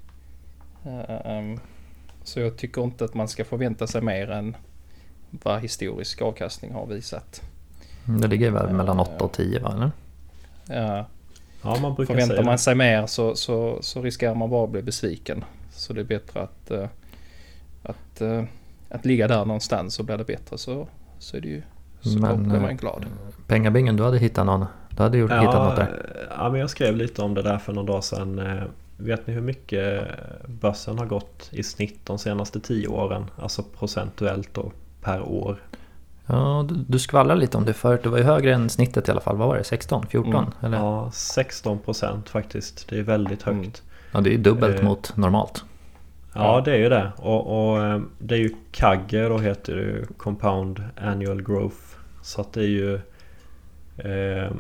Eh, 0.84 1.32
ehm, 1.38 1.60
Så 2.24 2.40
jag 2.40 2.58
tycker 2.58 2.84
inte 2.84 3.06
att 3.06 3.14
man 3.14 3.28
ska 3.28 3.46
förvänta 3.46 3.88
sig 3.88 4.02
mer 4.02 4.32
än 4.32 4.56
vad 5.44 5.62
historisk 5.62 6.22
avkastning 6.22 6.74
har 6.74 6.86
visat. 6.86 7.42
Mm, 8.08 8.22
Det 8.22 8.28
ligger 8.28 8.52
väl 8.52 8.74
mellan 8.74 9.00
Eh, 9.00 9.02
8 9.16 9.26
och 9.26 9.32
10 9.32 9.60
va? 9.60 9.74
Eller? 9.76 9.92
Ja, 10.84 11.06
Ja, 11.64 11.78
man 11.82 11.96
brukar 11.96 12.14
Förväntar 12.14 12.36
säga 12.36 12.46
man 12.46 12.52
det. 12.52 12.58
sig 12.58 12.76
mer 12.76 13.06
så, 13.06 13.36
så, 13.36 13.78
så 13.82 14.02
riskerar 14.02 14.36
man 14.36 14.50
bara 14.50 14.64
att 14.64 14.70
bli 14.70 14.82
besviken. 14.82 15.44
Så 15.72 15.94
det 15.94 16.02
är 16.02 16.06
bättre 16.06 16.42
att, 16.42 16.72
eh, 16.72 16.88
att, 17.84 18.22
eh, 18.22 18.44
att 18.90 19.06
ligga 19.06 19.28
där 19.28 19.46
någonstans 19.46 20.00
och 20.00 20.06
blir 20.06 20.18
det 20.18 20.24
bättre 20.24 20.58
så, 20.58 20.88
så 21.20 21.38
är 21.38 21.42
det 21.42 21.48
ju 21.48 21.62
så 22.02 22.20
Men, 22.20 22.50
blir 22.50 22.60
man 22.60 22.78
glad. 22.78 23.06
Pengabingen, 23.48 23.96
du 23.98 24.04
hade 24.04 24.18
hittat 24.18 24.46
någon. 24.46 24.66
Du 24.90 25.04
hade 25.04 25.18
gjort, 25.18 25.32
hittat 25.32 25.44
något 25.46 25.78
Ja, 25.78 25.84
där. 25.86 26.28
ja, 26.38 26.50
men 26.50 26.60
jag 26.60 26.70
skrev 26.70 26.96
lite 26.96 27.22
om 27.22 27.34
det 27.34 27.42
där 27.42 27.58
för 27.58 27.74
någon 27.74 27.86
dag 27.86 28.04
sedan. 28.04 28.42
Vet 28.98 29.28
ni 29.28 29.34
hur 29.34 29.42
mycket 29.42 30.04
börsen 30.48 31.00
har 31.00 31.06
gått 31.06 31.50
i 31.52 31.64
snitt 31.64 32.00
de 32.04 32.18
senaste 32.20 32.60
tio 32.60 32.88
åren? 32.88 33.26
Alltså 33.42 33.64
procentuellt 33.80 34.50
då 34.54 34.72
per 35.06 35.22
år. 35.22 35.58
Ja, 36.26 36.66
du, 36.70 36.76
du 36.88 37.00
skvallrade 37.00 37.40
lite 37.40 37.58
om 37.58 37.66
det 37.66 37.74
förut. 37.74 38.04
Det 38.04 38.10
var 38.10 38.18
ju 38.18 38.24
högre 38.24 38.54
än 38.54 38.70
snittet 38.70 39.08
i 39.08 39.12
alla 39.12 39.22
fall. 39.22 39.38
Vad 39.38 39.48
var 39.48 39.58
det? 39.58 39.64
16? 39.64 40.08
14? 40.08 40.34
Mm. 40.36 40.50
Eller? 40.62 40.78
Ja. 40.78 41.04
Ja, 41.06 41.12
16 41.12 41.80
procent 41.80 42.30
faktiskt. 42.30 42.88
Det 42.90 43.00
är 43.00 43.04
väldigt 43.04 43.42
högt. 43.44 43.84
Mm. 44.12 44.24
det 44.24 44.34
är 44.34 44.38
dubbelt 44.38 44.80
Eh. 44.80 44.86
mot 44.86 45.18
normalt. 45.18 45.64
Ja, 46.34 46.62
det 46.66 46.72
är 46.72 46.78
ju 46.78 46.90
det. 46.90 47.12
Och, 47.18 47.72
och 47.72 47.84
eh, 47.84 48.02
det 48.20 48.36
är 48.36 48.40
ju 48.40 48.56
CAGR 48.72 49.30
då 49.30 49.38
heter 49.38 49.76
det 49.76 49.82
ju. 49.82 50.06
Compound 50.18 50.84
Annual 51.02 51.42
Growth. 51.44 51.78
Så 52.22 52.42
att 52.42 52.54
det 52.54 52.62
är 52.62 52.68
ju 52.68 52.96
eh, 53.98 54.52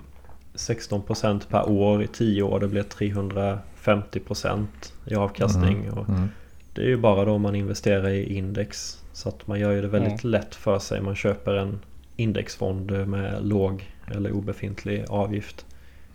16% 0.55 1.41
per 1.49 1.69
år 1.69 2.03
i 2.03 2.08
10 2.08 2.43
år. 2.43 2.60
Det 2.60 2.67
blir 2.67 2.84
350% 2.84 4.65
i 5.05 5.15
avkastning. 5.15 5.91
Och 5.91 6.10
Mm. 6.10 6.29
det 6.73 6.81
är 6.81 6.88
ju 6.88 6.97
bara 6.97 7.25
då 7.25 7.38
man 7.38 7.55
investerar 7.55 8.10
i 8.10 8.38
index. 8.38 9.01
Så 9.15 9.30
att 9.30 9.47
man 9.47 9.60
gör 9.60 9.71
ju 9.71 9.82
det 9.82 9.88
väldigt 9.88 10.23
Mm. 10.23 10.32
lätt 10.32 10.56
för 10.56 10.80
sig. 10.80 11.01
Man 11.01 11.15
köper 11.15 11.54
en 11.54 11.80
indexfond 12.15 12.91
med 13.08 13.45
låg 13.47 13.91
eller 14.15 14.32
obefintlig 14.32 15.06
avgift. 15.10 15.65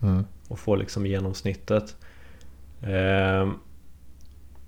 Mm. 0.03 0.25
Och 0.49 0.59
får 0.59 0.77
liksom 0.77 1.07
genomsnittet. 1.07 1.97
Ehm, 2.83 3.55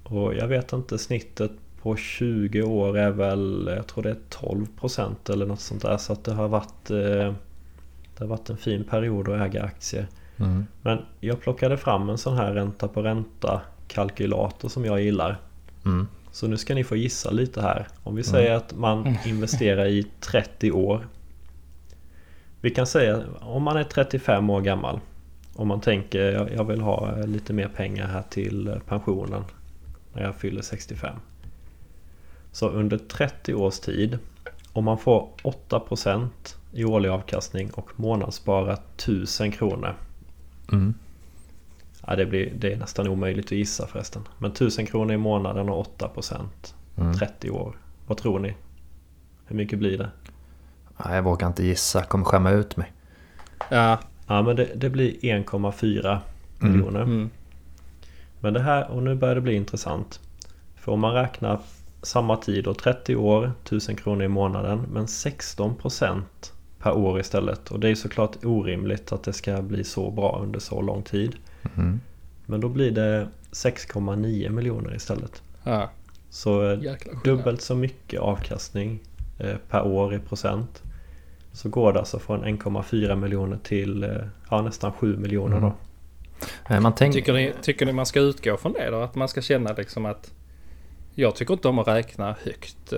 och 0.02 0.34
jag 0.34 0.48
vet 0.48 0.72
inte, 0.72 0.98
snittet 0.98 1.50
på 1.82 1.96
20 1.96 2.62
år 2.62 2.98
är 2.98 3.10
väl, 3.10 3.70
jag 3.76 3.86
tror 3.86 4.02
det 4.02 4.10
är 4.10 4.16
12% 4.30 5.30
eller 5.30 5.46
något 5.46 5.60
sånt 5.60 5.82
där. 5.82 5.96
Så 5.96 6.12
att 6.12 6.24
det 6.24 6.32
har 6.34 6.48
varit, 6.48 6.90
eh, 6.90 6.96
det 8.16 8.18
har 8.18 8.26
varit 8.26 8.50
en 8.50 8.56
fin 8.56 8.84
period 8.84 9.28
att 9.28 9.40
äga 9.40 9.62
aktier. 9.62 10.06
Mm. 10.36 10.66
Men 10.82 10.98
jag 11.20 11.40
plockade 11.40 11.76
fram 11.76 12.08
en 12.08 12.18
sån 12.18 12.36
här 12.36 12.52
ränta 12.52 12.88
på 12.88 13.02
ränta 13.02 13.62
kalkylator 13.88 14.68
som 14.68 14.84
jag 14.84 15.02
gillar. 15.02 15.40
Mm. 15.84 16.06
Så 16.32 16.48
nu 16.48 16.56
ska 16.56 16.74
ni 16.74 16.84
få 16.84 16.96
gissa 16.96 17.30
lite 17.30 17.62
här. 17.62 17.88
Om 18.02 18.14
vi 18.14 18.22
säger 18.22 18.54
att 18.54 18.74
man 18.74 19.18
investerar 19.26 19.86
i 19.86 20.06
30 20.20 20.72
år. 20.72 21.06
Vi 22.60 22.70
kan 22.70 22.86
säga 22.86 23.24
om 23.40 23.62
man 23.62 23.76
är 23.76 23.84
35 23.84 24.50
år 24.50 24.60
gammal. 24.60 25.00
Om 25.54 25.68
man 25.68 25.80
tänker 25.80 26.32
jag 26.32 26.52
jag 26.52 26.64
vill 26.64 26.80
ha 26.80 27.16
lite 27.16 27.52
mer 27.52 27.68
pengar 27.68 28.06
här 28.06 28.22
till 28.30 28.80
pensionen 28.86 29.44
när 30.12 30.22
jag 30.22 30.34
fyller 30.34 30.62
65. 30.62 31.16
Så 32.52 32.68
under 32.68 32.98
30 32.98 33.54
års 33.54 33.78
tid 33.78 34.18
om 34.72 34.84
man 34.84 34.98
får 34.98 35.28
8% 35.42 36.28
i 36.72 36.84
årlig 36.84 37.08
avkastning 37.08 37.70
och 37.70 37.90
månadssparar 37.96 38.78
1000 38.96 39.52
kronor. 39.52 39.94
Mm. 40.72 40.94
Ja, 42.06 42.16
det, 42.16 42.26
blir, 42.26 42.52
det 42.58 42.72
är 42.72 42.76
nästan 42.76 43.08
omöjligt 43.08 43.46
att 43.46 43.52
gissa 43.52 43.86
förresten. 43.86 44.22
Men 44.38 44.50
1000 44.50 44.86
kronor 44.86 45.12
i 45.14 45.16
månaden 45.16 45.68
och 45.68 45.98
8% 45.98 46.40
Mm. 46.96 47.14
30 47.14 47.50
år. 47.50 47.76
Vad 48.06 48.18
tror 48.18 48.38
ni? 48.38 48.54
Hur 49.46 49.56
mycket 49.56 49.78
blir 49.78 49.98
det? 49.98 50.10
Jag 51.04 51.22
vågar 51.22 51.46
inte 51.48 51.64
gissa, 51.64 51.98
jag 51.98 52.08
kommer 52.08 52.24
skämma 52.24 52.50
ut 52.50 52.76
mig. 52.76 52.92
Ja, 53.70 53.98
Ja 54.26 54.42
men 54.42 54.56
det, 54.56 54.68
det 54.74 54.90
blir 54.90 55.12
1,4 55.20 56.18
Mm. 56.60 56.72
miljoner. 56.72 57.02
mm. 57.02 57.30
Men 58.40 58.54
det 58.54 58.60
här, 58.60 58.90
och 58.90 59.02
nu 59.02 59.14
börjar 59.14 59.34
det 59.34 59.40
bli 59.40 59.54
intressant. 59.54 60.20
För 60.76 60.92
om 60.92 61.00
man 61.00 61.14
räknar 61.14 61.60
samma 62.02 62.36
tid 62.36 62.66
och 62.66 62.78
30 62.78 63.16
år, 63.16 63.52
1000 63.64 63.96
kronor 63.96 64.22
i 64.24 64.28
månaden, 64.28 64.86
men 64.92 65.06
16% 65.06 66.22
per 66.78 66.92
år 66.96 67.20
istället. 67.20 67.70
Och 67.70 67.80
det 67.80 67.88
är 67.88 67.94
såklart 67.94 68.44
orimligt 68.44 69.12
att 69.12 69.22
det 69.24 69.32
ska 69.32 69.62
bli 69.62 69.84
så 69.84 70.10
bra 70.10 70.38
under 70.42 70.60
så 70.60 70.80
lång 70.80 71.02
tid. 71.02 71.36
Mm. 71.76 72.00
Men 72.46 72.60
då 72.60 72.68
blir 72.68 72.90
det 72.90 73.28
6,9 73.52 74.50
miljoner 74.50 74.94
istället. 74.94 75.42
ja. 75.64 75.90
Så 76.32 76.70
eh, 76.70 76.82
Jäkla 76.82 77.12
dubbelt 77.24 77.62
så 77.62 77.74
mycket 77.74 78.20
avkastning 78.20 79.00
eh, 79.38 79.56
per 79.68 79.82
år 79.82 80.14
i 80.14 80.18
procent. 80.18 80.82
Så 81.52 81.68
går 81.68 81.92
det 81.92 81.98
alltså 81.98 82.18
från 82.18 82.44
1,4 82.44 83.16
miljoner 83.16 83.58
till 83.62 84.04
eh, 84.04 84.10
ja, 84.50 84.62
nästan 84.62 84.92
7 84.92 85.16
miljoner 85.16 85.60
då. 85.60 85.74
Mm. 86.68 86.82
Man 86.82 86.94
tänker... 86.94 87.18
Tycker 87.18 87.32
ni, 87.32 87.52
tycker 87.62 87.86
ni 87.86 87.92
man 87.92 88.06
ska 88.06 88.20
utgå 88.20 88.56
från 88.56 88.72
det 88.72 88.90
då? 88.90 89.00
Att 89.00 89.14
man 89.14 89.28
ska 89.28 89.42
känna 89.42 89.72
liksom 89.72 90.06
att... 90.06 90.34
Jag 91.14 91.34
tycker 91.34 91.54
inte 91.54 91.68
om 91.68 91.78
att 91.78 91.88
räkna 91.88 92.36
högt 92.44 92.88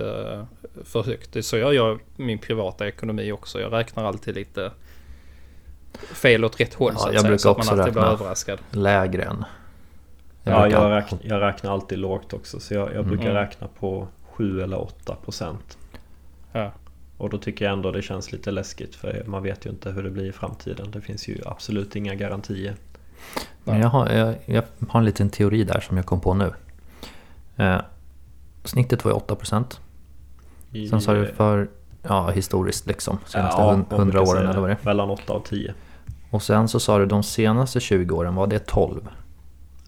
för 0.83 1.03
högt. 1.03 1.33
Det 1.33 1.39
är 1.39 1.43
så 1.43 1.57
jag 1.57 1.73
gör 1.73 1.99
min 2.15 2.39
privata 2.39 2.87
ekonomi 2.87 3.31
också. 3.31 3.59
Jag 3.59 3.73
räknar 3.73 4.03
alltid 4.03 4.35
lite 4.35 4.71
fel 5.97 6.45
åt 6.45 6.59
rätt 6.59 6.73
håll 6.73 6.91
Ja, 6.95 6.99
så 6.99 7.07
att 7.07 7.13
jag 7.13 7.21
säga. 7.21 7.29
brukar 7.29 7.37
Så 7.41 7.51
att 7.51 7.57
man 7.65 7.79
alltid 7.79 7.93
blir 7.93 8.03
överraskad. 8.03 8.59
lägre 8.71 9.23
än... 9.23 9.45
Ja, 10.43 10.61
brukar- 10.61 10.81
jag, 10.83 10.91
räknar, 10.91 11.19
jag 11.23 11.41
räknar 11.41 11.71
alltid 11.73 11.97
lågt 11.99 12.33
också. 12.33 12.59
Så 12.59 12.73
jag, 12.73 12.93
jag 12.95 13.05
brukar 13.05 13.23
Mm. 13.29 13.35
räkna 13.35 13.67
på 13.79 14.07
7 14.31 14.61
eller 14.61 14.81
8 14.81 15.15
procent. 15.15 15.77
Ja. 16.51 16.71
Och 17.17 17.29
då 17.29 17.37
tycker 17.37 17.65
jag 17.65 17.73
ändå 17.73 17.91
det 17.91 18.01
känns 18.01 18.31
lite 18.31 18.51
läskigt 18.51 18.95
för 18.95 19.23
man 19.25 19.43
vet 19.43 19.65
ju 19.65 19.69
inte 19.69 19.91
hur 19.91 20.03
det 20.03 20.09
blir 20.09 20.25
i 20.25 20.31
framtiden. 20.31 20.91
Det 20.91 21.01
finns 21.01 21.27
ju 21.27 21.41
absolut 21.45 21.95
inga 21.95 22.15
garantier. 22.15 22.75
Men 23.63 23.79
jag 23.79 23.87
har, 23.87 24.09
jag, 24.09 24.35
jag 24.45 24.63
har 24.89 24.99
en 24.99 25.05
liten 25.05 25.29
teori 25.29 25.63
där 25.63 25.79
som 25.79 25.97
jag 25.97 26.05
kom 26.05 26.21
på 26.21 26.33
nu. 26.33 26.53
Eh, 27.57 27.77
snittet 28.63 29.05
var 29.05 29.11
ju 29.11 29.17
8%. 29.17 29.79
I, 30.71 30.87
Sen 30.89 31.01
sa 31.01 31.13
du 31.13 31.25
för, 31.27 31.67
ja 32.03 32.29
historiskt 32.29 32.87
liksom, 32.87 33.17
senaste 33.25 33.61
Ja, 33.61 33.71
hun- 33.71 33.85
man 33.89 33.99
100 33.99 34.11
brukar 34.19 34.31
åren 34.31 34.49
eller 34.49 34.59
vad 34.59 34.69
det 34.69 34.73
är. 34.73 34.85
Mellan 34.85 35.09
8 35.09 35.33
och 35.33 35.45
10. 35.45 35.73
Och 36.35 36.41
sen 36.43 36.67
så 36.67 36.79
sa 36.79 36.97
du 36.99 37.05
de 37.05 37.23
senaste 37.23 37.79
20 37.79 38.15
åren, 38.15 38.35
var 38.35 38.47
det 38.47 38.59
12? 38.67 39.07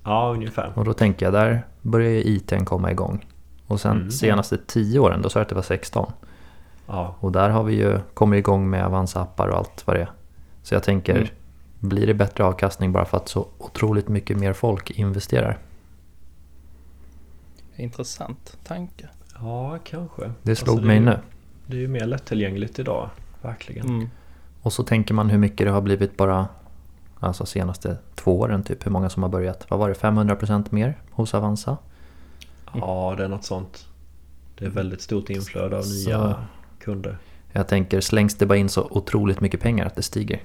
Ja, 0.03 0.31
ungefär. 0.35 0.71
Och 0.75 0.85
då 0.85 0.93
tänker 0.93 1.25
jag, 1.25 1.33
där 1.33 1.65
börjar 1.81 2.09
ju 2.11 2.23
ITn 2.23 2.65
komma 2.65 2.91
igång. 2.91 3.25
Och 3.67 3.79
sen 3.81 3.97
Mm. 3.97 4.11
senaste 4.11 4.57
10 4.67 4.99
åren, 4.99 5.21
då 5.21 5.29
sa 5.29 5.39
jag 5.39 5.41
att 5.43 5.49
det 5.49 5.55
var 5.55 5.61
16. 5.61 6.11
Ja, 6.87 7.15
Och 7.19 7.31
där 7.31 7.49
har 7.49 7.63
vi 7.63 7.75
ju 7.75 7.99
kommit 8.13 8.37
igång 8.37 8.69
med 8.69 8.85
Avanza-appar 8.85 9.47
och 9.47 9.57
allt 9.57 9.87
vad 9.87 9.95
det 9.95 10.01
är. 10.01 10.11
Så 10.63 10.75
jag 10.75 10.83
tänker, 10.83 11.15
Mm. 11.15 11.27
blir 11.79 12.07
det 12.07 12.13
bättre 12.13 12.43
avkastning 12.43 12.91
bara 12.91 13.05
för 13.05 13.17
att 13.17 13.29
så 13.29 13.47
otroligt 13.57 14.07
mycket 14.07 14.37
mer 14.37 14.53
folk 14.53 14.91
investerar? 14.91 15.57
Intressant 17.75 18.57
tanke. 18.67 19.07
ja 19.39 19.79
kanske. 19.83 20.31
Det 20.43 20.55
slog 20.55 20.69
Alltså, 20.69 20.81
det 20.81 20.87
mig 20.87 20.97
ju- 20.97 21.05
nu. 21.05 21.19
Det 21.67 21.77
är 21.77 21.81
ju 21.81 21.87
mer 21.87 22.05
lättillgängligt 22.05 22.79
idag. 22.79 23.09
Verkligen. 23.41 23.87
Mm. 23.87 24.09
Och 24.67 24.73
så 24.73 24.83
tänker 24.83 25.13
man 25.13 25.29
hur 25.29 25.37
mycket 25.37 25.67
det 25.67 25.71
har 25.71 25.81
blivit 25.81 26.17
bara 26.17 26.47
Alltså 27.19 27.45
senaste 27.45 27.97
två 28.15 28.39
åren 28.39 28.63
typ, 28.63 28.85
hur 28.85 28.91
många 28.91 29.09
som 29.09 29.23
har 29.23 29.29
börjat. 29.29 29.65
Vad 29.69 29.79
var 29.79 29.89
det, 29.89 29.95
500% 29.95 30.65
mer 30.69 30.97
hos 31.11 31.33
Avanza? 31.33 31.77
Ja, 32.73 33.13
det 33.17 33.23
är 33.23 33.27
något 33.27 33.43
sånt. 33.45 33.87
Det 34.57 34.65
är 34.65 34.69
väldigt 34.69 35.01
stort 35.01 35.29
inflöde 35.29 35.77
av 35.77 35.81
Så- 35.81 36.09
nya 36.09 36.35
kunder. 36.79 37.17
Jag 37.51 37.67
tänker, 37.67 38.01
slängs 38.01 38.35
det 38.35 38.45
bara 38.45 38.57
in 38.57 38.69
så 38.69 38.87
otroligt 38.91 39.41
mycket 39.41 39.61
pengar 39.61 39.85
att 39.85 39.95
det 39.95 40.01
stiger? 40.03 40.39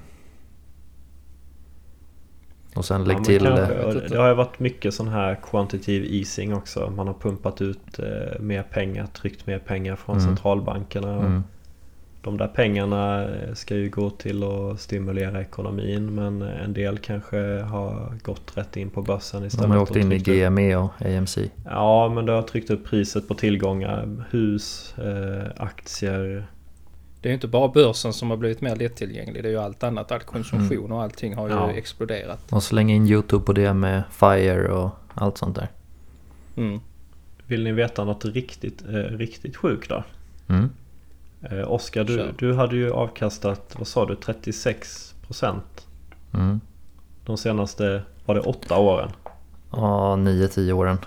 Och 2.75 2.85
sen 2.85 3.03
lägg 3.03 3.17
men 3.17 3.23
till... 3.23 3.43
kanske. 3.43 4.07
Det 4.09 4.17
har 4.17 4.27
ju 4.27 4.33
varit 4.35 4.59
mycket 4.59 4.93
sån 4.93 5.07
här 5.07 5.39
quantitative 5.43 6.07
easing 6.17 6.53
också. 6.55 6.89
Man 6.95 7.07
har 7.07 7.13
pumpat 7.13 7.61
ut 7.61 7.99
eh, 7.99 8.39
mer 8.39 8.63
pengar, 8.63 9.05
tryckt 9.07 9.47
mer 9.47 9.59
pengar 9.59 9.95
från 9.95 10.17
Mm. 10.17 10.27
centralbankerna. 10.27 11.13
Mm, 11.15 11.43
De 12.23 12.37
där 12.37 12.47
pengarna 12.47 13.23
eh, 13.29 13.53
ska 13.53 13.75
ju 13.75 13.89
gå 13.89 14.09
till 14.09 14.43
att 14.43 14.81
stimulera 14.81 15.41
ekonomin 15.41 16.15
men 16.15 16.41
en 16.41 16.73
del 16.73 16.97
kanske 16.97 17.37
har 17.61 18.13
gått 18.23 18.57
rätt 18.57 18.77
in 18.77 18.89
på 18.89 19.01
börsen 19.01 19.45
istället. 19.45 19.69
de 19.69 19.71
har 19.71 19.81
åkt 19.81 19.95
in 19.95 20.11
i 20.11 20.17
GME 20.17 20.75
och 20.75 20.91
AMC. 21.05 21.37
Ja, 21.65 22.09
men 22.15 22.25
det 22.25 22.31
har 22.31 22.41
tryckt 22.41 22.69
upp 22.69 22.85
priset 22.85 23.27
på 23.27 23.33
tillgångar. 23.33 24.25
Hus, 24.31 24.95
eh, 24.97 25.51
aktier. 25.57 26.47
Det 27.21 27.27
är 27.27 27.31
ju 27.31 27.33
inte 27.33 27.47
bara 27.47 27.67
börsen 27.67 28.13
som 28.13 28.29
har 28.29 28.37
blivit 28.37 28.61
mer 28.61 28.75
lättillgänglig. 28.75 29.43
Det 29.43 29.49
är 29.49 29.51
ju 29.51 29.59
allt 29.59 29.83
annat. 29.83 30.11
All 30.11 30.19
konsumtion 30.19 30.91
och 30.91 31.01
allting 31.03 31.35
har 31.35 31.47
ju 31.47 31.53
Ja. 31.53 31.71
exploderat. 31.71 32.51
Och 32.53 32.63
släng 32.63 32.91
in 32.91 33.07
YouTube 33.07 33.45
på 33.45 33.53
det 33.53 33.73
med 33.73 34.03
FIRE 34.11 34.67
och 34.71 34.89
allt 35.13 35.37
sånt 35.37 35.55
där. 35.55 35.67
Mm. 36.57 36.79
Vill 37.47 37.63
ni 37.63 37.71
veta 37.71 38.03
något 38.03 38.25
riktigt, 38.25 38.83
eh, 38.89 38.93
riktigt 38.93 39.55
sjukt 39.57 39.89
då? 39.89 40.03
Mm. 40.47 40.69
Eh, 41.51 41.71
Oskar, 41.71 42.03
du, 42.03 42.15
Kör. 42.17 42.33
du 42.37 42.53
hade 42.53 42.75
ju 42.75 42.91
avkastat, 42.91 43.75
vad 43.77 43.87
sa 43.87 44.05
du, 44.05 44.15
36% 44.15 45.61
Mm. 46.33 46.59
de 47.25 47.37
senaste, 47.37 48.03
var 48.25 48.35
det 48.35 48.41
åtta 48.41 48.77
åren? 48.77 49.09
Ja, 49.71 50.15
9-10 50.15 50.71
åren. 50.73 50.97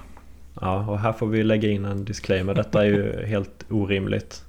Ja, 0.61 0.87
och 0.89 0.99
här 0.99 1.13
får 1.13 1.27
vi 1.27 1.43
lägga 1.43 1.71
in 1.71 1.85
en 1.85 2.05
disclaimer. 2.05 2.55
Detta 2.55 2.81
är 2.85 2.87
ju 2.89 3.27
helt 3.27 3.65
orimligt. 3.71 4.45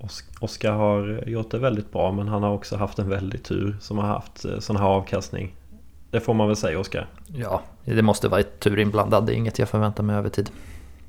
Os- 0.00 0.24
Oskar 0.40 0.72
har 0.72 1.22
gjort 1.26 1.50
det 1.50 1.58
väldigt 1.58 1.92
bra 1.92 2.12
men 2.12 2.28
han 2.28 2.42
har 2.42 2.50
också 2.50 2.76
haft 2.76 2.98
en 2.98 3.08
väldig 3.08 3.42
tur 3.42 3.76
som 3.80 3.98
har 3.98 4.06
haft 4.06 4.44
eh, 4.44 4.58
sån 4.58 4.76
här 4.76 4.84
avkastning. 4.86 5.54
Det 6.10 6.20
får 6.20 6.34
man 6.34 6.46
väl 6.46 6.56
säga 6.56 6.78
Oskar. 6.78 7.06
Ja, 7.26 7.62
det 7.84 8.02
måste 8.02 8.28
vara 8.28 8.40
ett 8.40 8.60
tur 8.60 8.78
inblandad. 8.78 9.26
Det 9.26 9.32
är 9.32 9.36
inget 9.36 9.58
jag 9.58 9.68
förväntar 9.68 10.02
mig 10.02 10.16
över 10.16 10.28
tid. 10.28 10.50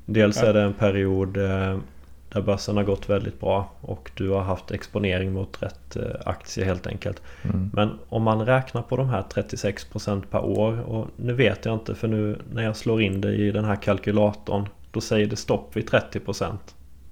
Dels 0.06 0.42
är 0.42 0.52
det 0.54 0.62
en 0.62 0.72
period 0.72 1.36
eh, 1.36 1.78
där 2.32 2.40
börsen 2.42 2.76
har 2.76 2.84
gått 2.84 3.08
väldigt 3.10 3.40
bra 3.40 3.70
och 3.80 4.10
du 4.14 4.28
har 4.30 4.40
haft 4.42 4.70
exponering 4.70 5.32
mot 5.32 5.62
rätt 5.62 5.96
eh, 5.96 6.02
aktie 6.26 6.64
helt 6.64 6.86
enkelt. 6.86 7.22
Mm. 7.42 7.70
Men 7.74 7.98
om 8.08 8.22
man 8.22 8.46
räknar 8.46 8.82
på 8.82 8.96
de 8.96 9.08
här 9.08 9.22
36% 9.34 10.22
per 10.30 10.44
år 10.44 10.80
och 10.80 11.06
nu 11.16 11.32
vet 11.32 11.64
jag 11.64 11.74
inte 11.74 11.94
för 11.94 12.08
nu 12.08 12.38
när 12.52 12.62
jag 12.62 12.76
slår 12.76 13.02
in 13.02 13.20
det 13.20 13.34
i 13.34 13.50
den 13.50 13.64
här 13.64 13.76
kalkylatorn 13.76 14.68
då 14.90 15.00
säger 15.00 15.26
det 15.26 15.36
stopp 15.36 15.76
vid 15.76 15.88
30%. 15.88 16.56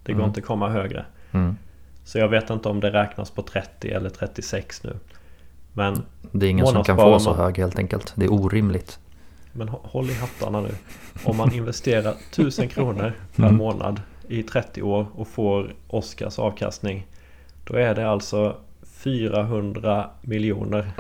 Det 0.03 0.13
går 0.13 0.19
Mm. 0.21 0.29
inte 0.29 0.41
komma 0.41 0.69
högre. 0.69 1.05
Mm. 1.33 1.57
Så 2.05 2.19
jag 2.19 2.29
vet 2.29 2.51
inte 2.51 2.69
om 2.69 2.81
det 2.81 2.91
räknas 2.91 3.31
på 3.31 3.43
30 3.43 3.91
eller 3.91 4.11
36 4.11 4.83
nu. 4.85 4.97
Men, 5.73 6.03
Det 6.33 6.47
är 6.47 6.51
ingen 6.51 6.67
som 6.67 6.85
kan 6.85 6.97
få 6.97 7.19
så 7.19 7.31
man- 7.31 7.39
hög 7.39 7.59
helt 7.59 7.79
enkelt. 7.79 8.13
Det 8.17 8.25
är 8.25 8.33
orimligt. 8.33 8.99
men 9.53 9.69
hå- 9.69 9.81
håll 9.83 10.11
i 10.11 10.15
hattarna 10.15 10.61
nu. 10.61 10.69
Om 11.25 11.37
man 11.37 11.53
investerar 11.55 12.15
1000 12.31 12.69
kronor 12.69 13.13
per 13.37 13.43
Mm. 13.45 13.57
månad 13.57 14.01
i 14.29 14.43
30 14.43 14.83
år 14.83 15.07
och 15.15 15.29
får 15.29 15.75
Oscars 15.89 16.39
avkastning. 16.39 17.07
Då 17.65 17.75
är 17.75 17.95
det 17.95 18.09
alltså 18.11 18.57
400 19.05 20.11
miljoner. 20.23 20.91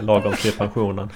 Lagom 0.00 0.32
till 0.32 0.52
pensionen. 0.52 1.08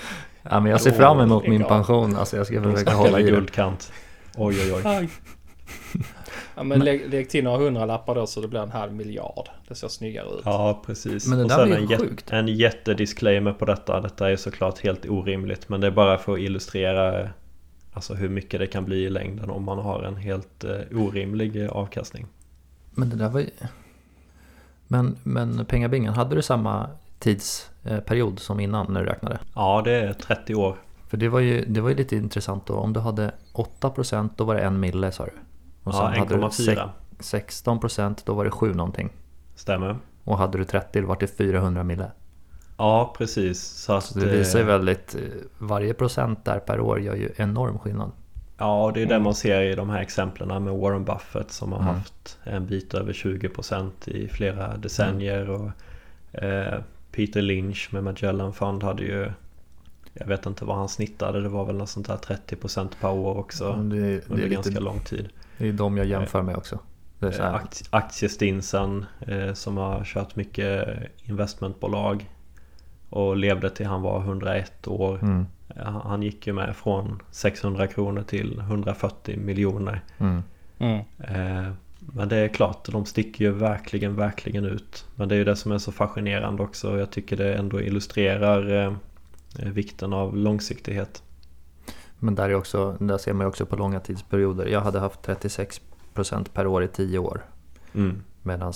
Ja, 0.42 0.60
men 0.60 0.70
jag 0.72 0.80
ser 0.80 0.90
fram 0.90 1.20
emot 1.20 1.46
min 1.46 1.64
pension. 1.64 2.16
Alltså 2.16 2.36
jag 2.36 2.46
ska 2.46 2.62
försöka 2.62 2.94
hålla 2.94 3.20
i 3.20 3.22
guldkant. 3.22 3.92
Oj 4.36 4.56
oj 4.60 4.82
oj. 4.84 5.08
Ja, 6.56 6.62
men 6.62 6.80
lägg, 6.80 7.10
lägg 7.10 7.30
till 7.30 7.44
några 7.44 7.58
hundralappar 7.58 8.14
då 8.14 8.26
så 8.26 8.40
det 8.40 8.48
blir 8.48 8.60
en 8.60 8.70
halv 8.70 8.92
miljard. 8.92 9.48
Det 9.68 9.74
ser 9.74 9.88
snyggare 9.88 10.26
ut. 10.26 10.42
Ja 10.44 10.82
precis. 10.86 11.26
Men 11.26 11.38
det 11.38 11.44
och 11.44 11.50
där 11.50 11.56
sen 11.56 11.66
blir 11.66 11.76
en, 11.76 11.88
jät- 11.88 11.98
sjukt. 11.98 12.32
en 12.32 12.48
jättedisclaimer 12.48 13.52
på 13.52 13.64
detta. 13.64 14.00
Detta 14.00 14.30
är 14.30 14.36
såklart 14.36 14.78
helt 14.78 15.06
orimligt. 15.06 15.68
Men 15.68 15.80
det 15.80 15.86
är 15.86 15.90
bara 15.90 16.18
för 16.18 16.32
att 16.32 16.38
illustrera 16.38 17.28
Alltså 17.96 18.14
hur 18.14 18.28
mycket 18.28 18.60
det 18.60 18.66
kan 18.66 18.84
bli 18.84 18.96
i 19.04 19.10
längden 19.10 19.50
om 19.50 19.64
man 19.64 19.78
har 19.78 20.02
en 20.02 20.16
helt 20.16 20.64
eh, 20.64 20.80
orimlig 20.92 21.62
eh, 21.64 21.70
avkastning. 21.70 22.26
Men 22.90 23.10
det 23.10 23.16
där 23.16 23.28
var 23.28 23.40
ju... 23.40 23.50
Men, 24.86 25.16
men 25.22 25.64
pengabingen, 25.66 26.14
hade 26.14 26.34
du 26.36 26.42
samma 26.42 26.88
tidsperiod 27.18 28.38
som 28.38 28.60
innan 28.60 28.92
när 28.92 29.00
du 29.00 29.06
räknade? 29.06 29.38
Ja 29.54 29.82
det 29.84 29.92
är 29.92 30.12
30 30.12 30.54
år. 30.54 30.76
För 31.08 31.16
det 31.16 31.28
var 31.28 31.40
ju, 31.40 31.64
det 31.64 31.80
var 31.80 31.88
ju 31.88 31.94
lite 31.96 32.16
intressant 32.16 32.66
då. 32.66 32.74
Om 32.74 32.92
du 32.92 33.00
hade 33.00 33.32
8% 33.52 34.30
då 34.36 34.44
var 34.44 34.54
det 34.54 34.60
en 34.60 34.80
mille 34.80 35.12
sa 35.12 35.24
du. 35.24 35.30
Och 35.82 35.94
Ja, 35.94 36.12
hade 36.18 36.36
du 36.36 36.40
1,4. 36.42 36.88
sex- 37.20 37.64
16% 37.66 38.22
då 38.24 38.34
var 38.34 38.44
det 38.44 38.50
7 38.50 38.74
någonting. 38.74 39.10
Stämmer. 39.54 39.96
Och 40.24 40.38
hade 40.38 40.58
du 40.58 40.64
30 40.64 41.00
då 41.00 41.06
var 41.06 41.16
det 41.20 41.26
400 41.26 41.84
mille. 41.84 42.10
Ja, 42.76 43.14
precis. 43.18 43.62
Så, 43.62 43.92
att, 43.92 44.04
Så 44.04 44.18
det 44.18 44.26
visar 44.26 44.58
ju 44.58 44.62
eh, 44.62 44.66
väldigt, 44.68 45.14
eh, 45.14 45.20
varje 45.58 45.94
procent 45.94 46.44
där 46.44 46.58
per 46.58 46.80
år 46.80 47.00
gör 47.00 47.14
ju 47.14 47.30
enorm 47.36 47.78
skillnad. 47.78 48.10
Ja, 48.58 48.90
det 48.94 49.02
är 49.02 49.06
det 49.06 49.14
Mm. 49.14 49.24
man 49.24 49.34
ser 49.34 49.60
i 49.62 49.74
de 49.74 49.90
här 49.90 50.00
exemplen 50.00 50.64
med 50.64 50.74
Warren 50.74 51.04
Buffett 51.04 51.50
som 51.50 51.72
har 51.72 51.80
Mm. 51.80 51.94
haft 51.94 52.38
en 52.44 52.66
bit 52.66 52.94
över 52.94 53.12
20% 53.12 54.08
i 54.08 54.28
flera 54.28 54.76
decennier. 54.76 55.50
Och, 55.50 55.70
eh, 56.42 56.80
Peter 57.12 57.42
Lynch 57.42 57.88
med 57.92 58.04
Magellan 58.04 58.52
Fund 58.52 58.82
hade 58.82 59.02
ju 59.02 59.30
Jag 60.16 60.26
vet 60.26 60.46
inte 60.46 60.64
vad 60.64 60.76
han 60.76 60.88
snittade, 60.88 61.40
det 61.40 61.48
var 61.48 61.64
väl 61.64 61.76
något 61.76 61.88
sånt 61.88 62.06
där 62.06 62.16
30% 62.16 62.88
per 63.00 63.10
år 63.10 63.38
också 63.38 63.64
Ja, 63.64 63.70
det, 63.82 64.00
det, 64.00 64.30
under 64.30 64.48
ganska 64.48 64.70
lite, 64.70 64.80
lång 64.80 65.00
tid. 65.00 65.28
det 65.58 65.68
är 65.68 65.72
de 65.72 65.96
jag 65.96 66.06
jämför 66.06 66.42
med 66.42 66.56
också. 66.56 66.78
Det 67.18 67.26
är 67.26 67.30
så 67.30 67.42
Eh, 67.42 67.50
här, 67.50 67.58
akt- 67.58 67.88
Aktiestinsen 67.90 69.06
eh, 69.20 69.52
som 69.52 69.76
har 69.76 70.04
kört 70.04 70.36
mycket 70.36 70.88
investmentbolag 71.24 72.30
och 73.14 73.36
levde 73.36 73.70
till 73.70 73.86
han 73.86 74.02
var 74.02 74.20
101 74.20 74.88
år. 74.88 75.18
mm, 75.22 75.46
Han 76.04 76.22
gick 76.22 76.46
ju 76.46 76.52
med 76.52 76.76
från 76.76 77.22
600 77.30 77.86
kronor 77.86 78.22
till 78.22 78.58
140 78.58 79.38
miljoner. 79.38 80.00
mm, 80.18 80.42
Mm. 80.78 80.98
Eh, 81.18 81.72
Men 81.98 82.28
det 82.28 82.36
är 82.36 82.48
klart, 82.48 82.88
de 82.92 83.04
sticker 83.06 83.44
ju 83.44 83.50
verkligen, 83.50 84.16
verkligen 84.16 84.64
ut. 84.64 85.04
Men 85.14 85.28
det 85.28 85.34
är 85.34 85.36
ju 85.36 85.44
det 85.44 85.56
som 85.56 85.72
är 85.72 85.78
så 85.78 85.92
fascinerande 85.92 86.62
också. 86.62 86.98
Jag 86.98 87.10
tycker 87.10 87.36
det 87.36 87.54
ändå 87.54 87.80
illustrerar 87.80 88.84
eh, 88.84 88.92
vikten 89.72 90.12
av 90.12 90.36
långsiktighet. 90.36 91.22
Men 92.18 92.34
där, 92.34 92.48
är 92.50 92.54
också, 92.54 92.96
där 93.00 93.18
ser 93.18 93.32
man 93.32 93.44
ju 93.44 93.48
också 93.48 93.66
på 93.66 93.76
långa 93.76 94.00
tidsperioder. 94.00 94.66
Jag 94.66 94.80
hade 94.80 95.00
haft 95.00 95.26
36% 96.14 96.46
per 96.52 96.66
år 96.66 96.84
i 96.84 96.88
10 96.88 97.18
år. 97.18 97.40
Mm. 97.94 98.22
Medan 98.42 98.72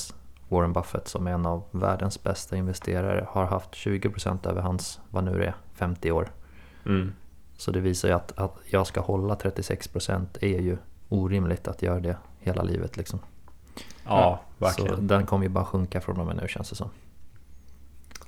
Warren 0.48 0.72
Buffett 0.72 1.08
som 1.08 1.26
är 1.26 1.30
en 1.32 1.46
av 1.46 1.64
världens 1.70 2.22
bästa 2.22 2.56
investerare 2.56 3.26
har 3.30 3.44
haft 3.44 3.70
20% 3.70 4.48
över 4.48 4.62
hans, 4.62 5.00
vad 5.10 5.24
nu 5.24 5.38
det 5.38 5.46
är, 5.46 5.54
50 5.74 6.10
år. 6.12 6.30
Mm. 6.86 7.12
Så 7.56 7.70
det 7.70 7.80
visar 7.80 8.08
ju 8.08 8.14
att, 8.14 8.38
att 8.38 8.56
jag 8.66 8.86
ska 8.86 9.00
hålla 9.00 9.34
36% 9.34 10.26
är 10.40 10.58
ju 10.60 10.76
orimligt 11.08 11.68
att 11.68 11.82
göra 11.82 12.00
det 12.00 12.16
hela 12.40 12.62
livet 12.62 12.96
liksom. 12.96 13.18
Ja, 14.04 14.40
Så 14.58 14.64
verkligen. 14.64 15.06
den 15.06 15.26
kommer 15.26 15.44
ju 15.44 15.48
bara 15.48 15.64
sjunka 15.64 16.00
från 16.00 16.20
och 16.20 16.26
med 16.26 16.36
nu 16.36 16.48
känns 16.48 16.70
det 16.70 16.76
som. 16.76 16.90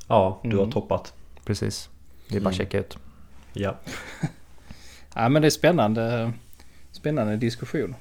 Ja, 0.09 0.41
du 0.43 0.57
har 0.57 0.63
Mm. 0.63 0.73
toppat. 0.73 1.15
Precis. 1.45 1.91
Det 2.29 2.37
är 2.37 2.41
bara 2.41 2.49
att 2.49 2.55
Mm. 2.55 2.67
checka 2.67 2.79
ut. 2.79 2.99
Ja. 3.53 3.75
Ja 5.15 5.29
men 5.29 5.43
det 5.43 5.49
är 5.49 5.51
spännande, 5.51 6.33
spännande 6.93 7.37
diskussion. 7.37 7.95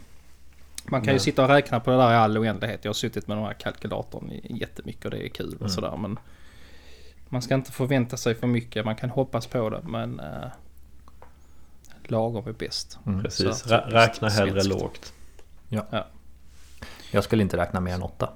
Man 0.92 1.02
kan 1.02 1.14
ju 1.14 1.18
Ja. 1.18 1.24
sitta 1.24 1.44
och 1.44 1.50
räkna 1.50 1.80
på 1.80 1.92
det 1.92 1.98
där 1.98 2.12
i 2.12 2.16
all 2.16 2.38
oändlighet. 2.38 2.86
Jag 2.86 2.90
har 2.90 2.94
suttit 2.94 3.28
med 3.28 3.38
den 3.38 3.46
här 3.46 3.54
kalkylatorn 3.54 4.32
jättemycket 4.44 5.06
och 5.06 5.12
det 5.12 5.26
är 5.26 5.30
kul 5.30 5.54
och 5.54 5.60
Mm. 5.62 5.70
sådär. 5.70 5.98
Men 5.98 6.20
man 7.30 7.42
ska 7.42 7.56
inte 7.56 7.72
förvänta 7.72 8.18
sig 8.18 8.36
för 8.36 8.48
mycket. 8.48 8.86
Man 8.86 8.96
kan 8.96 9.10
hoppas 9.10 9.48
på 9.48 9.70
det 9.70 9.82
men 9.84 10.20
eh, 10.20 10.48
lagom 12.04 12.48
är 12.48 12.52
bäst. 12.54 13.00
Mm. 13.06 13.22
Precis, 13.24 13.66
Rä- 13.68 13.90
räkna 13.90 14.30
hellre 14.30 14.62
svenskt. 14.62 14.82
lågt. 14.82 15.14
Jag 17.12 17.24
skulle 17.24 17.44
inte 17.44 17.58
räkna 17.58 17.80
mer 17.80 17.94
än 17.94 18.02
8. 18.04 18.30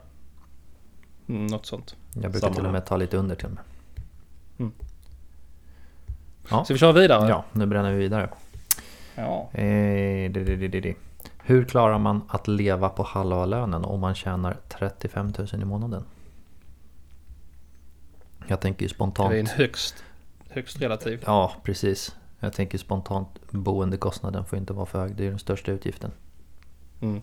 Mm, 1.29 1.45
något 1.47 1.65
sånt. 1.65 1.95
Jag 2.13 2.21
brukar 2.31 2.39
Samma 2.39 2.55
till 2.55 2.65
och 2.65 2.71
med 2.71 2.85
ta 2.85 2.97
lite 2.97 3.17
under 3.17 3.35
till 3.35 3.45
och 3.45 3.51
med. 3.51 3.63
Mm. 4.59 4.71
Ja. 6.49 6.65
Så 6.65 6.73
vi 6.73 6.79
kör 6.79 6.93
vidare? 6.93 7.29
Ja, 7.29 7.45
nu 7.51 7.65
bränner 7.65 7.91
vi 7.91 7.97
vidare. 7.97 8.29
ja. 9.15 9.49
Eh, 9.53 10.31
di, 10.31 10.43
di, 10.43 10.67
di, 10.67 10.79
di. 10.79 10.95
Hur 11.45 11.65
klarar 11.65 11.99
man 11.99 12.21
att 12.27 12.47
leva 12.47 12.89
på 12.89 13.03
halva 13.03 13.45
lönen 13.45 13.85
om 13.85 13.99
man 13.99 14.15
tjänar 14.15 14.57
35 14.69 15.33
000 15.37 15.47
i 15.61 15.65
månaden? 15.65 16.03
Jag 18.47 18.59
tänker 18.61 18.81
ju 18.81 18.87
Det 18.87 18.93
spontant... 18.93 19.33
är 19.33 19.37
en 19.39 19.47
högst, 19.47 20.03
högst 20.49 20.81
relativ. 20.81 21.23
Ja, 21.25 21.53
precis. 21.63 22.15
Jag 22.39 22.53
tänker 22.53 22.77
spontant 22.77 23.27
boendekostnaden 23.51 24.45
får 24.45 24.57
inte 24.59 24.73
vara 24.73 24.85
för 24.85 24.99
hög. 24.99 25.15
Det 25.15 25.25
är 25.25 25.29
den 25.29 25.39
största 25.39 25.71
utgiften. 25.71 26.11
Mm. 27.01 27.21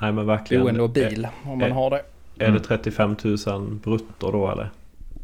Nej 0.00 0.12
men 0.12 0.26
verkligen. 0.26 0.62
Boende 0.64 0.82
och 0.82 0.90
bil 0.90 1.28
om 1.44 1.58
man 1.58 1.68
eh, 1.70 1.74
har 1.74 1.90
det. 1.90 2.02
Är 2.38 2.48
Mm. 2.48 2.54
det 2.62 2.64
35 2.68 3.16
000 3.46 3.64
brutto 3.84 4.30
då 4.30 4.50
eller? 4.50 4.70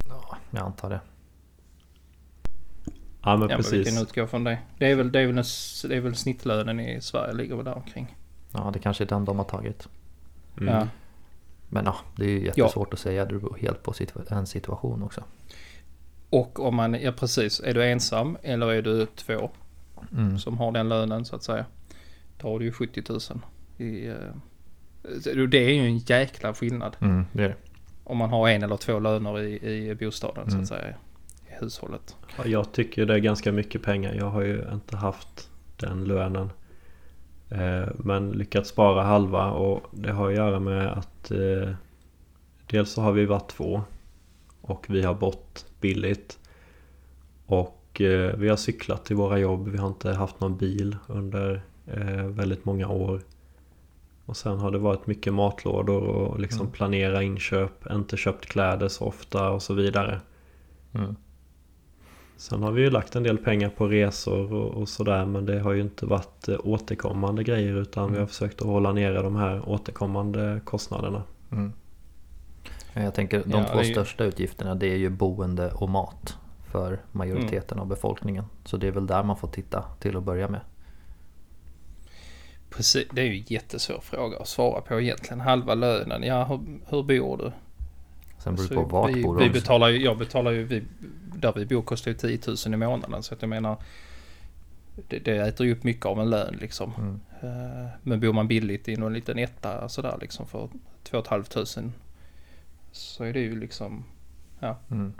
Ja, 0.08 0.36
jag 0.50 0.62
antar 0.62 0.90
det. 0.90 1.00
Ja 3.24 3.36
men 3.36 3.48
Ja, 3.50 3.56
men 3.56 3.64
vi 3.70 3.70
precis. 3.78 3.94
kan 3.94 4.02
utgå 4.02 4.26
från 4.26 4.44
det. 4.44 4.58
Det 4.78 4.90
är 4.90 4.94
väl, 4.96 5.12
det 5.12 5.20
är 5.20 5.26
väl, 5.26 5.38
en 5.38 5.44
det 5.90 5.96
är 5.96 6.00
väl 6.00 6.14
snittlönen 6.14 6.80
i 6.80 7.00
Sverige 7.00 7.32
ligger 7.34 7.56
väl 7.56 7.64
där 7.64 7.74
omkring. 7.74 8.16
Ja, 8.52 8.70
det 8.72 8.78
kanske 8.78 9.04
är 9.04 9.08
den 9.08 9.24
de 9.24 9.38
har 9.38 9.44
tagit. 9.44 9.88
Mm. 10.60 10.74
Ja. 10.74 10.88
Men 11.68 11.84
ja, 11.84 11.96
det 12.16 12.24
är 12.24 12.28
ju 12.28 12.44
jättesvårt 12.44 12.92
att 12.94 12.98
säga. 13.00 13.24
Det 13.24 13.38
beror 13.38 13.56
helt 13.60 13.82
på 13.82 13.92
situa- 13.92 14.32
en 14.38 14.46
situation 14.46 15.02
också. 15.02 15.22
Och 16.30 16.60
om 16.60 16.74
man, 16.74 16.94
ja 16.94 17.12
precis, 17.12 17.60
är 17.60 17.74
du 17.74 17.84
ensam 17.84 18.36
eller 18.42 18.72
är 18.72 18.82
du 18.82 19.06
två 19.06 19.50
Mm. 20.12 20.38
som 20.38 20.58
har 20.58 20.72
den 20.72 20.88
lönen 20.88 21.24
så 21.24 21.36
att 21.36 21.42
säga. 21.42 21.64
Då 22.40 22.48
har 22.48 22.58
du 22.58 22.64
ju 22.64 22.72
70 22.72 23.02
000 23.08 23.20
i... 23.78 24.06
eh, 24.06 24.14
Det 25.48 25.58
är 25.58 25.70
ju 25.70 25.80
en 25.86 25.98
jäkla 25.98 26.54
skillnad 26.54 26.96
Mm, 27.00 27.26
det 27.32 27.44
är 27.44 27.48
det. 27.48 27.54
om 28.04 28.16
man 28.18 28.30
har 28.30 28.48
en 28.48 28.62
eller 28.62 28.76
två 28.76 28.98
löner 28.98 29.40
i, 29.42 29.88
i 29.90 29.94
bostaden 29.94 30.44
så 30.44 30.50
Mm. 30.50 30.62
att 30.62 30.68
säga. 30.68 30.94
Hushållet. 31.60 32.16
Ja, 32.38 32.46
Jag 32.46 32.72
tycker 32.72 33.06
det 33.06 33.14
är 33.14 33.18
ganska 33.18 33.52
mycket 33.52 33.82
pengar. 33.82 34.14
Jag 34.14 34.30
har 34.30 34.42
ju 34.42 34.64
inte 34.72 34.96
haft 34.96 35.50
den 35.76 36.04
lönen. 36.04 36.50
Eh, 37.50 37.88
Men 37.96 38.30
lyckats 38.30 38.68
spara 38.70 39.02
halva 39.02 39.50
och 39.50 39.82
det 39.90 40.12
har 40.12 40.28
att 40.28 40.34
göra 40.36 40.60
med 40.60 40.92
att 40.92 41.30
eh, 41.30 41.68
Dels 42.66 42.90
så 42.90 43.02
har 43.02 43.12
vi 43.12 43.26
varit 43.26 43.48
två 43.50 43.82
och 44.60 44.86
vi 44.88 45.02
har 45.02 45.14
bott 45.14 45.66
billigt. 45.80 46.38
Och 47.46 48.00
eh, 48.00 48.36
vi 48.36 48.48
har 48.48 48.56
cyklat 48.56 49.04
till 49.04 49.16
våra 49.16 49.38
jobb. 49.38 49.68
Vi 49.68 49.78
har 49.78 49.88
inte 49.88 50.12
haft 50.12 50.40
någon 50.40 50.56
bil 50.56 50.96
under 51.06 51.62
eh, 51.86 52.26
väldigt 52.26 52.64
många 52.64 52.88
år. 52.88 53.20
Och 54.26 54.36
sen 54.36 54.58
har 54.58 54.70
det 54.70 54.78
varit 54.78 55.06
mycket 55.06 55.34
matlådor 55.34 56.02
och 56.02 56.40
liksom 56.40 56.60
Mm. 56.60 56.72
planera 56.72 57.22
inköp. 57.22 57.90
Inte 57.92 58.16
köpt 58.16 58.46
kläder 58.46 58.88
så 58.88 59.04
ofta 59.04 59.50
och 59.50 59.62
så 59.62 59.74
vidare. 59.74 60.20
Mm. 60.92 61.16
Sen 62.36 62.62
har 62.62 62.72
vi 62.72 62.82
ju 62.82 62.90
lagt 62.90 63.16
en 63.16 63.22
del 63.22 63.38
pengar 63.38 63.68
på 63.68 63.88
resor 63.88 64.52
och, 64.52 64.74
och 64.82 64.88
sådär 64.88 65.26
men 65.26 65.46
det 65.46 65.60
har 65.60 65.72
ju 65.72 65.80
inte 65.80 66.06
varit 66.06 66.48
eh, 66.48 66.56
återkommande 66.64 67.44
grejer 67.44 67.76
utan 67.76 68.12
vi 68.12 68.18
har 68.18 68.26
försökt 68.26 68.60
att 68.60 68.66
hålla 68.66 68.92
nere 68.92 69.22
de 69.22 69.36
här 69.36 69.68
återkommande 69.68 70.60
kostnaderna. 70.64 71.22
Mm. 71.52 71.72
Jag 72.94 73.14
tänker 73.14 73.42
de 73.46 73.50
Ja, 73.58 73.64
två 73.72 73.82
ju- 73.82 73.92
största 73.92 74.24
utgifterna 74.24 74.74
det 74.74 74.86
är 74.86 74.96
ju 74.96 75.10
boende 75.10 75.70
och 75.72 75.88
mat 75.88 76.36
för 76.72 76.98
majoriteten 77.12 77.78
av 77.78 77.86
befolkningen. 77.86 78.44
Så 78.64 78.76
det 78.76 78.86
är 78.86 78.90
väl 78.92 79.06
där 79.06 79.22
man 79.22 79.36
får 79.36 79.48
titta 79.48 79.84
till 80.00 80.16
att 80.16 80.22
börja 80.22 80.48
med. 80.48 80.60
Precis, 82.70 83.08
det 83.12 83.20
är 83.20 83.24
ju 83.24 83.38
en 83.38 83.44
jättesvår 83.46 84.00
fråga 84.02 84.38
att 84.38 84.48
svara 84.48 84.80
på 84.80 85.00
egentligen. 85.00 85.40
Halva 85.40 85.74
lönen, 85.74 86.22
ja 86.22 86.44
hur, 86.44 86.60
hur 86.88 87.02
bor 87.02 87.36
du? 87.36 87.52
Sen 88.44 88.54
beror 88.54 88.68
det 88.68 88.74
på 88.74 88.82
vart 88.82 89.10
vi, 89.10 89.22
bor 89.22 89.38
vi 89.38 89.50
betalar 89.50 89.88
ju, 89.88 89.98
Jag 90.04 90.18
betalar 90.18 90.50
ju, 90.50 90.64
vi, 90.64 90.82
där 91.34 91.52
vi 91.56 91.66
bor 91.66 91.82
kostar 91.82 92.10
ju 92.10 92.16
10 92.16 92.38
000 92.66 92.74
i 92.74 92.76
månaden 92.76 93.22
så 93.22 93.34
att 93.34 93.42
jag 93.42 93.48
menar 93.48 93.76
det, 95.08 95.18
det 95.18 95.36
äter 95.36 95.66
ju 95.66 95.72
upp 95.72 95.84
mycket 95.84 96.06
av 96.06 96.20
en 96.20 96.30
lön 96.30 96.56
liksom. 96.60 96.92
Mm. 96.98 97.20
Eh, 97.40 97.88
Men 98.02 98.20
bor 98.20 98.32
man 98.32 98.48
billigt 98.48 98.88
i 98.88 98.96
någon 98.96 99.12
liten 99.12 99.38
etta 99.38 99.88
sådär 99.88 100.18
liksom 100.20 100.46
för 100.46 100.68
2 101.02 101.22
500 101.22 101.92
så 102.92 103.24
är 103.24 103.32
det 103.32 103.40
ju 103.40 103.60
liksom 103.60 104.04
Mm. 104.90 105.12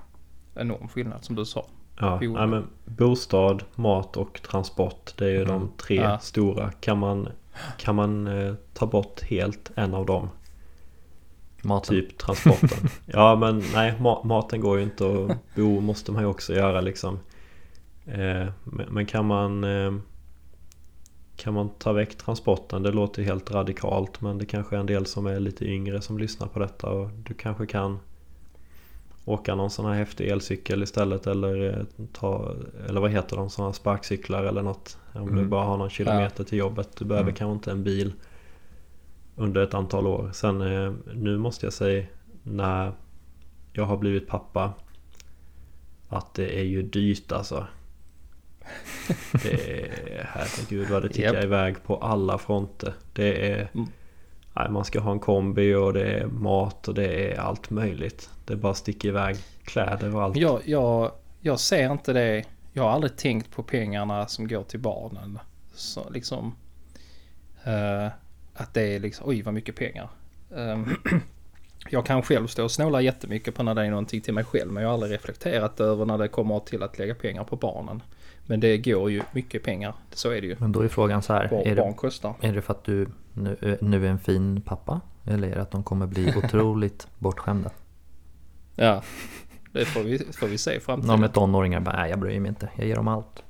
enorm 0.55 0.89
skillnad 0.89 1.25
som 1.25 1.35
du 1.37 1.45
sa. 1.45 1.67
Ja, 2.01 2.19
nej, 2.21 2.47
men 2.47 2.67
bostad, 2.85 3.63
mat 3.75 4.17
och 4.17 4.43
transport 4.43 5.13
det 5.19 5.25
är 5.25 5.31
ju 5.31 5.37
Mm. 5.43 5.49
de 5.49 5.71
tre 5.77 5.97
Ja. 5.97 6.19
stora. 6.19 6.71
Kan 6.73 6.99
man, 6.99 7.29
kan 7.79 7.95
man 7.95 8.27
eh, 8.27 8.55
ta 8.75 8.87
bort 8.87 9.23
helt 9.23 9.71
en 9.75 9.95
av 9.95 10.07
dem? 10.07 10.29
Maten. 11.65 11.89
Typ 11.95 12.19
transporten. 12.19 12.89
ja 13.07 13.37
men 13.37 13.63
nej 13.75 13.95
ma- 13.99 14.27
maten 14.27 14.61
går 14.61 14.79
ju 14.79 14.85
inte 14.85 15.05
och 15.05 15.31
bo 15.57 15.81
måste 15.81 16.13
man 16.13 16.23
ju 16.23 16.29
också 16.29 16.55
göra 16.55 16.81
liksom. 16.81 17.19
Eh, 18.07 18.47
men, 18.65 18.87
men 18.91 19.07
kan 19.07 19.27
man 19.27 19.65
eh, 19.65 19.93
Kan 21.37 21.55
man 21.55 21.69
ta 21.79 21.93
väck 21.93 22.19
transporten? 22.19 22.83
Det 22.83 22.91
låter 22.91 23.23
ju 23.23 23.29
helt 23.29 23.51
radikalt 23.51 24.21
men 24.21 24.39
det 24.39 24.47
kanske 24.47 24.77
är 24.77 24.81
en 24.81 24.87
del 24.87 25.07
som 25.07 25.27
är 25.27 25.41
lite 25.41 25.65
yngre 25.65 26.01
som 26.01 26.19
lyssnar 26.19 26.47
på 26.49 26.59
detta 26.59 26.91
och 26.91 27.11
du 27.29 27.35
kanske 27.35 27.67
kan 27.67 27.99
Åka 29.27 29.55
någon 29.55 29.71
sån 29.71 29.85
här 29.87 29.95
häftig 29.95 30.29
elcykel 30.29 30.83
istället 30.83 31.27
eller 31.27 31.69
eh, 31.79 31.85
ta 32.13 32.55
Eller 32.89 33.01
vad 33.01 33.11
heter 33.11 33.37
de? 33.37 33.51
Sådana 33.51 33.73
sparkcyklar 33.73 34.45
eller 34.45 34.63
något 34.63 34.99
Om 35.13 35.27
du 35.27 35.33
Mm. 35.33 35.51
bara 35.51 35.65
har 35.65 35.77
någon 35.77 35.91
kilometer 35.91 36.45
till 36.45 36.59
jobbet 36.59 36.89
Du 36.99 37.05
behöver 37.05 37.29
Mm. 37.29 37.35
kanske 37.35 37.53
inte 37.55 37.71
en 37.71 37.85
bil 37.85 38.13
Under 39.37 39.63
ett 39.63 39.75
antal 39.75 40.07
år 40.07 40.31
Sen 40.33 40.61
eh, 40.61 40.93
nu 41.15 41.39
måste 41.39 41.67
jag 41.67 41.73
säga 41.73 42.07
När 42.43 42.93
jag 43.73 43.85
har 43.85 43.97
blivit 43.97 44.29
pappa 44.29 44.73
Att 46.09 46.35
det 46.35 46.59
är 46.59 46.65
ju 46.65 46.83
dyrt 46.83 47.33
alltså 47.33 47.67
Det 49.43 49.81
är, 49.81 50.29
herregud 50.33 50.89
vad 50.91 51.03
det 51.03 51.09
tickar 51.09 51.35
Japp. 51.35 51.45
iväg 51.45 51.83
på 51.83 51.97
alla 51.97 52.39
fronter. 52.39 52.95
Det 53.13 53.51
är... 53.53 53.69
Mm. 53.75 53.89
Nej, 54.57 54.71
man 54.71 54.85
ska 54.85 55.01
ha 55.01 55.13
en 55.13 55.19
kombi 55.21 55.75
och 55.75 55.93
det 55.93 56.13
är 56.13 56.27
mat 56.27 56.89
och 56.89 56.95
det 56.95 57.33
är 57.33 57.41
allt 57.41 57.71
möjligt. 57.71 58.31
Det 58.45 58.57
bara 58.57 58.75
sticker 58.75 59.09
iväg. 59.09 59.37
Kläder 59.65 60.17
och 60.17 60.23
allt. 60.23 60.37
Jag, 60.37 60.61
jag, 60.65 61.13
jag 61.41 61.61
ser 61.61 61.93
inte 61.93 62.13
det. 62.13 62.45
Jag 62.73 62.83
har 62.83 62.91
aldrig 62.91 63.17
tänkt 63.17 63.51
på 63.51 63.63
pengarna 63.63 64.27
som 64.27 64.49
går 64.49 64.63
till 64.63 64.81
barnen. 64.81 65.39
Så 65.75 66.11
liksom... 66.11 66.55
eh, 67.65 68.09
att 68.55 68.75
det 68.75 68.83
är 68.83 69.01
liksom, 69.01 69.29
oj 69.29 69.43
vad 69.43 69.55
mycket 69.55 69.77
pengar. 69.77 70.09
Ehm, 70.57 70.97
jag 71.89 72.07
kan 72.07 72.23
själv 72.23 72.47
stå 72.47 72.65
och 72.65 72.71
snåla 72.71 73.01
jättemycket 73.01 73.55
på 73.55 73.63
när 73.63 73.75
det 73.75 73.83
är 73.83 73.91
någonting 73.91 74.21
till 74.21 74.35
mig 74.35 74.45
själv. 74.45 74.73
Men 74.73 74.83
jag 74.83 74.91
har 74.91 74.95
aldrig 74.95 75.13
reflekterat 75.13 75.81
över 75.81 76.05
när 76.05 76.19
det 76.19 76.29
kommer 76.29 76.61
till 76.61 76.83
att 76.83 76.99
lägga 76.99 77.15
pengar 77.15 77.45
på 77.45 77.57
barnen. 77.57 78.03
Men 78.47 78.61
det 78.61 78.79
går 78.79 79.11
ju 79.11 79.23
mycket 79.33 79.63
pengar. 79.63 79.95
Så 80.11 80.31
är 80.31 80.41
det 80.41 80.47
ju. 80.47 80.57
Men 80.59 80.73
då 80.73 80.81
är 80.81 80.89
frågan 80.89 81.23
så 81.23 81.33
här. 81.33 81.45
Är 81.45 81.77
barn 81.77 82.37
det, 82.41 82.49
är 82.49 82.53
det 82.53 82.63
för 82.63 82.73
att 82.73 82.85
du 82.85 83.09
nu, 83.33 83.79
nu 83.81 84.07
är 84.07 84.11
en 84.11 84.19
fin 84.19 84.61
pappa? 84.61 85.01
Eller 85.27 85.49
är 85.49 85.55
det 85.55 85.63
att 85.63 85.71
de 85.71 85.83
kommer 85.83 86.07
bli 86.07 86.35
otroligt 86.45 87.09
bortskämda? 87.19 87.71
Ja, 88.75 89.03
det 89.73 89.85
får 89.85 90.03
vi, 90.03 90.19
får 90.19 90.47
vi 90.47 90.59
se 90.59 90.75
i 90.75 90.81
framtiden. 90.81 91.21
De 91.21 91.25
är 91.25 91.29
tonåringar 91.29 91.81
bara, 91.81 91.97
nej 91.97 92.11
jag 92.11 92.19
bryr 92.19 92.41
mig 92.41 92.49
inte, 92.49 92.69
jag 92.77 92.87
ger 92.87 92.97
dem 92.97 93.09
allt. 93.09 93.43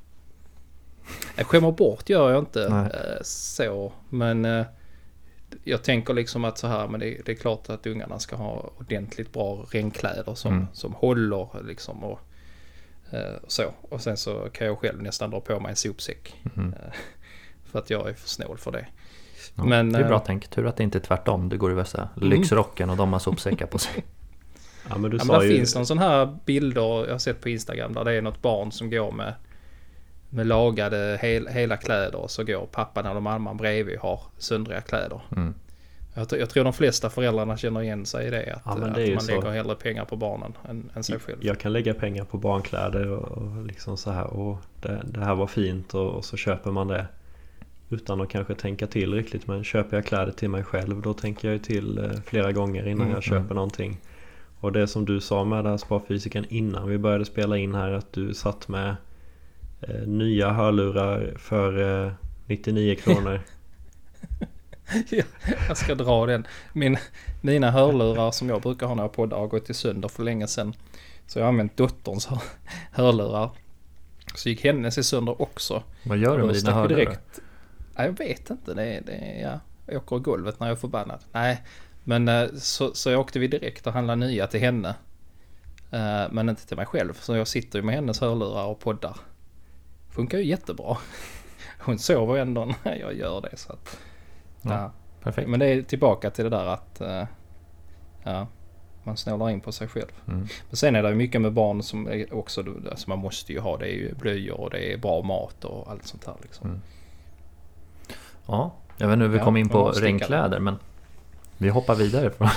Jag 1.37 1.47
skämmer 1.47 1.73
bort 1.73 2.09
gör 2.09 2.31
jag 2.31 2.39
inte 2.39 2.69
Nej. 2.69 2.85
eh, 2.87 3.23
så. 3.23 3.93
Men 4.09 4.45
eh, 4.45 4.67
jag 5.65 5.83
tänker 5.83 6.15
liksom 6.15 6.45
att 6.45 6.59
så 6.59 6.67
här, 6.67 6.89
men 6.89 7.01
det, 7.01 7.21
det 7.27 7.33
är 7.33 7.37
klart 7.37 7.69
att 7.71 7.87
ungarna 7.87 8.19
ska 8.19 8.37
ha 8.37 8.71
ordentligt 8.79 9.33
bra 9.33 9.67
regnkläder 9.71 10.35
som, 10.35 10.53
Mm. 10.53 10.67
som 10.73 10.93
håller 10.95 11.49
liksom 11.65 12.05
och 12.05 12.21
eh, 13.11 13.35
så. 13.49 13.63
Och 13.81 14.01
sen 14.01 14.17
så 14.17 14.49
kan 14.53 14.67
jag 14.67 14.79
själv 14.79 15.03
nästan 15.03 15.31
dra 15.31 15.41
på 15.41 15.61
mig 15.61 15.71
en 15.71 15.77
sopsäck. 15.77 16.35
Eh, 16.57 16.63
för 17.65 17.79
att 17.79 17.91
jag 17.91 18.09
är 18.09 18.15
för 18.15 18.29
snål 18.29 18.59
för 18.59 18.73
det. 18.73 18.87
Ja, 19.55 19.65
Men, 19.65 19.93
det 19.93 19.99
är 19.99 20.05
bra 20.09 20.17
eh, 20.17 20.23
tänk, 20.27 20.49
tur 20.49 20.67
att 20.67 20.77
det 20.77 20.83
inte 20.83 20.99
är 20.99 21.01
tvärtom. 21.01 21.49
Du 21.49 21.59
går 21.59 21.71
i 21.71 21.75
värsta 21.75 22.09
Mm. 22.17 22.29
lyxrocken 22.31 22.91
och 22.91 22.97
de 22.97 23.13
har 23.13 23.21
sopsäckar 23.21 23.67
på 23.67 23.79
sig. 23.79 24.05
Ja 24.89 24.99
men 24.99 25.11
du 25.11 25.17
Ja, 25.17 25.25
sa 25.25 25.33
men 25.33 25.41
det 25.41 25.47
ju... 25.47 25.57
finns 25.57 25.75
någon 25.75 25.87
sån 25.87 25.99
här 25.99 26.39
bilder 26.45 26.83
jag 27.07 27.11
har 27.13 27.19
sett 27.19 27.41
på 27.41 27.49
Instagram 27.49 27.93
där 27.93 28.05
det 28.05 28.13
är 28.13 28.23
något 28.23 28.43
barn 28.43 28.73
som 28.73 28.91
går 28.91 29.13
med, 29.13 29.35
med 30.35 30.47
lagade 30.47 31.19
hel, 31.23 31.47
hela 31.47 31.77
kläder 31.77 32.19
och 32.19 32.31
så 32.31 32.45
går 32.45 32.67
pappan 32.67 33.07
eller 33.07 33.21
mamman 33.21 33.57
bredvid 33.57 33.97
och 33.97 34.03
har 34.03 34.21
söndriga 34.39 34.81
kläder. 34.81 35.21
Mm. 35.37 35.55
Jag, 36.15 36.29
tror- 36.29 36.41
jag 36.41 36.51
tror 36.51 36.65
de 36.65 36.73
flesta 36.73 37.11
föräldrarna 37.11 37.57
känner 37.57 37.83
igen 37.83 38.07
sig 38.07 38.27
i 38.27 38.31
det. 38.31 38.53
Att, 38.55 38.63
Ja, 38.65 38.75
men 38.77 38.89
att 38.89 38.95
det 38.95 39.05
ju 39.07 39.15
man 39.15 39.23
så. 39.25 39.31
lägger 39.33 39.51
hellre 39.51 39.75
pengar 39.75 40.05
på 40.05 40.17
barnen 40.17 40.53
än, 40.69 40.91
än 40.95 41.03
sig 41.05 41.19
själv. 41.19 41.39
Jag 41.41 41.59
kan 41.61 41.73
lägga 41.73 41.95
pengar 41.95 42.25
på 42.25 42.37
barnkläder 42.37 43.11
och, 43.11 43.39
och 43.39 43.67
liksom 43.67 43.97
så 43.97 44.11
här. 44.11 44.27
Och 44.27 44.57
det, 44.83 45.03
det 45.05 45.25
här 45.25 45.35
var 45.35 45.47
fint 45.47 45.95
och, 45.95 46.11
och 46.11 46.25
så 46.25 46.37
köper 46.37 46.71
man 46.71 46.89
det. 46.89 47.07
Utan 47.91 48.21
att 48.21 48.29
kanske 48.29 48.55
tänka 48.55 48.87
till 48.87 49.15
riktigt. 49.15 49.47
Men 49.47 49.65
köper 49.65 49.97
jag 49.97 50.07
kläder 50.07 50.33
till 50.33 50.51
mig 50.51 50.63
själv 50.65 51.03
då 51.03 51.15
tänker 51.15 51.49
jag 51.49 51.53
ju 51.53 51.59
till 51.59 51.99
eh, 51.99 52.11
flera 52.27 52.53
gånger 52.53 52.87
innan 52.89 53.01
Mm, 53.01 53.15
jag 53.15 53.23
köper 53.23 53.39
mm. 53.39 53.55
någonting. 53.55 54.01
Och 54.61 54.73
det 54.73 54.87
som 54.87 55.05
du 55.05 55.21
sa 55.21 55.45
med 55.45 55.59
den 55.59 55.71
här 55.71 55.77
sparfysiken 55.77 56.47
innan 56.49 56.89
vi 56.89 56.99
började 56.99 57.25
spela 57.25 57.57
in 57.59 57.75
här. 57.75 57.91
Att 57.91 58.13
du 58.13 58.35
satt 58.35 58.69
med 58.69 58.97
nya 60.07 60.53
hörlurar 60.53 61.35
för 61.39 62.05
eh, 62.07 62.13
99 62.47 62.95
kronor. 62.95 63.41
Jag 65.69 65.77
ska 65.77 65.95
dra 65.95 66.27
den. 66.27 66.47
Min, 66.73 66.97
mina 67.41 67.71
hörlurar 67.71 68.31
som 68.31 68.49
jag 68.49 68.63
brukar 68.63 68.87
ha 68.87 68.95
när 68.95 69.03
jag 69.03 69.13
poddar 69.13 69.37
har 69.37 69.47
gått 69.47 69.71
i 69.71 69.75
sönder 69.75 70.09
för 70.09 70.23
länge 70.23 70.47
sedan. 70.47 70.75
Så 71.27 71.39
jag 71.39 71.45
har 71.45 71.49
använt 71.49 71.77
dotterns 71.77 72.27
hör, 72.27 72.39
hörlurar. 72.93 73.51
Så 74.35 74.49
gick 74.49 74.65
hennes 74.65 74.99
i 74.99 75.03
sönder 75.03 75.43
också. 75.43 75.83
Vad 76.03 76.19
gör 76.19 76.39
du 76.39 76.45
med 76.45 76.55
dina 76.55 76.73
hörlurar? 76.73 77.19
Ja, 77.97 78.05
jag 78.05 78.19
vet 78.19 78.51
inte. 78.51 78.75
Det, 78.75 79.01
det, 79.07 79.41
ja. 79.43 79.61
Jag 79.87 79.97
åker 79.97 80.17
i 80.17 80.21
golvet 80.21 80.61
när 80.61 80.67
jag 80.67 80.77
är 80.77 80.81
förbannad. 80.81 81.19
Nej, 81.33 81.63
men 82.05 82.29
eh, 82.29 82.49
så, 82.55 82.95
så 82.95 83.11
jag 83.11 83.21
åkte 83.21 83.39
vi 83.39 83.47
direkt 83.49 83.87
och 83.87 83.93
handlade 83.93 84.27
nya 84.27 84.47
till 84.47 84.61
henne. 84.61 84.95
Eh, 85.91 86.25
Men 86.31 86.49
inte 86.49 86.67
till 86.67 86.77
mig 86.77 86.87
själv. 86.87 87.13
Så 87.21 87.37
jag 87.37 87.49
sitter 87.49 87.79
ju 87.79 87.83
med 87.85 87.95
hennes 87.95 88.21
hörlurar 88.21 88.65
och 88.65 88.81
poddar. 88.81 89.17
Funkar 90.15 90.39
ju 90.39 90.45
jättebra. 90.45 90.97
Hon 91.79 91.99
sover 91.99 92.39
ändå 92.39 92.75
när 92.83 92.97
jag 92.97 93.15
gör 93.15 93.41
det. 93.41 93.57
Så 93.57 93.73
att, 93.73 93.99
Ja. 94.63 94.71
ja. 94.73 94.93
Perfekt. 95.23 95.49
Men 95.49 95.61
det 95.61 95.67
är 95.67 95.83
tillbaka 95.83 96.31
till 96.31 96.45
det 96.45 96.51
där 96.51 96.67
att 96.67 97.01
eh, 97.01 97.25
ja, 98.23 98.47
man 99.05 99.17
snålar 99.17 99.51
in 99.51 99.61
på 99.61 99.73
sig 99.73 99.89
själv. 99.89 100.13
Mm. 100.29 100.47
Men 100.69 100.77
sen 100.77 100.97
är 100.97 101.03
det 101.03 101.15
mycket 101.15 101.41
med 101.41 101.53
barn 101.53 101.83
som 101.83 102.25
också, 102.33 102.65
alltså 102.91 103.11
man 103.11 103.19
måste 103.19 103.53
ju 103.53 103.61
ha 103.61 103.77
det 103.77 103.87
är 103.87 103.95
ju 103.95 104.15
blöjor 104.15 104.61
och 104.61 104.71
det 104.71 104.93
är 104.93 104.99
bra 104.99 105.23
mat 105.23 105.65
och 105.65 105.91
allt 105.91 106.07
sånt 106.07 106.27
här 106.27 106.35
liksom. 106.43 106.67
Mm. 106.69 106.81
Ja, 108.47 108.73
jag 108.99 109.07
vet 109.09 109.13
inte 109.15 109.23
hur 109.25 109.33
vi 109.33 109.39
Ja, 109.39 109.45
kom 109.45 109.57
in 109.57 109.69
på 109.69 109.91
regnkläder 109.91 110.59
men 110.61 110.79
vi 111.59 111.69
hoppar 111.69 111.95
vidare. 111.95 112.31
Från 112.31 112.49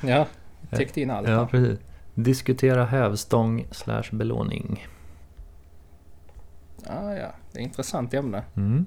Ja, 0.00 0.26
täckte 0.70 1.00
in 1.00 1.10
allt. 1.10 1.28
ja, 1.28 1.46
precis. 1.46 1.78
Diskutera 2.14 2.84
hävstång 2.84 3.66
slash 3.70 4.04
belåning. 4.10 4.86
Ja, 6.88 7.14
ja, 7.14 7.32
det 7.52 7.58
är 7.58 7.62
ett 7.62 7.68
intressant 7.68 8.14
ämne. 8.14 8.44
Mm. 8.56 8.86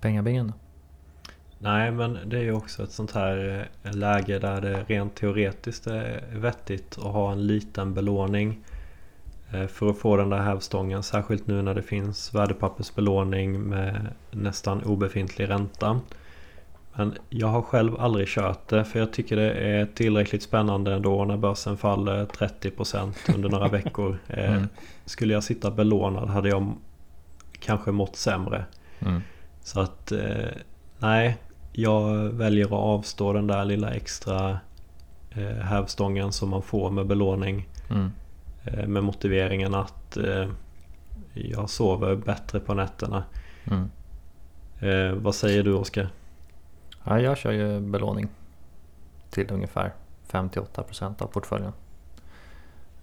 Pengabingen 0.00 0.46
då? 0.46 0.52
Nej 1.58 1.90
men 1.90 2.18
det 2.26 2.36
är 2.36 2.42
ju 2.42 2.52
också 2.52 2.82
ett 2.82 2.92
sånt 2.92 3.12
här 3.12 3.66
eh, 3.82 3.92
läge 3.92 4.38
där 4.38 4.60
det 4.60 4.84
rent 4.86 5.14
teoretiskt 5.14 5.86
är 5.86 6.24
vettigt 6.32 6.98
att 6.98 7.04
ha 7.12 7.32
en 7.32 7.46
liten 7.46 7.94
belåning 7.94 8.60
eh, 9.52 9.66
för 9.66 9.90
att 9.90 9.98
få 9.98 10.16
den 10.16 10.30
där 10.30 10.38
hävstången. 10.38 11.02
Särskilt 11.02 11.46
nu 11.46 11.62
när 11.62 11.74
det 11.74 11.82
finns 11.82 12.34
värdepappersbelåning 12.34 13.60
med 13.60 14.06
nästan 14.30 14.82
obefintlig 14.84 15.48
ränta. 15.48 16.00
Men 16.96 17.14
jag 17.28 17.48
har 17.48 17.62
själv 17.62 18.00
aldrig 18.00 18.28
kört 18.28 18.68
det 18.68 18.84
för 18.84 18.98
jag 18.98 19.12
tycker 19.12 19.36
det 19.36 19.52
är 19.52 19.86
tillräckligt 19.86 20.42
spännande 20.42 20.94
ändå 20.94 21.24
när 21.24 21.36
börsen 21.36 21.76
faller 21.76 22.26
30% 22.26 23.34
under 23.34 23.48
några 23.48 23.68
veckor. 23.68 24.18
Eh, 24.28 24.52
Mm. 24.54 24.68
Skulle 25.04 25.32
jag 25.34 25.44
sitta 25.44 25.70
belånad 25.70 26.28
hade 26.28 26.48
jag 26.48 26.72
kanske 27.64 27.92
mått 27.92 28.16
sämre. 28.16 28.64
Mm. 29.00 29.22
Så 29.62 29.80
att 29.80 30.12
eh, 30.12 30.48
nej, 30.98 31.38
jag 31.72 32.14
väljer 32.28 32.64
att 32.64 32.72
avstå 32.72 33.32
den 33.32 33.46
där 33.46 33.64
lilla 33.64 33.90
extra 33.90 34.58
eh, 35.30 35.56
hävstången 35.56 36.32
som 36.32 36.48
man 36.48 36.62
får 36.62 36.90
med 36.90 37.06
belåning. 37.06 37.68
Mm. 37.90 38.10
Eh, 38.64 38.86
med 38.86 39.04
motiveringen 39.04 39.74
att 39.74 40.16
eh, 40.16 40.48
jag 41.32 41.70
sover 41.70 42.16
bättre 42.16 42.60
på 42.60 42.74
nätterna. 42.74 43.24
Mm. 43.64 43.90
Vad 45.22 45.34
säger 45.34 45.62
du 45.62 45.74
Oskar? 45.74 46.08
Ja, 47.04 47.20
jag 47.20 47.38
kör 47.38 47.52
ju 47.52 47.80
belåning 47.80 48.28
till 49.30 49.50
ungefär 49.50 49.92
58% 50.30 51.22
av 51.22 51.26
portföljen. 51.26 51.72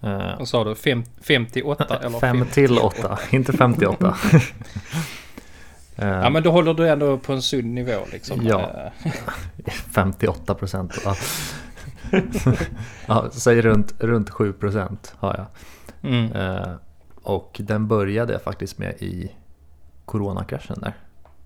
Eh, 0.01 0.37
Vad 0.39 0.47
sa 0.47 0.63
du? 0.63 0.75
Fem, 0.75 1.03
58 1.21 1.85
eller 2.01 2.19
5 2.19 2.45
till 2.45 2.77
8, 2.79 3.19
inte 3.31 3.53
58. 3.53 4.17
Eh, 5.95 6.07
Ja 6.07 6.29
men 6.29 6.43
då 6.43 6.51
håller 6.51 6.73
du 6.73 6.89
ändå 6.89 7.17
på 7.17 7.33
en 7.33 7.41
sund 7.41 7.67
nivå 7.73 7.99
liksom. 8.11 8.39
Ja. 8.43 8.91
Eh, 9.05 9.11
58 9.93 10.53
procent. 10.53 10.97
Ja. 11.05 11.15
ja, 13.07 13.29
säg 13.31 13.61
runt, 13.61 13.93
runt 13.99 14.29
7 14.29 14.53
procent 14.53 15.13
har 15.17 15.35
jag. 15.37 15.45
Mm. 16.11 16.31
Eh, 16.31 16.73
och 17.23 17.57
den 17.63 17.87
började 17.87 18.33
jag 18.33 18.41
faktiskt 18.41 18.77
med 18.77 18.93
i 18.99 19.31
coronakraschen 20.05 20.77
där. 20.79 20.93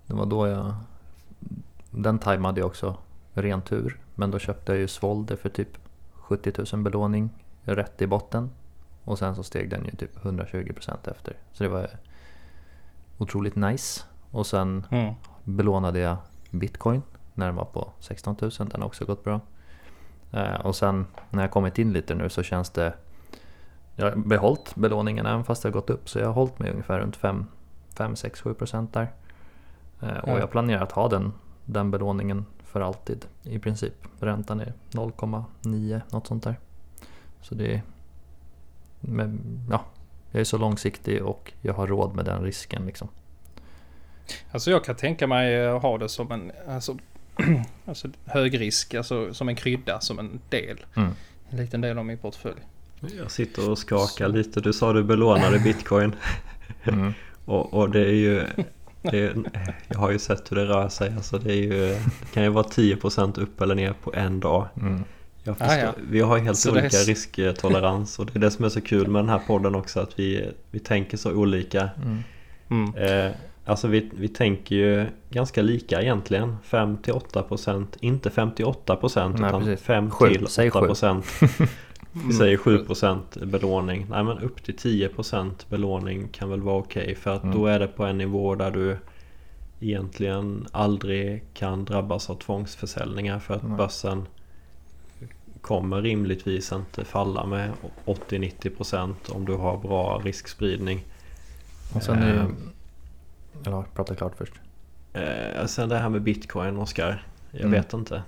Det 0.06 0.14
var 0.14 0.26
då 0.26 0.46
jag... 0.46 0.74
Den 1.90 2.18
tajmade 2.18 2.60
jag 2.60 2.66
också 2.66 2.96
ren 3.34 3.62
tur. 3.62 3.98
Men 4.14 4.30
då 4.30 4.38
köpte 4.38 4.72
jag 4.72 4.78
ju 4.78 4.88
Svolder 4.88 5.36
för 5.36 5.48
typ 5.48 5.78
70 6.14 6.52
000 6.72 6.82
belåning 6.82 7.30
rätt 7.74 8.02
i 8.02 8.06
botten. 8.06 8.50
Och 9.04 9.18
sen 9.18 9.34
så 9.36 9.42
steg 9.42 9.70
den 9.70 9.84
ju 9.84 9.90
typ 9.90 10.24
120 10.24 10.72
procent 10.74 11.08
efter. 11.08 11.36
Så 11.52 11.62
det 11.64 11.68
var 11.70 11.88
otroligt 13.18 13.56
nice. 13.56 14.04
Och 14.30 14.46
sen 14.46 14.86
Mm. 14.90 15.14
belånade 15.44 15.98
jag 15.98 16.16
bitcoin 16.50 17.02
när 17.34 17.46
den 17.46 17.54
var 17.54 17.64
på 17.64 17.92
16 18.00 18.36
000. 18.40 18.50
Den 18.58 18.80
har 18.80 18.86
också 18.86 19.04
gått 19.04 19.24
bra. 19.24 19.40
Eh, 20.32 20.54
och 20.54 20.76
sen 20.76 21.06
när 21.30 21.42
jag 21.42 21.50
kommit 21.50 21.78
in 21.78 21.92
lite 21.92 22.14
nu 22.14 22.28
så 22.28 22.42
känns 22.42 22.70
det... 22.70 22.94
Jag 23.96 24.06
har 24.10 24.16
behållit 24.16 24.74
belåningen 24.74 25.26
även 25.26 25.44
fast 25.44 25.62
det 25.62 25.68
har 25.68 25.72
gått 25.72 25.90
upp. 25.90 26.08
Så 26.08 26.18
jag 26.18 26.26
har 26.26 26.32
hållit 26.32 26.58
mig 26.58 26.70
ungefär 26.70 26.98
runt 27.00 27.16
5, 27.16 27.46
5 27.94 28.16
6, 28.16 28.40
7 28.40 28.54
procent 28.54 28.92
där. 28.92 29.12
Eh, 30.02 30.08
och 30.18 30.28
Ja. 30.28 30.38
jag 30.38 30.50
planerar 30.50 30.82
att 30.82 30.92
ha 30.92 31.08
den, 31.08 31.32
den 31.64 31.90
belåningen 31.90 32.46
för 32.64 32.80
alltid 32.80 33.26
i 33.42 33.58
princip. 33.58 33.94
Räntan 34.20 34.60
är 34.60 34.72
0,9 34.90 36.00
något 36.10 36.26
sånt 36.26 36.44
där. 36.44 36.56
Så 37.48 37.54
det 37.54 37.74
är... 37.74 37.82
Men, 39.00 39.40
ja, 39.70 39.84
jag 40.30 40.40
är 40.40 40.44
så 40.44 40.58
långsiktig 40.58 41.22
och 41.22 41.52
jag 41.62 41.74
har 41.74 41.86
råd 41.86 42.14
med 42.14 42.24
den 42.24 42.42
risken 42.42 42.86
liksom. 42.86 43.08
Alltså 44.50 44.70
jag 44.70 44.84
kan 44.84 44.96
tänka 44.96 45.26
mig 45.26 45.66
att 45.66 45.82
ha 45.82 45.98
det 45.98 46.08
som 46.08 46.32
en 46.32 46.52
alltså, 46.68 46.96
alltså 47.84 48.08
hög 48.24 48.60
risk, 48.60 48.94
alltså 48.94 49.34
som 49.34 49.48
en 49.48 49.56
krydda, 49.56 50.00
som 50.00 50.18
en 50.18 50.40
del. 50.48 50.86
Mm. 50.94 51.10
En 51.50 51.56
liten 51.56 51.80
del 51.80 51.98
av 51.98 52.04
min 52.04 52.18
portfölj. 52.18 52.60
Jag 53.18 53.30
sitter 53.30 53.70
och 53.70 53.78
skakar 53.78 54.28
lite. 54.28 54.60
Du 54.60 54.72
sa 54.72 54.92
du 54.92 55.04
belånade 55.04 55.58
bitcoin. 55.58 56.14
Mm. 56.84 57.14
Och, 57.44 57.74
och 57.74 57.90
det 57.90 58.00
är 58.00 58.14
ju... 58.14 58.46
Det 59.02 59.18
är, 59.18 59.36
jag 59.88 59.98
har 59.98 60.10
ju 60.10 60.18
sett 60.18 60.52
hur 60.52 60.56
det 60.56 60.64
rör 60.64 60.88
sig. 60.88 61.12
Alltså 61.16 61.38
det, 61.38 61.52
är 61.52 61.56
ju, 61.56 61.88
det 61.88 62.32
kan 62.32 62.42
ju 62.42 62.48
vara 62.48 62.66
10% 62.66 63.40
upp 63.40 63.60
eller 63.60 63.74
ner 63.74 63.92
på 63.92 64.14
en 64.14 64.40
dag. 64.40 64.68
Mm. 64.76 65.04
Jag 65.46 65.58
förstår, 65.58 65.74
Ah, 65.74 65.78
ja. 65.78 65.92
Vi 66.10 66.20
har 66.20 66.38
helt 66.38 66.58
Så 66.58 66.68
är 66.68 66.72
olika 66.72 66.86
s- 66.86 67.08
risktolerans 67.08 68.18
och 68.18 68.26
det 68.26 68.36
är 68.36 68.40
det 68.40 68.50
som 68.50 68.64
är 68.64 68.68
så 68.68 68.80
kul 68.80 69.08
med 69.08 69.22
den 69.22 69.28
här 69.28 69.40
podden 69.46 69.74
också 69.74 70.00
att 70.00 70.18
vi, 70.18 70.50
vi 70.70 70.78
tänker 70.78 71.16
så 71.16 71.32
olika. 71.32 71.90
Mm. 72.04 72.18
Mm. 72.70 72.94
Eh, 73.26 73.32
alltså 73.64 73.88
vi, 73.88 74.10
vi 74.14 74.28
tänker 74.28 74.74
ju 74.76 75.06
ganska 75.30 75.62
lika 75.62 76.02
egentligen. 76.02 76.56
5-8% 76.70 77.86
inte 78.00 78.28
58% 78.28 79.28
Nej, 79.38 79.48
utan 79.48 79.64
precis. 79.64 79.84
5 79.86 80.10
Sju. 80.10 80.28
till 80.34 80.46
Säg 80.46 80.70
sju. 80.70 80.78
8%. 80.78 81.68
Vi 82.26 82.32
säger 82.32 82.56
7% 82.56 83.44
belåning. 83.46 84.06
Nej 84.10 84.24
men 84.24 84.38
upp 84.38 84.62
till 84.64 84.74
10% 84.76 85.50
belåning 85.68 86.28
kan 86.28 86.50
väl 86.50 86.60
vara 86.62 86.76
okej 86.78 87.14
för 87.14 87.30
att 87.30 87.42
Mm. 87.42 87.56
då 87.58 87.66
är 87.66 87.78
det 87.78 87.86
på 87.86 88.04
en 88.04 88.18
nivå 88.18 88.54
där 88.54 88.70
du 88.70 88.96
egentligen 89.80 90.66
aldrig 90.72 91.44
kan 91.54 91.84
drabbas 91.84 92.30
av 92.30 92.34
tvångsförsäljningar 92.34 93.38
för 93.38 93.54
att 93.54 93.62
Nej. 93.68 93.76
börsen 93.76 94.26
kommer 95.66 96.02
rimligtvis 96.02 96.72
inte 96.72 97.04
falla 97.04 97.46
med 97.46 97.70
80-90% 98.04 99.14
om 99.28 99.44
du 99.44 99.54
har 99.54 99.76
bra 99.78 100.20
riskspridning. 100.24 101.04
Och 101.94 102.02
sen 102.02 102.22
är. 102.22 102.46
Eller 103.66 103.82
prata 103.94 104.14
klart 104.14 104.32
först. 104.38 104.52
Eh, 105.12 105.66
sen 105.66 105.88
det 105.88 105.98
här 105.98 106.08
med 106.08 106.22
bitcoin 106.22 106.76
Oskar. 106.76 107.26
Jag 107.50 107.60
Mm. 107.60 107.72
vet 107.72 107.92
inte. 107.92 108.22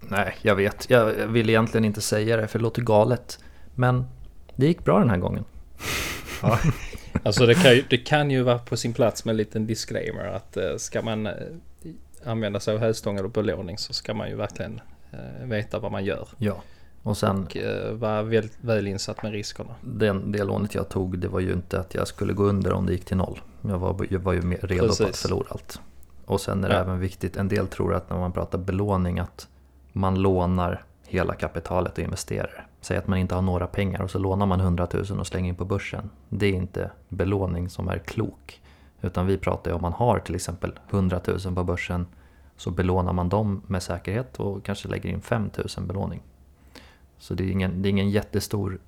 Nej, 0.00 0.34
jag 0.42 0.54
vet. 0.56 0.90
Jag 0.90 1.04
vill 1.26 1.50
egentligen 1.50 1.84
inte 1.84 2.00
säga 2.00 2.36
det 2.36 2.48
för 2.48 2.58
det 2.58 2.62
låter 2.62 2.82
galet. 2.82 3.38
Men 3.74 4.04
det 4.56 4.66
gick 4.66 4.84
bra 4.84 4.98
den 4.98 5.10
här 5.10 5.16
gången. 5.18 5.44
Alltså 7.22 7.46
det 7.46 7.54
kan, 7.54 7.72
ju, 7.74 7.84
det 7.90 7.96
kan 7.98 8.30
ju 8.30 8.42
vara 8.42 8.58
på 8.58 8.76
sin 8.76 8.92
plats 8.92 9.24
med 9.24 9.32
en 9.32 9.36
liten 9.36 9.66
disclaimer 9.66 10.24
att 10.24 10.56
eh, 10.56 10.76
ska 10.76 11.02
man 11.02 11.26
eh, 11.26 11.32
använda 12.24 12.60
sig 12.60 12.74
av 12.74 12.80
hävstång 12.80 13.18
eller 13.18 13.28
belåning 13.28 13.78
så 13.78 13.92
ska 13.92 14.14
man 14.14 14.28
ju 14.28 14.36
verkligen 14.36 14.74
eh, 14.74 14.80
veta 15.42 15.78
vad 15.78 15.92
man 15.92 16.04
gör. 16.04 16.28
Ja. 16.38 16.56
Och 17.02 17.16
sen 17.16 17.44
Och 17.44 17.56
eh, 17.56 17.92
vara 17.92 18.22
väl, 18.22 18.48
väl 18.60 18.86
insatt 18.86 19.22
med 19.22 19.32
riskerna. 19.32 19.70
den, 19.80 20.32
det 20.32 20.44
lånet 20.44 20.74
jag 20.74 20.88
tog 20.88 21.18
det 21.18 21.28
var 21.28 21.40
ju 21.40 21.52
inte 21.52 21.80
att 21.80 21.94
jag 21.94 22.08
skulle 22.08 22.32
gå 22.32 22.44
under 22.44 22.72
om 22.72 22.86
det 22.86 22.92
gick 22.92 23.04
till 23.04 23.16
noll. 23.16 23.40
Jag 23.62 23.78
var, 23.78 24.06
jag 24.10 24.20
var 24.20 24.32
ju 24.32 24.40
redo 24.40 24.86
på 24.86 24.92
att 24.92 24.98
Precis. 24.98 25.22
förlora 25.22 25.46
allt. 25.48 25.80
Och 26.24 26.40
sen 26.40 26.64
är 26.64 26.68
det 26.68 26.74
Ja. 26.74 26.80
även 26.80 27.00
viktigt, 27.00 27.36
en 27.36 27.48
del 27.48 27.66
tror 27.66 27.94
att 27.94 28.10
när 28.10 28.18
man 28.18 28.32
pratar 28.32 28.58
belåning 28.58 29.18
att 29.18 29.48
man 29.92 30.22
lånar 30.22 30.84
hela 31.06 31.34
kapitalet 31.34 31.92
och 31.92 32.04
investerar. 32.04 32.66
Säg 32.80 32.96
att 32.96 33.06
man 33.06 33.18
inte 33.18 33.34
har 33.34 33.42
några 33.42 33.66
pengar 33.66 34.02
och 34.02 34.10
så 34.10 34.18
lånar 34.18 34.46
man 34.46 34.60
100 34.60 34.88
000 34.92 35.20
och 35.20 35.26
slänger 35.26 35.48
in 35.48 35.54
på 35.54 35.64
börsen. 35.64 36.10
Det 36.28 36.46
är 36.46 36.52
inte 36.52 36.90
belåning 37.08 37.68
som 37.70 37.88
är 37.88 37.98
klok. 37.98 38.60
Utan 39.00 39.26
vi 39.26 39.38
pratar 39.38 39.70
ju 39.70 39.74
om 39.74 39.82
man 39.82 39.92
har 39.92 40.18
till 40.18 40.34
exempel 40.34 40.72
100 40.90 41.20
000 41.44 41.54
på 41.54 41.64
börsen 41.64 42.06
så 42.56 42.70
belånar 42.70 43.12
man 43.12 43.28
dem 43.28 43.62
med 43.66 43.82
säkerhet 43.82 44.40
och 44.40 44.64
kanske 44.64 44.88
lägger 44.88 45.10
in 45.10 45.20
5 45.20 45.50
000 45.78 45.86
belåning. 45.86 46.22
Så 47.18 47.34
det 47.34 47.44
är 47.44 47.50
ingen, 47.50 47.82
det 47.82 47.88
är 47.88 47.90
ingen 47.90 48.10
jättestor, 48.10 48.78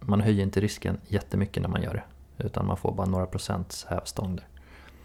man 0.00 0.20
höjer 0.20 0.42
inte 0.42 0.60
risken 0.60 0.98
jättemycket 1.08 1.62
när 1.62 1.68
man 1.70 1.82
gör 1.82 1.94
det. 1.94 2.02
Utan 2.44 2.66
man 2.66 2.76
får 2.76 2.94
bara 2.94 3.06
några 3.06 3.26
procents 3.26 3.84
hävstång 3.84 4.36
där. 4.36 4.46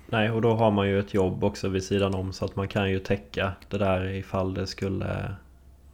Nej, 0.08 0.32
och 0.32 0.42
då 0.42 0.54
har 0.56 0.72
man 0.72 0.88
ju 0.88 1.00
ett 1.00 1.14
jobb 1.14 1.44
också 1.44 1.70
vid 1.70 1.84
sidan 1.84 2.16
om 2.16 2.34
så 2.34 2.46
att 2.46 2.56
man 2.56 2.68
kan 2.68 2.90
ju 2.90 3.00
täcka 3.00 3.54
det 3.70 3.78
där 3.78 4.06
ifall 4.10 4.54
det 4.54 4.68
skulle 4.68 5.36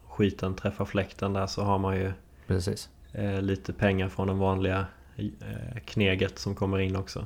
skiten 0.07 0.55
träffa 0.55 0.85
fläkten 0.85 1.33
där 1.33 1.47
så 1.47 1.63
har 1.63 1.79
man 1.79 1.95
ju 1.95 2.11
Precis. 2.47 2.89
eh, 3.11 3.41
lite 3.41 3.73
pengar 3.73 4.09
från 4.09 4.27
den 4.27 4.37
vanliga 4.37 4.85
eh, 5.17 5.79
kneget 5.85 6.39
som 6.39 6.55
kommer 6.55 6.79
in 6.79 6.95
också. 6.95 7.25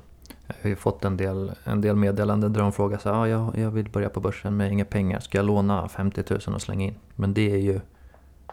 Jag 0.58 0.64
har 0.64 0.70
ju 0.70 0.76
fått 0.76 1.06
en 1.06 1.18
del, 1.18 1.52
en 1.64 1.82
del 1.82 1.96
meddelanden 1.96 2.54
där 2.54 2.62
de 2.62 2.72
frågar 2.72 2.98
så 2.98 3.10
ah, 3.10 3.28
jag, 3.28 3.58
jag 3.58 3.72
vill 3.72 3.90
börja 3.90 4.10
på 4.10 4.20
börsen 4.20 4.58
med 4.58 4.72
inga 4.72 4.86
pengar, 4.86 5.20
ska 5.20 5.38
jag 5.38 5.46
låna 5.46 5.90
50 5.90 6.24
000 6.30 6.56
och 6.56 6.62
slänga 6.62 6.86
in? 6.86 6.96
Men 7.16 7.34
det 7.34 7.52
är 7.52 7.58
ju 7.58 7.80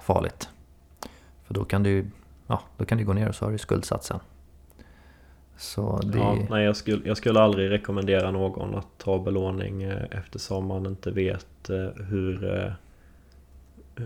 farligt. 0.01 0.49
För 1.45 1.55
då 1.55 1.65
kan 1.65 1.83
du, 1.83 2.07
ja, 2.47 2.63
då 2.77 2.85
kan 2.85 2.99
du 2.99 3.05
gå 3.05 3.13
ner 3.13 3.29
och 3.29 3.35
så 3.35 3.45
har 3.45 3.53
du 3.53 3.59
skuldsatt 3.59 4.05
sen. 4.05 4.21
Så 5.57 6.01
det, 6.03 6.19
Ja, 6.19 6.39
nej, 6.51 6.65
jag 6.65 6.77
skulle, 6.77 7.09
jag 7.09 7.17
skulle 7.17 7.41
aldrig 7.41 7.71
rekommendera 7.71 8.31
någon 8.31 8.75
att 8.75 8.99
ta 8.99 9.19
belåning 9.19 9.83
eh, 9.83 10.05
eftersom 10.11 10.67
man 10.67 10.87
inte 10.87 11.11
vet 11.11 11.71
eh, 11.71 12.05
hur, 12.05 12.57
eh, 12.59 12.73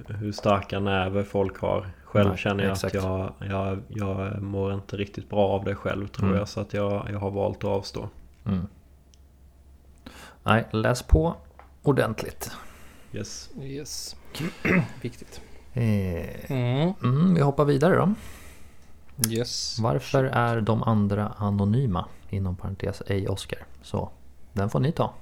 hur 0.07 0.32
starka 0.32 0.80
nerver 0.80 1.22
folk 1.22 1.59
har. 1.59 1.86
Själv 2.15 2.29
Nej, 2.29 2.39
känner 2.39 2.65
jag 2.65 2.73
exakt. 2.73 2.95
att 2.95 3.03
jag, 3.05 3.33
jag, 3.41 3.83
jag 3.89 4.43
mår 4.43 4.75
inte 4.75 4.97
riktigt 4.97 5.29
bra 5.31 5.49
av 5.49 5.65
det 5.65 5.75
själv 5.75 6.09
tror 6.09 6.27
Mm. 6.27 6.39
jag. 6.39 6.49
Så 6.49 6.61
att 6.61 6.75
jag, 6.75 7.09
jag 7.12 7.19
har 7.19 7.31
valt 7.31 7.59
att 7.59 7.65
avstå. 7.65 8.09
mm. 8.47 8.67
Nej, 10.43 10.65
läs 10.71 11.03
på 11.03 11.35
ordentligt. 11.83 12.51
Yes. 13.12 13.51
Yes. 13.61 14.17
Viktigt. 15.03 15.41
Eh, 15.73 16.51
Mm. 16.51 16.93
mm, 17.03 17.35
vi 17.35 17.41
hoppar 17.41 17.65
vidare 17.65 17.97
då. 17.97 18.15
Yes. 19.31 19.79
Varför 19.81 20.25
är 20.25 20.61
de 20.61 20.83
andra 20.83 21.29
anonyma? 21.29 22.05
Inom 22.31 22.57
parentes 22.57 23.03
ej 23.07 23.29
Oscar. 23.29 23.59
Så 23.83 24.11
den 24.53 24.71
får 24.71 24.81
ni 24.81 24.93
ta. 24.93 25.12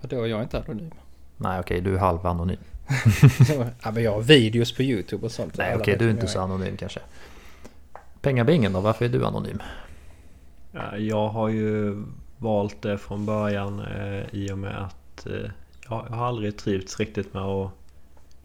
Vadå, 0.00 0.26
jag 0.26 0.38
är 0.38 0.42
inte 0.42 0.58
anonym. 0.58 0.90
Nej 1.36 1.60
okej, 1.60 1.80
du 1.80 1.94
är 1.94 1.98
halvanonym. 1.98 2.58
ja, 3.82 3.90
men 3.90 4.02
jag 4.02 4.12
har 4.12 4.22
videos 4.22 4.72
på 4.76 4.82
YouTube 4.82 5.26
och 5.26 5.32
sånt. 5.32 5.56
Nej 5.56 5.76
okej, 5.76 5.92
vet 5.94 5.98
du 5.98 6.06
är 6.06 6.10
inte 6.10 6.26
så 6.26 6.40
anonym 6.40 6.76
kanske. 6.76 7.00
Pengabingen 8.20 8.72
då, 8.72 8.80
varför 8.80 9.04
är 9.04 9.08
du 9.08 9.24
anonym? 9.26 9.58
Ja, 10.72 10.96
Jag 10.96 11.28
har 11.28 11.48
ju 11.48 12.02
valt 12.38 12.82
det 12.82 12.98
från 12.98 13.26
början 13.26 13.80
eh, 13.80 14.34
i 14.34 14.50
och 14.52 14.58
med 14.58 14.82
att 14.82 15.26
eh, 15.26 15.50
jag, 15.88 15.96
har 15.96 16.26
aldrig 16.26 16.56
trivts 16.58 16.98
riktigt 17.00 17.34
med 17.34 17.42
att 17.42 17.70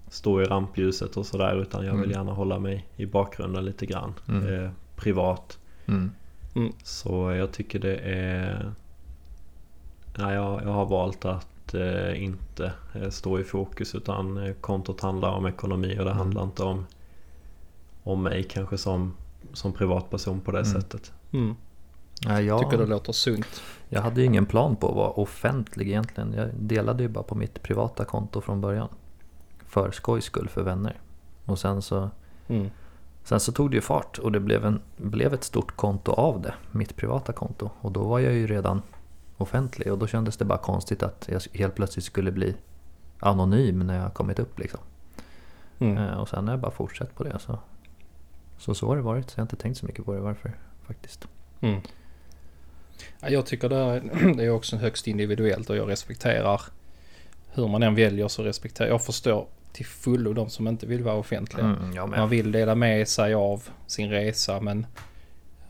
stå 0.10 0.42
i 0.42 0.46
rampljuset 0.46 1.18
och 1.18 1.26
sådär 1.26 1.62
utan 1.62 1.86
jag 1.86 1.92
vill 1.94 2.04
Mm. 2.04 2.12
gärna 2.12 2.32
hålla 2.34 2.60
mig 2.60 2.86
i 2.96 3.06
bakgrunden 3.06 3.66
lite 3.66 3.86
grann. 3.86 4.14
Mm. 4.28 4.64
Eh, 4.66 4.72
privat. 4.96 5.58
Mm. 5.88 6.12
Så 6.84 7.32
jag 7.32 7.52
tycker 7.52 7.80
det 7.80 7.96
är... 7.96 8.72
Nej, 10.18 10.36
jag, 10.36 10.62
jag 10.64 10.70
har 10.70 10.86
valt 10.86 11.26
att 11.26 11.48
inte 12.16 12.74
eh, 12.94 13.10
stå 13.10 13.40
i 13.40 13.44
fokus 13.44 13.96
utan 13.96 14.38
eh, 14.38 14.54
kontot 14.54 15.02
handlar 15.02 15.30
om 15.32 15.46
ekonomi 15.46 15.92
och 16.00 16.06
det 16.06 16.12
Mm. 16.12 16.18
handlar 16.18 16.44
inte 16.44 16.64
om, 16.64 16.86
om 18.04 18.24
mig 18.24 18.44
kanske 18.44 18.78
som, 18.78 19.14
som 19.54 19.74
privatperson 19.74 20.40
på 20.42 20.52
det 20.52 20.60
Mm. 20.60 20.72
sättet. 20.72 21.14
Mm. 21.32 21.56
Nej, 22.26 22.46
jag, 22.46 22.60
Tycker 22.60 22.78
det 22.78 22.86
låter 22.86 23.14
sunt. 23.14 23.62
jag 23.90 24.02
hade 24.02 24.22
ju 24.22 24.28
ingen 24.28 24.46
plan 24.46 24.76
på 24.76 24.90
att 24.90 24.96
vara 24.96 25.10
offentlig 25.10 25.88
egentligen. 25.88 26.34
Jag 26.34 26.50
delade 26.56 27.04
ju 27.04 27.10
bara 27.10 27.24
på 27.24 27.36
mitt 27.36 27.64
privata 27.64 28.06
konto 28.06 28.42
från 28.42 28.62
början. 28.62 28.90
För 29.68 29.92
skojs 29.92 30.24
skull, 30.26 30.50
för 30.50 30.64
vänner. 30.64 31.00
Och 31.46 31.60
sen 31.60 31.82
så, 31.82 32.10
Mm. 32.48 32.70
sen 33.24 33.40
så 33.40 33.52
tog 33.52 33.72
det 33.72 33.76
ju 33.76 33.82
fart 33.82 34.18
och 34.18 34.32
det 34.32 34.40
blev, 34.40 34.66
en, 34.66 34.82
blev 34.98 35.34
ett 35.34 35.44
stort 35.44 35.76
konto 35.76 36.12
av 36.12 36.42
det. 36.42 36.54
Mitt 36.72 36.96
privata 36.96 37.34
konto. 37.34 37.70
Och 37.82 37.92
då 37.92 38.04
var 38.04 38.20
jag 38.20 38.34
ju 38.34 38.48
redan 38.48 38.82
offentlig 39.42 39.92
och 39.92 39.98
då 39.98 40.08
kändes 40.08 40.38
det 40.38 40.46
bara 40.46 40.58
konstigt 40.58 41.04
att 41.04 41.28
jag 41.32 41.42
helt 41.54 41.76
plötsligt 41.76 42.06
skulle 42.06 42.32
bli 42.32 42.56
anonym 43.20 43.80
när 43.80 43.98
jag 44.04 44.14
kommit 44.14 44.40
upp 44.40 44.60
liksom. 44.60 44.80
Mm. 45.80 45.98
Eh, 45.98 46.14
Och 46.18 46.30
sen 46.30 46.48
har 46.48 46.54
jag 46.54 46.60
bara 46.62 46.72
fortsatt 46.72 47.16
på 47.16 47.24
det. 47.24 47.40
Så, 47.40 47.60
så 48.58 48.74
så 48.76 48.88
har 48.88 48.96
det 48.96 49.02
varit. 49.02 49.30
Så 49.30 49.34
jag 49.40 49.42
har 49.42 49.46
inte 49.46 49.56
tänkt 49.56 49.78
så 49.78 49.86
mycket 49.86 50.06
på 50.06 50.14
det 50.14 50.20
varför 50.20 50.52
faktiskt. 50.88 51.28
Mm. 51.62 51.82
Ja, 53.20 53.30
jag 53.30 53.46
tycker 53.46 53.70
det 53.70 53.76
är, 53.76 54.34
det 54.38 54.44
är 54.44 54.50
också 54.50 54.78
högst 54.78 55.08
individuellt 55.08 55.70
och 55.70 55.76
jag 55.76 55.90
respekterar 55.90 56.62
hur 57.54 57.68
man 57.68 57.84
än 57.84 57.96
väljer 57.96 58.28
så 58.28 58.44
respekterar 58.44 58.88
jag. 58.90 59.04
förstår 59.04 59.48
till 59.74 59.86
fullo 59.86 60.34
de 60.34 60.50
som 60.50 60.68
inte 60.68 60.86
vill 60.88 61.04
vara 61.04 61.16
offentliga. 61.16 61.66
Mm, 61.66 62.10
Man 62.10 62.30
vill 62.30 62.52
dela 62.52 62.76
med 62.76 63.08
sig 63.08 63.34
av 63.34 63.64
sin 63.88 64.10
resa 64.10 64.60
men 64.62 64.86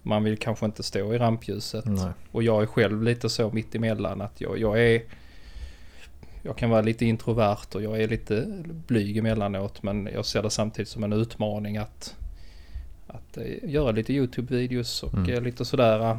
man 0.03 0.23
vill 0.23 0.37
kanske 0.37 0.65
inte 0.65 0.83
stå 0.83 1.13
i 1.13 1.17
rampljuset. 1.17 1.85
Nej. 1.85 2.09
Och 2.31 2.43
jag 2.43 2.61
är 2.61 2.65
själv 2.65 3.03
lite 3.03 3.29
så 3.29 3.49
mitt 3.51 3.75
emellan 3.75 4.21
att 4.21 4.41
jag, 4.41 4.57
jag 4.59 4.79
är 4.83 5.01
jag 6.43 6.57
kan 6.57 6.69
vara 6.69 6.81
lite 6.81 7.05
introvert 7.05 7.75
och 7.75 7.81
jag 7.81 8.01
är 8.01 8.07
lite 8.07 8.45
blyg 8.87 9.17
emellanåt 9.17 9.83
men 9.83 10.09
jag 10.13 10.25
ser 10.25 10.43
det 10.43 10.49
samtidigt 10.49 10.89
som 10.89 11.03
en 11.03 11.13
utmaning 11.13 11.77
att, 11.77 12.15
att 13.07 13.37
eh, 13.37 13.69
göra 13.69 13.91
lite 13.91 14.13
YouTube-videos 14.13 15.03
och 15.03 15.13
Mm. 15.13 15.29
eh, 15.33 15.41
lite 15.41 15.65
sådär. 15.65 16.17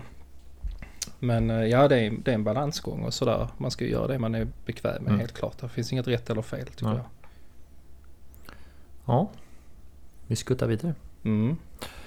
Men 1.18 1.50
eh, 1.50 1.64
ja, 1.64 1.88
det 1.88 1.98
är, 2.00 2.10
det 2.24 2.30
är 2.30 2.34
en 2.34 2.44
balansgång 2.44 3.02
och 3.02 3.14
sådär. 3.14 3.48
Man 3.58 3.70
ska 3.70 3.84
göra 3.84 4.06
det 4.06 4.18
man 4.18 4.34
är 4.34 4.48
bekväm 4.66 5.02
med 5.02 5.08
Mm. 5.08 5.20
helt 5.20 5.32
klart. 5.32 5.58
Det 5.60 5.68
finns 5.68 5.92
inget 5.92 6.08
rätt 6.08 6.30
eller 6.30 6.42
fel 6.42 6.66
tycker 6.66 6.84
Nej. 6.86 6.94
jag. 6.96 7.06
Ja, 9.04 9.30
vi 10.26 10.36
skuttar 10.36 10.66
vidare. 10.66 10.94
Mm. 11.24 11.56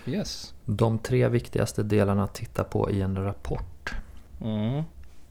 Yes. 0.05 0.53
De 0.65 0.99
tre 0.99 1.29
viktigaste 1.29 1.83
delarna 1.83 2.23
att 2.23 2.33
titta 2.33 2.63
på 2.63 2.91
i 2.91 3.01
en 3.01 3.23
rapport. 3.23 3.93
Mm. 4.41 4.83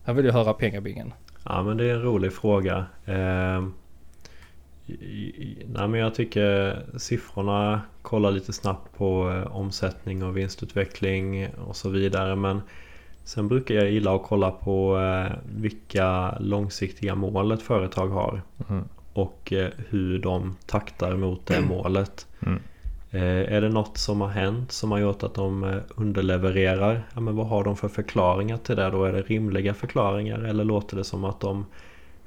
Här 0.05 0.14
vill 0.14 0.25
jag 0.27 0.33
höra 0.33 0.53
pengabingen. 0.53 1.12
Ja 1.45 1.62
men 1.62 1.77
det 1.77 1.85
är 1.85 1.95
en 1.95 2.03
rolig 2.03 2.33
fråga. 2.33 2.87
Eh, 3.05 3.64
i, 4.87 5.66
nej, 5.68 5.89
men 5.89 6.01
jag 6.01 6.14
tycker 6.14 6.79
siffrorna 6.99 7.81
kollar 8.03 8.31
lite 8.31 8.53
snabbt 8.53 8.97
på 8.97 9.31
eh, 9.31 9.57
omsättning 9.57 10.22
och 10.22 10.37
vinstutveckling 10.37 11.49
och 11.49 11.77
så 11.77 11.89
vidare. 11.89 12.37
Men 12.37 12.61
Sen 13.25 13.49
brukar 13.49 13.75
jag 13.75 13.91
gilla 13.91 14.14
att 14.14 14.22
kolla 14.22 14.51
på 14.51 14.99
eh, 14.99 15.33
vilka 15.57 16.39
långsiktiga 16.39 17.14
mål 17.14 17.53
ett 17.53 17.62
företag 17.62 18.09
har. 18.09 18.43
Mm. 18.68 18.85
Och 19.12 19.53
eh, 19.53 19.68
hur 19.89 20.18
de 20.18 20.57
taktar 20.66 21.16
mot 21.16 21.47
det 21.47 21.61
målet. 21.61 22.27
Mm. 22.47 22.62
Eh, 23.14 23.54
är 23.54 23.60
det 23.60 23.68
något 23.68 23.98
som 23.98 24.20
har 24.20 24.28
hänt 24.28 24.72
som 24.72 24.90
har 24.90 24.98
gjort 24.98 25.22
att 25.22 25.34
de 25.34 25.64
eh, 25.64 25.76
underlevererar? 25.96 27.02
Ja, 27.14 27.20
men 27.20 27.36
vad 27.36 27.46
har 27.46 27.64
de 27.64 27.76
för 27.76 27.88
förklaringar 27.88 28.56
till 28.56 28.76
det 28.76 28.90
då? 28.90 29.04
Är 29.04 29.12
det 29.12 29.22
rimliga 29.22 29.74
förklaringar 29.74 30.38
eller 30.38 30.64
låter 30.64 30.96
det 30.96 31.04
som 31.04 31.24
att 31.24 31.40
de 31.40 31.66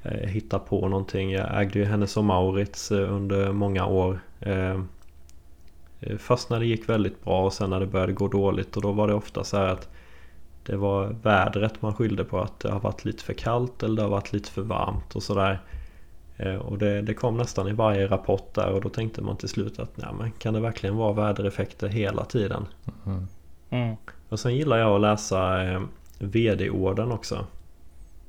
eh, 0.02 0.28
hittar 0.28 0.58
på 0.58 0.88
någonting? 0.88 1.30
Jag 1.30 1.60
ägde 1.62 1.78
ju 1.78 1.84
Hennes 1.84 2.16
och 2.16 2.24
Maurits 2.24 2.90
under 2.90 3.52
många 3.52 3.86
år. 3.86 4.20
Först 6.18 6.50
när 6.50 6.60
det 6.60 6.66
gick 6.66 6.88
väldigt 6.88 7.24
bra 7.24 7.44
och 7.44 7.52
sen 7.52 7.70
när 7.70 7.80
det 7.80 7.86
började 7.86 8.12
gå 8.12 8.28
dåligt 8.28 8.76
och 8.76 8.82
då 8.82 8.92
var 8.92 9.08
det 9.08 9.14
ofta 9.14 9.44
så 9.44 9.56
här 9.56 9.66
att 9.66 9.88
det 10.66 10.76
var 10.76 11.16
vädret 11.22 11.82
man 11.82 11.94
skyllde 11.94 12.24
på 12.24 12.40
att 12.40 12.60
det 12.60 12.70
har 12.70 12.80
varit 12.80 13.04
lite 13.04 13.24
för 13.24 13.32
kallt 13.32 13.82
eller 13.82 13.96
det 13.96 14.02
har 14.02 14.08
varit 14.08 14.32
lite 14.32 14.50
för 14.50 14.62
varmt 14.62 15.16
och 15.16 15.22
sådär. 15.22 15.60
Eh, 16.38 16.54
Och 16.54 16.78
det, 16.78 17.02
det 17.02 17.14
kom 17.14 17.36
nästan 17.36 17.68
i 17.68 17.72
varje 17.72 18.06
rapport 18.06 18.54
där 18.54 18.70
och 18.70 18.80
då 18.80 18.88
tänkte 18.88 19.22
man 19.22 19.36
till 19.36 19.48
slut 19.48 19.78
att 19.78 19.96
nej, 19.96 20.08
men 20.18 20.30
kan 20.32 20.54
det 20.54 20.60
verkligen 20.60 20.96
vara 20.96 21.12
vädereffekter 21.12 21.88
hela 21.88 22.24
tiden? 22.24 22.66
Mm. 23.06 23.26
Mm. 23.70 23.96
Och 24.28 24.40
sen 24.40 24.54
gillar 24.56 24.76
jag 24.78 24.94
att 24.94 25.00
läsa 25.00 25.64
eh, 25.64 25.80
VD-orden 26.18 27.12
också. 27.12 27.46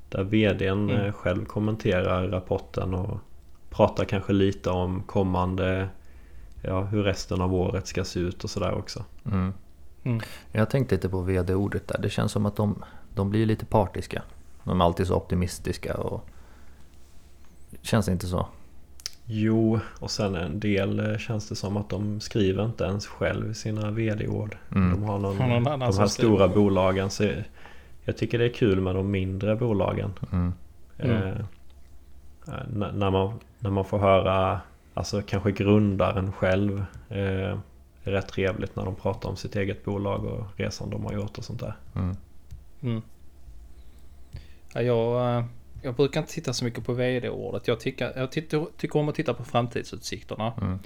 Där 0.10 0.24
VDn 0.24 0.90
Mm. 0.90 1.06
eh, 1.06 1.12
själv 1.12 1.46
kommenterar 1.46 2.28
rapporten 2.28 2.94
och 2.94 3.18
pratar 3.70 4.06
kanske 4.06 4.34
lite 4.34 4.70
om 4.70 5.04
kommande 5.04 5.90
Ja, 6.62 6.82
hur 6.82 7.04
resten 7.04 7.42
av 7.42 7.54
året 7.54 7.88
ska 7.88 8.04
se 8.04 8.20
ut 8.20 8.44
och 8.44 8.50
sådär 8.50 8.74
också. 8.74 9.04
Mm. 9.26 9.54
Mm. 10.04 10.22
Jag 10.52 10.70
tänkte 10.70 10.96
lite 10.96 11.10
på 11.10 11.22
vd-ordet 11.22 11.88
där. 11.88 12.00
Det 12.02 12.10
känns 12.10 12.32
som 12.32 12.46
att 12.46 12.56
de, 12.56 12.84
de 13.16 13.30
blir 13.30 13.46
lite 13.46 13.66
partiska. 13.66 14.22
De 14.64 14.82
är 14.82 14.86
alltid 14.86 15.08
så 15.08 15.16
optimistiska 15.16 15.98
och... 15.98 16.30
Känns 17.82 18.06
det 18.06 18.12
inte 18.12 18.28
så? 18.28 18.48
Jo, 19.26 19.80
och 20.00 20.12
sen 20.12 20.36
en 20.36 20.60
del 20.60 21.12
eh, 21.12 21.18
känns 21.18 21.50
det 21.50 21.56
som 21.56 21.78
att 21.78 21.90
de 21.90 22.20
skriver 22.20 22.66
inte 22.66 22.84
ens 22.84 23.08
själv 23.08 23.54
sina 23.54 23.92
VD-ord. 23.92 24.58
Mm. 24.76 24.92
De 24.92 25.04
har 25.04 25.20
någon, 25.20 25.38
någon 25.38 25.68
annan 25.68 25.80
de 25.80 25.86
här 25.86 25.92
skriver. 25.92 26.08
stora 26.08 26.48
bolagen. 26.48 27.10
Så 27.10 27.30
jag 28.04 28.18
tycker 28.18 28.40
det 28.40 28.46
är 28.46 28.54
kul 28.54 28.82
med 28.82 28.96
de 28.96 29.12
mindre 29.12 29.56
bolagen. 29.56 30.14
Mm. 30.32 30.54
Mm. 30.98 31.18
Eh, 31.18 31.34
när, 32.94 33.10
man, 33.10 33.34
när 33.60 33.70
man 33.70 33.86
får 33.86 34.00
höra 34.00 34.60
Alltså 35.00 35.22
kanske 35.22 35.52
grundaren 35.52 36.32
själv 36.32 36.86
eh, 37.10 37.58
är 38.04 38.12
rätt 38.12 38.28
trevligt 38.28 38.76
när 38.76 38.86
de 38.86 38.96
pratar 38.96 39.30
om 39.30 39.36
sitt 39.36 39.56
eget 39.56 39.86
bolag 39.86 40.26
och 40.26 40.46
resan 40.56 40.90
de 40.90 41.06
har 41.06 41.14
gjort 41.14 41.38
och 41.38 41.44
sånt 41.44 41.60
där. 41.60 41.76
Mm. 41.96 42.16
Mm. 42.82 43.02
Ja, 44.74 44.82
jag, 44.82 45.38
eh, 45.38 45.46
jag 45.82 45.96
brukar 45.96 46.20
inte 46.20 46.34
titta 46.34 46.54
så 46.54 46.66
mycket 46.66 46.86
på 46.86 46.94
vd-ordet. 46.94 47.68
Jag, 47.68 47.80
tycker, 47.80 48.14
jag 48.16 48.32
tittar, 48.32 48.68
tycker 48.78 49.00
om 49.00 49.10
att 49.10 49.16
titta 49.16 49.34
på 49.34 49.44
framtidsutsikterna. 49.44 50.54
Mm. 50.62 50.80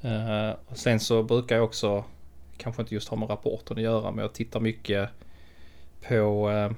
Eh, 0.00 0.54
och 0.66 0.76
sen 0.76 1.00
så 1.00 1.22
brukar 1.22 1.56
jag 1.56 1.64
också, 1.64 2.04
kanske 2.56 2.82
inte 2.82 2.94
just 2.94 3.08
ha 3.08 3.16
med 3.16 3.30
rapporten 3.30 3.76
att 3.76 3.82
göra, 3.82 4.10
men 4.10 4.22
jag 4.22 4.32
tittar 4.32 4.60
mycket 4.60 5.08
på 6.08 6.50
eh, 6.50 6.70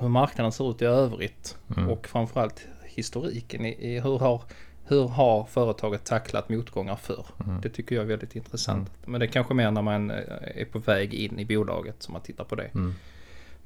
hur 0.00 0.08
marknaden 0.08 0.52
ser 0.52 0.70
ut 0.70 0.82
i 0.82 0.84
övrigt. 0.84 1.56
Mm. 1.76 1.90
Och 1.90 2.08
framförallt 2.08 2.66
historiken 2.84 3.64
i, 3.64 3.94
i 3.94 4.00
hur, 4.00 4.18
har, 4.18 4.42
hur 4.86 5.08
har 5.08 5.44
företaget 5.44 6.04
tacklat 6.04 6.48
motgångar 6.48 6.96
förr. 6.96 7.26
Mm. 7.46 7.60
Det 7.60 7.68
tycker 7.68 7.94
jag 7.94 8.02
är 8.02 8.08
väldigt 8.08 8.36
intressant. 8.36 8.90
Men 9.06 9.20
det 9.20 9.26
är 9.26 9.30
kanske 9.30 9.54
mer 9.54 9.70
när 9.70 9.82
man 9.82 10.10
eh, 10.10 10.16
är 10.54 10.64
på 10.64 10.78
väg 10.78 11.14
in 11.14 11.38
i 11.38 11.44
bolaget 11.44 12.02
som 12.02 12.12
man 12.12 12.22
tittar 12.22 12.44
på 12.44 12.54
det. 12.54 12.70
Mm. 12.74 12.94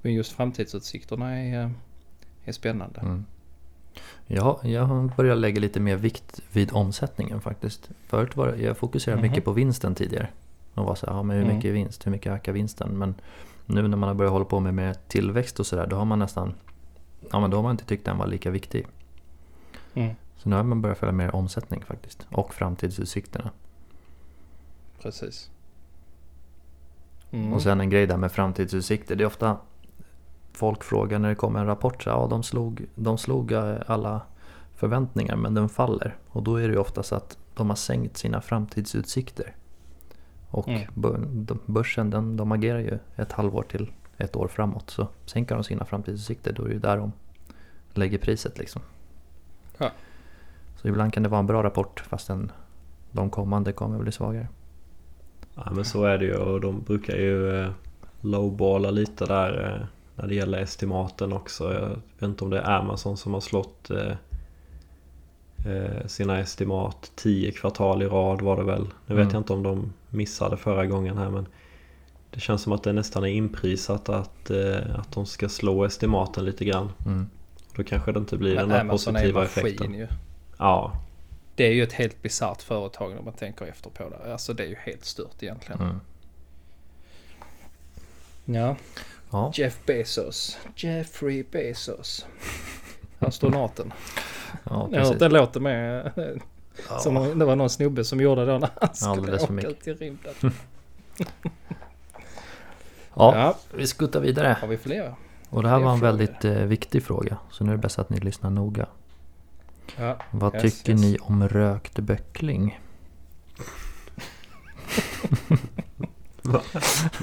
Men 0.03 0.15
just 0.15 0.33
framtidsutsikterna 0.33 1.39
är, 1.39 1.71
är 2.49 2.53
spännande. 2.53 3.01
Mm. 3.01 3.25
Ja, 4.27 4.61
jag 4.63 4.85
har 4.85 5.11
börjat 5.17 5.39
lägga 5.39 5.61
lite 5.61 5.81
mer 5.81 5.97
vikt 5.97 6.41
vid 6.53 6.73
omsättningen 6.73 7.41
faktiskt. 7.41 7.91
Förut 8.07 8.37
var 8.37 8.55
jag 8.55 8.77
fokuserade 8.77 9.23
Mhm. 9.23 9.31
mycket 9.31 9.45
på 9.45 9.53
vinsten 9.53 9.95
tidigare. 9.95 10.29
Och 10.75 10.85
var 10.85 10.95
så 10.95 11.07
här, 11.07 11.13
ja, 11.15 11.23
men 11.23 11.37
hur 11.37 11.45
Mm. 11.45 11.57
mycket 11.57 11.69
är 11.69 11.73
vinst? 11.73 12.07
Hur 12.07 12.11
mycket 12.11 12.33
ökar 12.33 12.53
vinsten? 12.53 12.99
Men 12.99 13.15
nu 13.67 13.89
när 13.89 13.97
man 13.97 14.09
har 14.09 14.15
börjat 14.15 14.33
hålla 14.33 14.45
på 14.45 14.61
med, 14.61 14.75
med 14.75 15.09
tillväxt 15.09 15.61
och 15.61 15.67
sådär, 15.67 15.87
då 15.87 15.97
har 15.97 16.05
man 16.05 16.19
nästan, 16.19 16.55
ja 17.31 17.41
men 17.41 17.51
då 17.51 17.57
har 17.57 17.63
man 17.63 17.71
inte 17.71 17.85
tyckt 17.85 18.05
den 18.05 18.19
var 18.19 18.27
lika 18.27 18.51
viktig. 18.51 18.87
Mm, 19.95 20.15
Så 20.37 20.49
nu 20.49 20.57
har 20.57 20.63
man 20.63 20.83
börjat 20.83 20.99
följa 20.99 21.13
mer 21.13 21.35
omsättning 21.35 21.81
faktiskt. 21.85 22.27
Och 22.33 22.55
framtidsutsikterna. 22.55 23.51
precis. 25.03 25.51
Mm. 27.31 27.53
Och 27.53 27.63
sen 27.63 27.81
en 27.81 27.91
grej 27.91 28.07
där 28.07 28.17
med 28.17 28.33
framtidsutsikter. 28.33 29.17
Det 29.17 29.25
är 29.25 29.27
ofta 29.27 29.57
folk 30.59 30.85
frågar 30.85 31.19
när 31.19 31.29
det 31.29 31.35
kommer 31.35 31.61
en 31.61 31.67
rapport. 31.67 32.03
Så, 32.03 32.11
ja, 32.11 32.27
de 32.31 32.43
slog, 32.43 32.87
de 32.95 33.19
slog 33.19 33.53
eh, 33.53 33.77
alla 33.87 34.21
förväntningar 34.77 35.37
men 35.37 35.55
den 35.55 35.69
faller. 35.69 36.17
Och 36.29 36.43
då 36.43 36.57
är 36.57 36.69
det 36.69 36.75
ju 36.75 36.81
ofta 36.81 37.03
så 37.03 37.15
att 37.15 37.39
de 37.55 37.69
har 37.69 37.77
sänkt 37.77 38.17
sina 38.17 38.41
framtidsutsikter. 38.41 39.55
Och 40.51 40.69
Mm. 40.69 41.47
börsen 41.67 42.11
den, 42.11 42.37
de 42.37 42.53
agerar 42.53 42.79
ju 42.79 42.99
ett 43.17 43.33
halvår 43.33 43.63
till 43.63 43.93
ett 44.17 44.37
år 44.37 44.49
framåt. 44.49 44.91
Så 44.91 45.09
sänker 45.27 45.55
de 45.55 45.65
sina 45.65 45.85
framtidsutsikter 45.85 46.53
då 46.53 46.63
är 46.63 46.69
det 46.69 46.75
ju 46.75 46.81
där 46.81 46.97
de 46.97 47.13
lägger 47.95 48.19
priset 48.19 48.59
liksom. 48.59 48.83
Ja. 49.79 49.91
Så 50.77 50.89
ibland 50.89 51.13
kan 51.13 51.23
det 51.23 51.29
vara 51.29 51.41
en 51.41 51.47
bra 51.47 51.63
rapport 51.63 52.01
fastän 52.01 52.53
de 53.13 53.31
kommande 53.31 53.73
kommer 53.73 53.99
bli 53.99 54.13
svagare. 54.13 54.49
Ja 55.55 55.71
men 55.75 55.85
så 55.85 56.05
är 56.05 56.19
det 56.19 56.25
ju 56.25 56.37
och 56.37 56.61
de 56.61 56.83
brukar 56.83 57.17
ju 57.17 57.61
eh, 57.61 57.71
lowballa 58.21 58.91
lite 58.91 59.27
där 59.27 59.75
eh, 59.75 59.87
när 60.19 60.27
det 60.27 60.35
gäller 60.35 60.59
estimaten 60.59 61.33
också. 61.33 61.73
Jag 61.75 61.89
vet 61.89 62.23
inte 62.23 62.45
om 62.45 62.51
det 62.51 62.59
är 62.61 62.71
Amazon 62.79 63.17
som 63.17 63.35
har 63.35 63.41
slått 63.41 63.91
eh, 63.91 64.13
eh, 65.67 66.07
sina 66.07 66.39
estimat 66.39 67.13
10 67.15 67.53
kvartal 67.53 68.03
i 68.03 68.07
rad 68.07 68.41
var 68.41 68.57
det 68.57 68.65
väl. 68.65 68.87
Nu 69.07 69.15
vet 69.15 69.23
Mm. 69.23 69.33
jag 69.35 69.41
inte 69.41 69.53
om 69.53 69.63
de 69.63 69.93
missade 70.11 70.57
förra 70.57 70.87
gången 70.87 71.19
här 71.19 71.31
men 71.31 71.47
det 72.31 72.41
känns 72.41 72.63
som 72.63 72.73
att 72.73 72.83
det 72.83 72.93
nästan 72.93 73.25
är 73.25 73.29
inprisat 73.29 74.09
att, 74.09 74.51
eh, 74.51 74.99
att 74.99 75.13
de 75.13 75.27
ska 75.27 75.49
slå 75.49 75.85
estimaten 75.85 76.45
lite 76.45 76.65
grann. 76.65 76.91
Mm. 77.07 77.27
Då 77.77 77.85
kanske 77.85 78.13
det 78.13 78.19
inte 78.19 78.37
blir 78.37 78.55
Men 78.55 78.59
den 78.63 78.69
där 78.69 78.81
Amazon 78.81 79.15
positiva 79.15 79.45
effekten. 79.45 79.95
ju. 79.95 80.07
Ja, 80.59 80.93
Det 81.55 81.67
är 81.67 81.73
ju 81.73 81.83
ett 81.83 81.93
helt 81.93 82.23
bisarrt 82.23 82.63
företag 82.63 83.15
när 83.15 83.23
man 83.23 83.33
tänker 83.33 83.65
efter 83.67 83.91
på 83.91 84.09
det. 84.11 84.33
Alltså 84.33 84.53
det 84.53 84.63
är 84.63 84.69
ju 84.69 84.75
helt 84.79 85.05
stört 85.05 85.43
egentligen. 85.43 85.81
Mm. 85.81 86.01
Ja. 88.45 88.77
Ja. 89.31 89.51
Jeff 89.55 89.79
Bezos. 89.87 90.59
Jeffrey 90.77 91.45
Bezos. 91.51 92.27
Astronauten. 93.19 93.93
Ja, 94.65 94.71
Ni 94.71 94.73
har 94.75 94.81
hört 94.87 94.93
precis. 95.03 95.19
den 95.19 95.33
låten 95.33 95.63
med? 95.63 96.13
Ja. 96.91 96.99
Som, 96.99 97.39
det 97.39 97.45
var 97.45 97.57
någon 97.57 97.71
snubbe 97.71 98.05
som 98.05 98.21
gjorde 98.21 98.45
det 98.47 98.59
när 98.59 98.71
han 98.81 98.95
skulle 98.95 99.11
Alldeles 99.13 99.43
åka 99.43 99.53
mycket. 99.53 99.71
ut 99.71 99.87
i 99.89 99.93
rymden. 99.95 100.35
Ja, 103.15 103.37
Ja, 103.37 103.57
vi 103.75 103.87
skuttar 103.87 104.21
vidare. 104.21 104.57
har 104.61 104.69
vi 104.69 104.77
fler? 104.79 105.15
Och 105.51 105.63
det 105.63 105.69
här 105.69 105.77
fler 105.79 105.85
var 105.85 105.93
en 105.93 105.99
frågor? 105.99 106.13
väldigt 106.13 106.45
eh, 106.45 106.53
viktig 106.53 107.03
fråga. 107.03 107.37
Så 107.51 107.65
nu 107.65 107.71
är 107.73 107.77
det 107.77 107.83
bäst 107.83 107.99
att 107.99 108.11
ni 108.11 108.21
lyssnar 108.21 108.51
noga. 108.51 108.87
Ja. 109.97 110.17
Vad 110.31 110.55
Yes, 110.55 110.63
tycker 110.63 110.93
yes. 110.93 111.01
ni 111.01 111.19
om 111.21 111.49
rökt 111.49 111.99
böckling? 111.99 112.81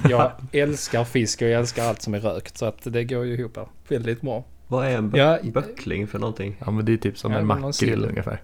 Jag 0.10 0.32
älskar 0.52 1.04
fisk 1.04 1.42
och 1.42 1.48
jag 1.48 1.60
älskar 1.60 1.86
allt 1.90 2.02
som 2.02 2.14
är 2.14 2.20
rökt. 2.20 2.58
Så 2.58 2.66
att 2.66 2.78
det 2.84 3.04
går 3.04 3.26
ju 3.26 3.34
ihop 3.34 3.56
här 3.56 3.68
väldigt 3.88 4.22
bra. 4.22 4.44
vad 4.68 4.86
är 4.86 4.98
en 4.98 5.12
bö- 5.12 5.18
Ja, 5.44 5.52
böckling 5.52 6.08
för 6.08 6.20
någonting? 6.20 6.56
Ja 6.66 6.72
men 6.72 6.86
det 6.86 6.94
är 6.94 6.98
typ 6.98 7.18
som 7.18 7.32
Ja, 7.32 7.38
en 7.38 7.48
makrill 7.48 8.06
ungefär. 8.06 8.42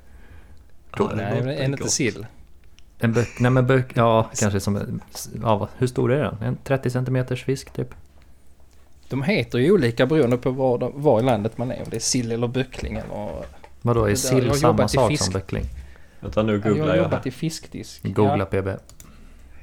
Ja, 0.97 1.07
det 1.07 1.15
Nej, 1.15 1.39
men 1.43 1.49
är 1.49 1.57
det 1.59 1.65
inte 1.65 1.89
sill? 1.89 2.25
En 2.99 3.13
böck, 3.13 3.39
nej 3.39 3.51
men 3.51 3.67
böck, 3.67 3.91
ja 3.93 4.29
kanske 4.39 4.59
som 4.59 4.75
en, 4.75 5.01
ja, 5.41 5.57
vad- 5.57 5.69
hur 5.77 5.87
stor 5.87 6.11
är 6.13 6.23
den? 6.23 6.37
En 6.41 6.57
30 6.63 6.89
centimeters 6.89 7.43
fisk 7.43 7.73
typ? 7.73 7.87
De 9.09 9.23
heter 9.23 9.59
ju 9.59 9.71
olika 9.71 10.05
beroende 10.05 10.37
på 10.37 10.51
var, 10.51 10.77
de, 10.77 10.91
var 11.01 11.19
i 11.19 11.23
landet 11.23 11.57
man 11.57 11.71
är. 11.71 11.77
Om 11.83 11.85
det 11.89 11.95
är 11.95 11.99
sill 11.99 12.31
eller 12.31 12.47
böckling 12.47 12.93
eller... 12.93 13.29
Vadå, 13.81 14.03
är 14.05 14.09
jag 14.09 14.17
sill 14.17 14.47
har 14.47 14.55
samma 14.55 14.87
sak 14.87 15.11
fisk. 15.11 15.23
som 15.23 15.33
böckling? 15.33 15.63
Vänta 16.19 16.43
nu 16.43 16.53
jag 16.53 16.61
googlar 16.63 16.81
har 16.87 16.95
jag 16.95 16.97
jobbat 17.03 17.19
här. 17.23 17.27
i 17.27 17.31
fiskdisk. 17.31 18.03
Googla 18.03 18.45
PB. 18.45 18.67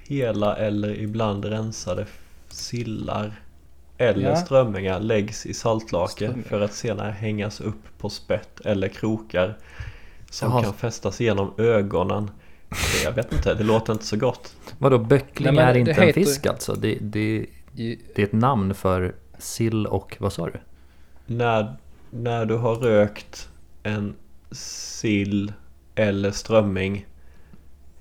Hela 0.08 0.56
eller 0.56 0.94
ibland 1.00 1.44
rensade 1.44 2.06
sillar 2.48 3.32
eller 3.98 4.28
Ja. 4.30 4.36
strömmingar 4.36 5.00
läggs 5.00 5.46
i 5.46 5.54
saltlake 5.54 6.12
Strömming. 6.12 6.42
för 6.44 6.60
att 6.60 6.72
senare 6.72 7.10
hängas 7.10 7.60
upp 7.60 7.82
på 7.98 8.10
spett 8.10 8.60
eller 8.60 8.88
krokar 8.88 9.58
som 10.30 10.50
Jaha. 10.52 10.62
kan 10.62 10.74
fästas 10.74 11.20
genom 11.20 11.52
ögonen. 11.58 12.30
Jag 13.04 13.12
vet 13.12 13.32
inte, 13.32 13.54
det 13.54 13.64
låter 13.64 13.92
inte 13.92 14.04
så 14.04 14.16
gott. 14.16 14.56
Vadå, 14.78 14.98
böckling 14.98 15.54
Nej, 15.54 15.64
är 15.64 15.74
inte 15.76 15.90
en 15.92 16.00
heter- 16.06 16.12
fisk 16.20 16.46
alltså? 16.46 16.74
Det, 16.74 16.98
det, 17.00 17.46
det 17.74 17.92
är 18.22 18.24
ett 18.24 18.32
namn 18.32 18.74
för 18.74 19.14
sill 19.38 19.86
och 19.86 20.16
vad 20.20 20.32
sa 20.32 20.46
du? 20.46 20.60
När, 21.26 21.76
när 22.10 22.44
du 22.46 22.54
har 22.56 22.74
rökt 22.74 23.48
en 23.82 24.14
sill 24.50 25.52
eller 25.94 26.30
strömming 26.30 27.06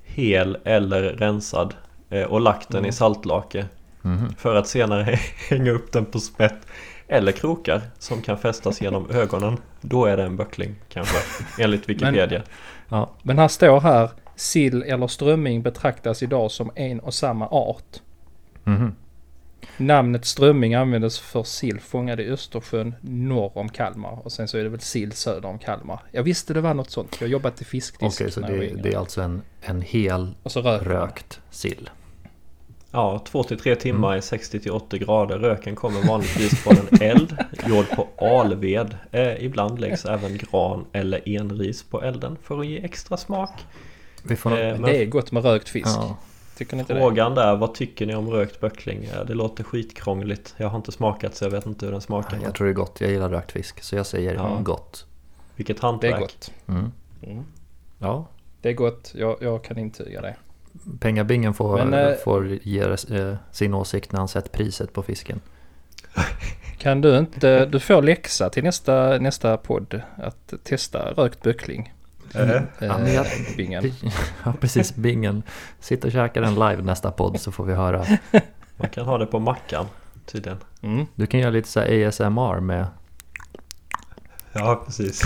hel 0.04 0.58
eller 0.64 1.02
rensad 1.04 1.74
och 2.30 2.42
lagt 2.42 2.70
den 2.70 2.86
i 2.86 2.92
saltlake 2.92 3.68
Mhm. 4.08 4.34
För 4.38 4.56
att 4.56 4.68
senare 4.68 5.04
hänga 5.50 5.72
upp 5.72 5.92
den 5.92 6.06
på 6.06 6.20
spett 6.20 6.68
eller 7.08 7.32
krokar 7.32 7.82
som 8.00 8.22
kan 8.22 8.38
fästas 8.38 8.82
genom 8.82 9.10
ögonen. 9.10 9.58
Då 9.82 10.06
är 10.06 10.18
det 10.18 10.24
en 10.24 10.36
böckling 10.38 10.76
kanske, 10.90 11.18
enligt 11.64 11.90
Wikipedia. 11.90 12.44
Ja, 12.90 13.12
Men 13.24 13.38
här 13.38 13.48
står 13.48 13.80
här 13.80 14.10
sill 14.36 14.84
eller 14.84 15.08
strömming 15.08 15.62
betraktas 15.62 16.24
idag 16.24 16.52
som 16.52 16.72
en 16.76 17.00
och 17.00 17.14
samma 17.14 17.48
art. 17.48 18.02
Mhm. 18.64 18.96
Namnet 19.78 20.26
strömming 20.26 20.76
användes 20.76 21.20
för 21.20 21.44
sill 21.44 21.80
fångad 21.80 22.20
i 22.20 22.30
Östersjön 22.30 22.96
norr 23.02 23.58
om 23.58 23.70
Kalmar. 23.70 24.20
Och 24.26 24.32
sen 24.32 24.48
så 24.48 24.58
är 24.58 24.64
det 24.64 24.70
väl 24.70 24.80
sill 24.80 25.12
söder 25.12 25.50
om 25.50 25.60
Kalmar. 25.60 26.00
Jag 26.12 26.24
visste 26.24 26.54
det 26.54 26.62
var 26.62 26.74
något 26.74 26.92
sånt. 26.92 27.18
Jag 27.20 27.28
har 27.28 27.32
jobbat 27.32 27.62
i 27.62 27.66
fiskdisk. 27.66 28.22
Okej, 28.22 28.32
så 28.32 28.42
jag 28.42 28.48
var 28.50 28.58
det, 28.58 28.82
det 28.84 28.94
är 28.94 28.98
alltså 28.98 29.22
en, 29.22 29.42
en 29.62 29.82
hel 29.82 30.36
så 30.46 30.62
rökt 30.62 31.42
sill. 31.50 31.90
Ja, 32.92 33.22
2-3 33.32 33.76
timmar 33.76 34.18
i 34.18 34.20
60-80 34.20 34.98
grader. 34.98 35.38
Röken 35.40 35.76
kommer 35.76 36.08
vanligtvis 36.08 36.64
från 36.64 36.76
en 36.92 37.02
eld 37.02 37.38
gjord 37.68 37.86
på 37.96 38.08
alved. 38.26 38.98
Eh, 39.12 39.44
ibland 39.46 39.80
läggs 39.80 40.06
även 40.06 40.38
gran 40.38 40.86
eller 40.92 41.30
enris 41.30 41.84
på 41.84 42.02
elden 42.04 42.38
för 42.44 42.60
att 42.60 42.66
ge 42.68 42.78
extra 42.86 43.18
smak. 43.18 43.52
Vi 44.24 44.36
får 44.36 44.50
nog- 44.50 44.60
Eh, 44.60 44.66
Men 44.72 44.82
det 44.82 45.02
är 45.02 45.06
gott 45.06 45.32
med 45.32 45.44
rökt 45.44 45.70
fisk. 45.70 45.88
ja, 45.88 46.18
Tycker 46.58 46.76
ni 46.76 46.80
inte 46.80 46.94
det? 46.94 47.00
frågan 47.00 47.36
där, 47.36 47.56
vad 47.56 47.74
tycker 47.74 48.06
ni 48.06 48.16
om 48.16 48.30
rökt 48.30 48.60
böckling? 48.60 49.10
Ja, 49.16 49.24
det 49.24 49.34
låter 49.34 49.64
skitkrångligt. 49.64 50.54
Jag 50.58 50.68
har 50.70 50.78
inte 50.78 50.92
smakat 50.92 51.36
så 51.36 51.46
jag 51.46 51.50
vet 51.52 51.66
inte 51.66 51.86
hur 51.86 51.92
den 51.92 52.02
smakar. 52.02 52.40
jag 52.44 52.56
tror 52.56 52.68
det 52.68 52.72
är 52.72 52.76
gott. 52.76 53.02
Jag 53.02 53.12
gillar 53.12 53.30
rökt 53.30 53.52
fisk. 53.52 53.84
Så 53.84 53.96
jag 53.96 54.06
säger 54.06 54.34
Ja. 54.36 54.60
gott. 54.64 55.06
Vilket 55.56 55.78
Det 55.78 55.82
är 55.82 55.88
hantverk. 55.88 56.20
gott. 56.20 56.52
Mm. 56.68 56.92
Mm. 57.24 57.44
Ja, 58.00 58.28
Det 58.62 58.70
är 58.70 58.74
gott. 58.74 59.12
Jag, 59.16 59.38
jag 59.42 59.64
kan 59.64 59.78
intyga 59.78 60.22
det. 60.22 60.36
Pengabingen 61.00 61.54
får, 61.54 61.86
Men, 61.86 61.94
eh, 62.08 62.16
får 62.24 62.48
ge 62.48 62.82
eh, 62.82 63.36
sin 63.52 63.74
åsikt 63.74 64.12
när 64.12 64.20
han 64.20 64.28
sett 64.28 64.52
priset 64.52 64.94
på 64.94 65.04
fisken. 65.04 65.40
Kan 66.78 67.02
du 67.02 67.18
inte... 67.18 67.66
Du 67.66 67.80
får 67.80 68.02
läxa 68.02 68.50
till 68.50 68.64
nästa, 68.64 69.18
nästa 69.18 69.58
podd. 69.58 70.02
Att 70.18 70.54
testa 70.64 71.12
rökt 71.12 71.42
böckling. 71.42 71.94
Eh, 72.34 72.50
Eh, 72.80 73.14
Ja, 73.14 73.26
bingen. 73.58 73.92
Ja, 74.44 74.54
precis. 74.62 74.96
Bingen. 74.96 75.44
Sitt 75.80 76.06
och 76.06 76.12
käka 76.12 76.42
den 76.42 76.54
live 76.54 76.82
nästa 76.82 77.12
podd 77.12 77.40
så 77.40 77.52
får 77.52 77.66
vi 77.66 77.74
höra. 77.74 78.06
Man 78.78 78.90
kan 78.90 79.06
ha 79.06 79.18
det 79.18 79.26
på 79.26 79.40
mackan 79.40 79.86
tydligen. 80.26 80.58
Mm. 80.82 81.06
Du 81.16 81.28
kan 81.28 81.40
göra 81.40 81.52
lite 81.52 81.70
så 81.70 81.80
här 81.80 82.08
ASMR 82.08 82.60
med 82.60 82.88
Ja, 84.54 84.82
precis. 84.86 85.22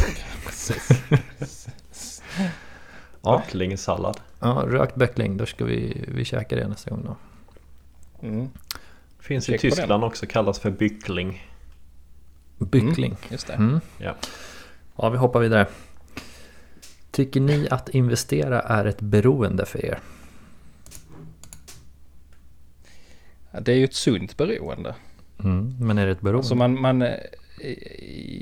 Ja. 3.21 3.37
Böcklingssallad. 3.45 4.19
ja, 4.39 4.63
rökt 4.67 4.95
böckling. 4.95 5.37
Då 5.37 5.45
ska 5.45 5.65
vi, 5.65 6.05
vi 6.07 6.25
käka 6.25 6.55
det 6.55 6.67
nästa 6.67 6.89
gång 6.89 7.03
då. 7.05 7.15
Mm. 8.27 8.49
Finns 9.19 9.49
i 9.49 9.51
Check 9.51 9.61
den. 9.61 9.71
Tyskland 9.71 10.03
också 10.03 10.25
kallas 10.25 10.59
för 10.59 10.71
byckling. 10.71 11.47
Byckling. 12.57 13.15
Just 13.29 13.47
det. 13.47 13.53
Mm. 13.53 13.79
Ja. 13.97 14.15
Ja, 14.95 15.09
vi 15.09 15.17
hoppar 15.17 15.39
vidare. 15.39 15.67
Tycker 17.11 17.39
ni 17.41 17.67
att 17.71 17.89
investera 17.89 18.61
är 18.61 18.85
ett 18.85 19.01
beroende 19.01 19.65
för 19.65 19.85
er? 19.85 19.99
Ja, 23.51 23.59
Det 23.59 23.71
är 23.71 23.75
ju 23.75 23.83
ett 23.85 23.93
sunt 23.93 24.37
beroende. 24.37 24.95
Mm. 25.43 25.75
Men 25.79 25.97
är 25.97 26.05
det 26.05 26.11
ett 26.11 26.21
beroende? 26.21 26.37
Alltså 26.39 26.55
man, 26.55 26.81
man... 26.81 27.01
eh, 27.01 27.13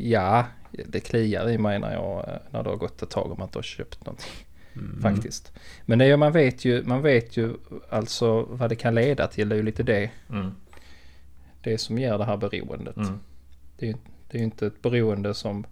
Ja, 0.09 0.45
det 0.85 0.99
kliar 0.99 1.49
i 1.49 1.57
mig 1.57 1.79
när 1.79 1.93
jag... 1.93 2.19
eh, 2.29 2.33
När 2.51 2.63
det 2.63 2.69
har 2.69 2.77
gått 2.77 3.01
ett 3.01 3.09
tag 3.09 3.31
om 3.31 3.37
man 3.37 3.47
inte 3.47 3.57
har 3.57 3.63
köpt 3.63 4.05
någonting. 4.05 4.29
Mm. 4.79 5.01
Faktiskt. 5.01 5.53
Men 5.85 5.99
det 5.99 6.05
är, 6.05 6.17
man 6.17 6.31
vet 6.31 6.65
ju, 6.65 6.83
man 6.83 7.01
vet 7.01 7.37
ju 7.37 7.53
alltså 7.89 8.41
vad 8.49 8.69
det 8.69 8.75
kan 8.75 8.95
leda 8.95 9.27
till. 9.27 9.49
Det 9.49 9.55
är 9.55 9.57
ju 9.57 9.63
lite 9.63 9.83
det, 9.83 10.11
Mm. 10.29 10.51
det 11.61 11.77
som 11.77 11.97
ger 11.97 12.17
det 12.17 12.25
här 12.25 12.37
beroendet. 12.37 12.97
Mm. 12.97 13.19
Det 13.77 13.85
är 13.85 13.89
ju 13.89 13.95
det 14.31 14.37
är 14.37 14.39
ju 14.39 14.45
inte 14.45 14.67
ett 14.67 14.81
beroende 14.81 15.33
som... 15.33 15.65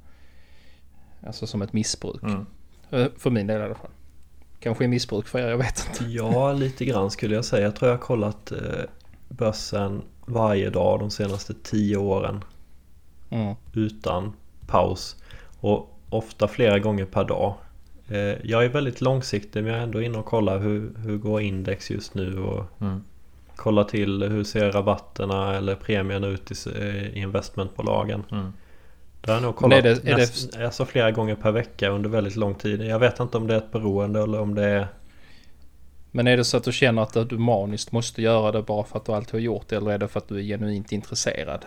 Alltså 1.26 1.48
som 1.48 1.62
ett 1.62 1.74
missbruk. 1.74 2.24
Mm. 2.24 2.46
Eh, 2.90 3.08
För 3.18 3.30
min 3.30 3.48
del 3.48 3.62
i 3.62 3.64
alla 3.64 3.76
fall. 3.76 3.90
Kanske 4.60 4.84
är 4.84 4.88
missbruk 4.88 5.28
för 5.28 5.40
er, 5.40 5.48
jag 5.50 5.58
vet 5.58 5.88
inte. 5.90 6.12
Ja, 6.12 6.54
lite 6.54 6.86
grann 6.86 7.12
skulle 7.12 7.36
jag 7.36 7.46
säga. 7.46 7.64
Jag 7.64 7.76
tror 7.76 7.90
jag 7.92 7.98
har 7.98 8.04
kollat 8.04 8.52
eh, 8.52 8.58
börsen 9.30 10.02
varje 10.26 10.70
dag 10.70 11.00
de 11.00 11.12
senaste 11.12 11.54
tio 11.64 11.98
åren 11.98 12.44
Mm. 13.30 13.56
utan 13.74 14.34
paus. 14.68 15.16
Och 15.60 16.00
ofta 16.10 16.48
flera 16.48 16.80
gånger 16.80 17.06
per 17.06 17.24
dag. 17.26 17.56
Eh, 18.10 18.36
jag 18.44 18.66
är 18.66 18.70
väldigt 18.70 19.02
långsiktig 19.02 19.64
men 19.64 19.72
jag 19.72 19.80
är 19.80 19.84
ändå 19.84 20.02
inne 20.02 20.18
och 20.18 20.26
kollar 20.26 20.60
hur, 20.60 20.92
hur 20.98 21.18
går 21.18 21.42
index 21.42 21.92
just 21.92 22.14
nu 22.14 22.40
och 22.40 22.66
Mm. 22.82 23.04
kollar 23.56 23.84
till 23.84 24.24
hur 24.24 24.44
ser 24.44 24.72
rabatterna 24.72 25.56
eller 25.56 25.76
premierna 25.76 26.28
ut 26.28 26.52
i, 26.52 26.56
eh, 26.80 27.18
investmentbolagen. 27.18 28.24
Mm. 28.32 28.54
Det 29.22 29.32
har 29.32 29.36
jag 29.36 29.44
nog 29.44 29.56
kollat 29.56 29.78
är 29.80 29.82
det- 29.84 29.90
är 29.90 29.96
det- 30.04 30.18
näst, 30.18 30.58
alltså 30.58 30.86
flera 30.86 31.12
gånger 31.12 31.36
per 31.36 31.52
vecka 31.52 31.90
under 31.90 32.10
väldigt 32.10 32.36
lång 32.36 32.56
tid. 32.56 32.82
Jag 32.82 33.00
vet 33.00 33.20
inte 33.20 33.38
om 33.38 33.48
det 33.48 33.54
är 33.54 33.58
ett 33.58 33.72
beroende 33.72 34.22
eller 34.24 34.40
om 34.40 34.56
det 34.56 34.64
är 34.64 34.88
Men 36.12 36.28
är 36.28 36.38
det 36.38 36.44
så 36.46 36.58
att 36.58 36.64
du 36.64 36.72
känner 36.72 37.02
att 37.02 37.30
du 37.30 37.38
maniskt 37.38 37.92
måste 37.92 38.22
göra 38.22 38.52
det 38.52 38.62
bara 38.62 38.84
för 38.84 38.98
att 39.00 39.06
du 39.06 39.12
alltid 39.12 39.34
har 39.34 39.40
gjort 39.40 39.68
det? 39.68 39.76
Eller 39.76 39.92
är 39.92 39.98
det 39.98 40.08
för 40.08 40.20
att 40.20 40.28
du 40.28 40.38
är 40.38 40.42
genuint 40.44 40.92
intresserad? 40.92 41.66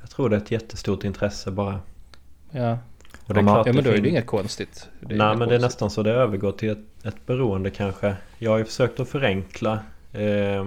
Jag 0.00 0.10
tror 0.10 0.28
det 0.28 0.36
är 0.36 0.40
ett 0.40 0.50
jättestort 0.50 1.04
intresse 1.04 1.50
bara. 1.50 1.80
Ja, 2.50 2.78
Och 3.26 3.34
det 3.34 3.40
är 3.40 3.44
klart 3.44 3.66
ja 3.66 3.72
men 3.72 3.84
då 3.84 3.90
är 3.90 3.98
det 4.00 4.08
inget 4.08 4.26
konstigt. 4.26 4.88
Det 5.00 5.14
är 5.14 5.18
Nej 5.18 5.26
inget 5.26 5.38
men 5.38 5.48
det 5.48 5.54
är 5.54 5.58
konstigt. 5.58 5.60
nästan 5.62 5.90
så 5.90 6.02
det 6.02 6.10
övergår 6.12 6.52
till 6.52 6.70
ett, 6.70 7.06
ett 7.06 7.26
beroende 7.26 7.70
kanske. 7.70 8.16
Jag 8.38 8.50
har 8.50 8.58
ju 8.58 8.64
försökt 8.64 9.00
att 9.00 9.08
förenkla 9.08 9.72
eh, 10.12 10.66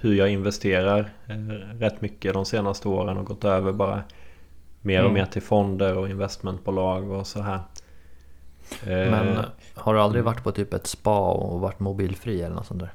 hur 0.00 0.14
jag 0.14 0.28
investerar 0.30 1.10
eh, 1.26 1.34
rätt 1.78 2.00
mycket 2.00 2.34
de 2.34 2.44
senaste 2.44 2.88
åren 2.88 3.18
och 3.18 3.24
gått 3.26 3.44
över 3.44 3.72
bara 3.72 4.02
mer 4.80 4.98
och 4.98 5.10
Mm. 5.10 5.14
mer 5.14 5.26
till 5.26 5.42
fonder 5.42 5.96
och 5.96 6.08
investmentbolag 6.08 7.10
och 7.10 7.26
så 7.26 7.40
här. 7.40 7.60
Eh, 8.82 9.10
Men 9.10 9.38
har 9.74 9.94
du 9.94 10.00
aldrig 10.00 10.24
varit 10.24 10.42
på 10.44 10.52
typ 10.52 10.74
ett 10.74 10.86
spa 10.86 11.30
och 11.30 11.60
varit 11.60 11.80
mobilfri 11.80 12.42
eller 12.42 12.54
något 12.56 12.66
sånt 12.66 12.80
där? 12.80 12.92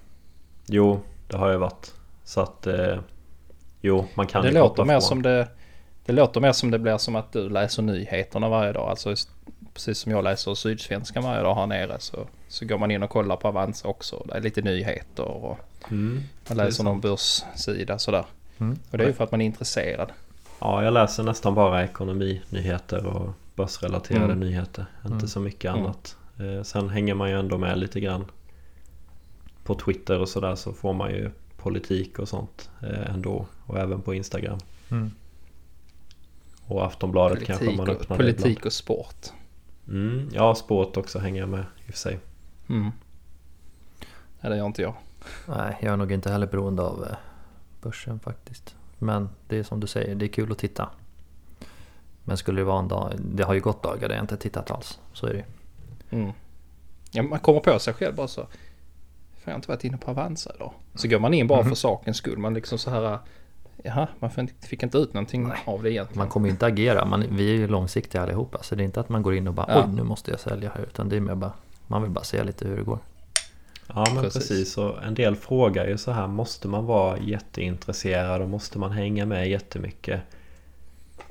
Jo, 0.66 1.00
det 1.28 1.38
har 1.38 1.50
jag 1.50 1.60
varit. 1.60 1.94
Så 2.24 2.42
att 2.42 2.68
eh, 2.68 2.98
jo, 3.82 4.06
man 4.16 4.28
kan 4.28 4.42
Det 4.44 4.48
ju 4.50 4.54
låter 4.58 4.84
mer 4.86 4.94
från. 4.94 5.02
som 5.02 5.22
det... 5.22 5.48
Det 6.10 6.14
låter 6.14 6.42
mer 6.42 6.52
som 6.52 6.72
det 6.72 6.80
blir 6.80 6.98
som 6.98 7.16
att 7.16 7.32
du 7.32 7.50
läser 7.50 7.82
nyheterna 7.84 8.50
varje 8.50 8.74
dag. 8.74 8.90
Alltså 8.90 9.16
precis 9.74 9.98
som 9.98 10.12
jag 10.12 10.24
läser 10.24 10.54
Sydsvenskan 10.56 11.24
varje 11.24 11.42
dag 11.44 11.56
här 11.56 11.68
nere 11.68 11.96
så, 12.00 12.28
så 12.48 12.66
går 12.66 12.78
man 12.78 12.92
in 12.92 13.04
och 13.04 13.10
kollar 13.10 13.36
på 13.36 13.48
Avanza 13.48 13.88
också. 13.88 14.24
Det 14.28 14.34
är 14.38 14.42
lite 14.42 14.62
nyheter 14.62 15.24
och 15.24 15.58
Mm, 15.92 16.22
man 16.50 16.58
läser 16.58 16.84
någon 16.84 17.00
börssida 17.02 18.00
sådär. 18.00 18.26
Mm. 18.58 18.80
Och 18.92 18.98
det 18.98 19.04
är 19.04 19.08
ju 19.08 19.14
för 19.14 19.24
att 19.24 19.32
man 19.32 19.42
är 19.42 19.46
intresserad. 19.46 20.12
Ja, 20.60 20.84
jag 20.84 20.94
läser 20.94 21.24
nästan 21.24 21.56
bara 21.56 21.84
ekonominyheter 21.84 23.06
och 23.06 23.30
börsrelaterade 23.56 24.24
Mm. 24.34 24.40
nyheter. 24.40 24.86
Inte 25.04 25.14
Mm. 25.16 25.28
så 25.28 25.40
mycket 25.40 25.72
Mm. 25.72 25.84
annat. 25.86 26.16
Eh, 26.40 26.64
sen 26.64 26.90
hänger 26.90 27.14
man 27.16 27.30
ju 27.30 27.40
ändå 27.40 27.58
med 27.58 27.78
lite 27.80 28.00
grann 28.00 28.26
på 29.64 29.76
Twitter 29.76 30.20
och 30.20 30.30
sådär 30.30 30.56
så 30.56 30.74
får 30.74 30.94
man 30.94 31.12
ju 31.12 31.32
politik 31.58 32.20
och 32.20 32.28
sånt 32.30 32.70
eh, 32.84 33.14
ändå. 33.14 33.46
Och 33.66 33.78
även 33.80 34.02
på 34.02 34.14
Instagram. 34.14 34.58
Mm. 34.92 35.12
Och 36.70 36.86
Aftonbladet 36.86 37.46
kanske 37.46 37.66
Politik 37.66 37.78
man 37.78 37.90
och, 37.90 38.02
öppnar 38.02 38.18
politik 38.18 38.66
och 38.66 38.74
sport. 38.74 39.16
ibland. 39.88 40.10
Mm, 40.12 40.30
ja, 40.34 40.56
sport 40.56 40.98
också 40.98 41.20
hänger 41.20 41.40
jag 41.40 41.50
med 41.50 41.60
i 41.60 41.90
och 41.90 41.94
för 41.94 42.00
sig. 42.00 42.20
Mm. 42.70 42.92
Nej, 44.42 44.52
det 44.52 44.58
gör 44.58 44.66
inte 44.66 44.82
jag. 44.82 44.94
Nej, 45.48 45.78
jag 45.82 45.94
är 45.94 45.98
nog 45.98 46.12
inte 46.12 46.32
heller 46.32 46.48
beroende 46.48 46.82
av 46.84 47.04
eh, 47.10 47.16
börsen 47.82 48.20
faktiskt. 48.20 48.76
Men 49.00 49.30
det 49.48 49.58
är 49.58 49.64
som 49.64 49.80
du 49.80 49.88
säger, 49.88 50.16
det 50.16 50.26
är 50.26 50.30
kul 50.30 50.52
att 50.52 50.58
titta. 50.58 50.90
Men 52.24 52.38
skulle 52.38 52.62
det 52.62 52.66
vara 52.66 52.80
en 52.80 52.88
dag, 52.88 53.14
det 53.20 53.44
har 53.44 53.54
ju 53.54 53.60
gått 53.60 53.84
dagar 53.84 54.08
där 54.10 54.16
jag 54.16 54.24
inte 54.24 54.38
tittat 54.38 54.72
alls. 54.72 55.00
Så 55.14 55.28
är 55.28 55.34
det. 55.34 55.46
Mm. 56.16 56.32
Ja, 57.12 57.24
man 57.24 57.40
kommer 57.40 57.60
på 57.60 57.80
sig 57.80 57.94
själv 57.94 58.16
bara 58.16 58.28
så. 58.28 58.42
Fan, 58.42 58.50
jag 59.44 59.52
har 59.52 59.56
inte 59.56 59.68
varit 59.72 59.84
inne 59.84 59.98
på 59.98 60.12
Avanza 60.12 60.52
idag. 60.56 60.74
Så 60.96 61.08
går 61.08 61.20
man 61.20 61.34
in 61.34 61.48
bara 61.48 61.60
Mhm. 61.62 61.70
för 61.70 61.76
sakens 61.76 62.18
skull. 62.18 62.38
Man 62.38 62.54
liksom 62.54 62.78
så 62.78 62.90
här. 62.90 63.20
Jaha, 63.84 64.08
man 64.20 64.30
fick- 64.62 64.84
inte 64.84 64.98
ut 64.98 65.14
någonting 65.14 65.52
av 65.66 65.84
det 65.84 65.92
egentligen. 65.92 66.18
Man 66.20 66.28
kommer 66.30 66.48
ju 66.48 66.52
inte 66.52 66.66
agera, 66.66 67.06
man, 67.06 67.24
vi 67.32 67.50
är 67.52 67.56
ju 67.56 67.68
långsiktiga 67.68 68.22
allihopa. 68.22 68.64
Så 68.64 68.76
det 68.76 68.84
är 68.84 68.86
inte 68.86 69.00
att 69.00 69.10
man 69.10 69.22
går 69.22 69.36
in 69.36 69.48
och 69.48 69.54
bara 69.54 69.66
Ja. 69.70 69.84
oj 69.88 69.96
nu 69.96 70.04
måste 70.04 70.32
jag 70.32 70.40
sälja 70.40 70.72
här. 70.76 70.84
Utan 70.84 71.10
det 71.10 71.16
är 71.16 71.20
mer 71.20 71.36
bara, 71.36 71.52
man 71.88 72.02
vill 72.02 72.12
bara 72.12 72.24
se 72.24 72.44
lite 72.44 72.68
hur 72.68 72.78
det 72.78 72.84
går. 72.84 73.00
Ja 73.88 74.06
men 74.14 74.24
Precis. 74.24 74.48
precis. 74.48 74.78
Och 74.78 75.04
en 75.04 75.14
del 75.14 75.36
frågar 75.36 75.88
ju 75.88 75.98
så 75.98 76.12
här. 76.12 76.28
Måste 76.28 76.68
man 76.68 76.86
vara 76.86 77.18
jätteintresserad 77.18 78.42
och 78.42 78.50
måste 78.50 78.80
man 78.80 78.92
hänga 78.92 79.26
med 79.26 79.50
jättemycket? 79.50 80.22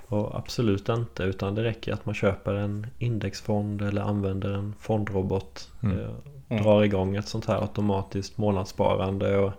Och 0.07 0.37
absolut 0.39 0.89
inte. 0.89 1.23
Utan 1.23 1.55
det 1.55 1.65
räcker 1.65 1.93
att 1.93 2.07
man 2.07 2.15
köper 2.15 2.55
en 2.55 2.87
indexfond 2.99 3.83
eller 3.83 4.03
använder 4.03 4.53
en 4.53 4.75
fondrobot. 4.81 5.69
Mm. 5.83 5.99
eh, 5.99 6.09
Mm. 6.51 6.63
Drar 6.63 6.83
igång 6.85 7.17
ett 7.17 7.29
sånt 7.29 7.47
här 7.47 7.61
automatiskt 7.61 8.39
månadssparande. 8.39 9.39
Och 9.39 9.53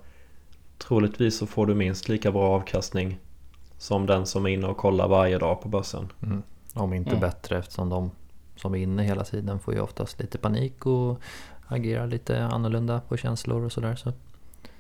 troligtvis 0.88 1.38
så 1.38 1.48
får 1.48 1.66
du 1.66 1.76
minst 1.76 2.10
lika 2.10 2.32
bra 2.32 2.50
avkastning 2.56 3.20
som 3.78 4.06
den 4.06 4.26
som 4.26 4.46
är 4.46 4.50
inne 4.50 4.68
och 4.68 4.78
kollar 4.78 5.08
varje 5.08 5.38
dag 5.38 5.62
på 5.62 5.70
börsen. 5.70 6.08
Mm. 6.24 6.44
Om 6.74 6.94
inte 6.94 7.10
Mm. 7.10 7.22
bättre 7.22 7.58
eftersom 7.58 7.90
de 7.90 8.12
som 8.56 8.76
är 8.76 8.80
inne 8.80 9.04
hela 9.04 9.24
tiden 9.24 9.60
får 9.60 9.74
ju 9.74 9.80
oftast 9.80 10.20
lite 10.20 10.38
panik 10.38 10.86
och 10.86 11.22
agerar 11.68 12.08
lite 12.08 12.44
annorlunda 12.44 13.02
på 13.08 13.18
känslor 13.18 13.66
och 13.66 13.72
sådär. 13.72 13.96
Så. 13.96 14.14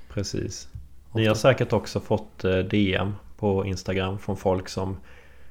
Precis. 0.09 0.69
Ni 1.13 1.25
har 1.27 1.35
säkert 1.35 1.73
också 1.73 1.99
fått 1.99 2.43
eh, 2.45 2.57
DM 2.57 3.13
på 3.37 3.65
Instagram 3.65 4.19
från 4.19 4.37
folk 4.37 4.69
som 4.69 4.97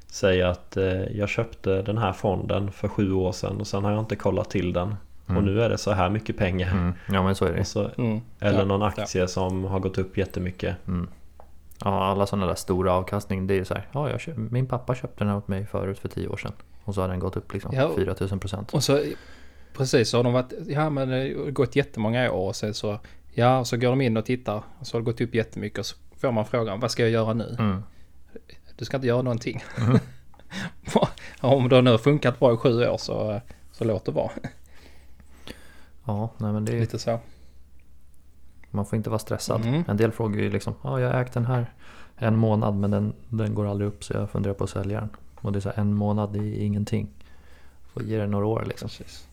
säger 0.07 0.47
att 0.47 0.77
eh, 0.77 1.03
jag 1.03 1.29
köpte 1.29 1.83
den 1.83 1.99
här 1.99 2.13
fonden 2.13 2.73
för 2.73 2.89
sju 2.89 3.13
år 3.13 3.33
sedan 3.33 3.61
och 3.61 3.67
sen 3.67 3.85
har 3.85 3.91
jag 3.91 4.01
inte 4.01 4.17
kollat 4.17 4.51
till 4.51 4.73
den. 4.73 4.95
Och 5.29 5.33
Mm. 5.43 5.45
nu 5.45 5.63
är 5.63 5.69
det 5.69 5.79
så 5.79 5.93
här 5.93 6.11
mycket 6.11 6.37
pengar. 6.37 6.71
Mm. 6.73 6.93
Ja 7.13 7.23
men 7.23 7.35
så 7.35 7.45
är 7.45 7.53
det. 7.53 7.61
Och 7.61 7.67
så, 7.67 7.91
Mm. 7.99 8.21
eller 8.41 8.59
Ja, 8.59 8.65
någon 8.65 8.81
ja. 8.81 8.87
aktie 9.03 9.29
som 9.29 9.65
har 9.65 9.81
gått 9.81 9.99
upp 9.99 10.17
jättemycket. 10.19 10.77
Mm. 10.89 11.09
Ja, 11.85 12.05
alla 12.05 12.27
sådana 12.27 12.47
där 12.47 12.55
stora 12.55 12.93
avkastning, 12.93 13.47
det 13.47 13.55
är 13.55 13.59
ju 13.59 13.65
så 13.65 13.75
här. 13.75 13.87
Ja, 13.93 14.11
jag 14.11 14.21
köp, 14.21 14.37
min 14.37 14.67
pappa 14.67 14.95
köpte 14.95 15.19
den 15.25 15.29
här 15.29 15.37
åt 15.37 15.49
mig 15.49 15.67
förut 15.67 15.99
för 15.99 16.09
tio 16.09 16.29
år 16.29 16.37
sedan. 16.37 16.53
Och 16.85 16.95
så 16.95 17.01
har 17.01 17.09
den 17.09 17.19
gått 17.19 17.37
upp 17.37 17.53
liksom 17.53 17.71
Ja, 17.75 17.85
och- 17.87 17.95
4000 17.95 18.39
procent. 18.39 18.75
Och 18.75 18.85
så 18.85 19.03
precis 19.77 20.09
så 20.09 20.17
har 20.19 20.25
de 20.25 20.33
varit, 20.33 20.53
ja 20.67 20.91
men 20.91 21.09
det 21.09 21.17
har 21.17 21.51
gått 21.51 21.77
jättemånga 21.77 22.33
år 22.33 22.49
och 22.49 22.57
sen 22.57 22.75
så, 22.75 22.99
ja 23.35 23.65
så 23.65 23.77
går 23.77 23.89
de 23.91 24.01
in 24.01 24.17
och 24.17 24.25
tittar 24.25 24.63
och 24.79 24.87
så 24.87 24.97
har 24.97 25.01
det 25.01 25.05
gått 25.05 25.21
upp 25.21 25.35
jättemycket 25.35 25.79
och 25.79 25.87
så 25.87 25.97
får 26.21 26.33
man 26.33 26.45
frågan 26.47 26.81
vad 26.81 26.91
ska 26.91 27.03
jag 27.03 27.11
göra 27.11 27.33
nu? 27.35 27.57
Mm. 27.59 27.83
Du 28.77 28.85
ska 28.85 28.97
inte 28.97 29.07
göra 29.07 29.23
någonting. 29.23 29.63
Om 31.41 31.69
det 31.69 31.83
nu 31.83 31.91
har 31.91 31.99
funkat 31.99 32.39
bra 32.39 32.55
i 32.55 32.57
sju 32.57 32.87
år 32.87 32.97
så, 32.97 33.41
så 33.73 33.85
låt 33.85 34.05
det 34.05 34.13
vara. 34.13 34.31
Ja, 36.09 36.31
nej 36.39 36.53
men 36.53 36.65
det 36.65 36.73
är, 36.77 36.81
Lite 36.81 36.99
så. 36.99 37.21
man 38.71 38.87
får 38.87 38.97
inte 38.97 39.11
vara 39.11 39.19
stressad. 39.19 39.65
Mm. 39.65 39.85
En 39.89 39.97
del 39.97 40.13
frågar 40.13 40.41
ju 40.41 40.51
liksom, 40.51 40.75
ja 40.83 41.01
jag 41.01 41.13
har 41.13 41.21
ägt 41.21 41.33
den 41.33 41.47
här 41.47 41.73
en 42.17 42.37
månad 42.37 42.75
men 42.75 42.91
den, 42.91 43.13
den 43.29 43.55
går 43.55 43.67
aldrig 43.67 43.89
upp 43.89 44.05
så 44.05 44.13
jag 44.13 44.31
funderar 44.31 44.55
på 44.55 44.65
att 44.65 44.71
sälja 44.71 45.01
den. 45.01 45.09
Och 45.41 45.53
det 45.53 45.59
är 45.59 45.61
så 45.61 45.69
här, 45.69 45.81
en 45.81 45.95
månad 45.95 46.33
det 46.33 46.39
är 46.39 46.65
ingenting. 46.65 47.09
Får 47.93 48.03
ge 48.03 48.19
det 48.19 48.27
några 48.27 48.47
år 48.47 48.65
liksom. 48.67 48.89
Precis. 48.89 49.29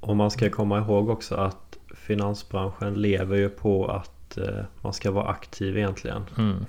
Och 0.00 0.16
man 0.16 0.30
ska 0.30 0.50
komma 0.50 0.78
ihåg 0.78 1.08
också 1.08 1.34
att 1.34 1.78
finansbranschen 1.94 2.94
lever 2.94 3.36
ju 3.36 3.48
på 3.48 3.86
att 3.86 4.38
eh, 4.38 4.64
man 4.80 4.92
ska 4.92 5.10
vara 5.10 5.28
aktiv 5.28 5.76
egentligen. 5.76 6.22
Mm. 6.38 6.66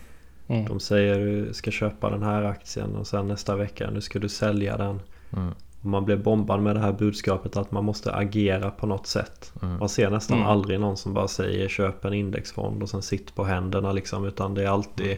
Mm. 0.47 0.65
De 0.65 0.79
säger 0.79 1.19
du 1.19 1.53
ska 1.53 1.71
köpa 1.71 2.09
den 2.09 2.23
här 2.23 2.43
aktien 2.43 2.95
och 2.95 3.07
sen 3.07 3.27
nästa 3.27 3.55
vecka 3.55 3.89
nu 3.91 4.01
ska 4.01 4.19
du 4.19 4.29
sälja 4.29 4.77
den. 4.77 5.01
Mm. 5.33 5.53
Och 5.85 5.91
man 5.91 6.05
blir 6.05 6.15
bombad 6.17 6.61
med 6.61 6.75
det 6.75 6.79
här 6.79 6.91
budskapet 6.91 7.57
att 7.57 7.71
man 7.71 7.85
måste 7.85 8.13
agera 8.15 8.71
på 8.71 8.87
något 8.87 9.07
sätt. 9.07 9.53
Mm. 9.61 9.77
Man 9.79 9.89
ser 9.89 10.09
nästan 10.09 10.37
Mm. 10.37 10.49
aldrig 10.49 10.79
någon 10.79 10.97
som 10.97 11.13
bara 11.13 11.27
säger 11.27 11.67
köp 11.69 12.05
en 12.05 12.13
indexfond 12.13 12.83
och 12.83 12.89
sen 12.89 13.01
sitt 13.01 13.35
på 13.35 13.43
händerna 13.43 13.91
liksom. 13.91 14.25
Utan 14.25 14.53
det 14.53 14.63
är 14.63 14.67
alltid 14.67 15.17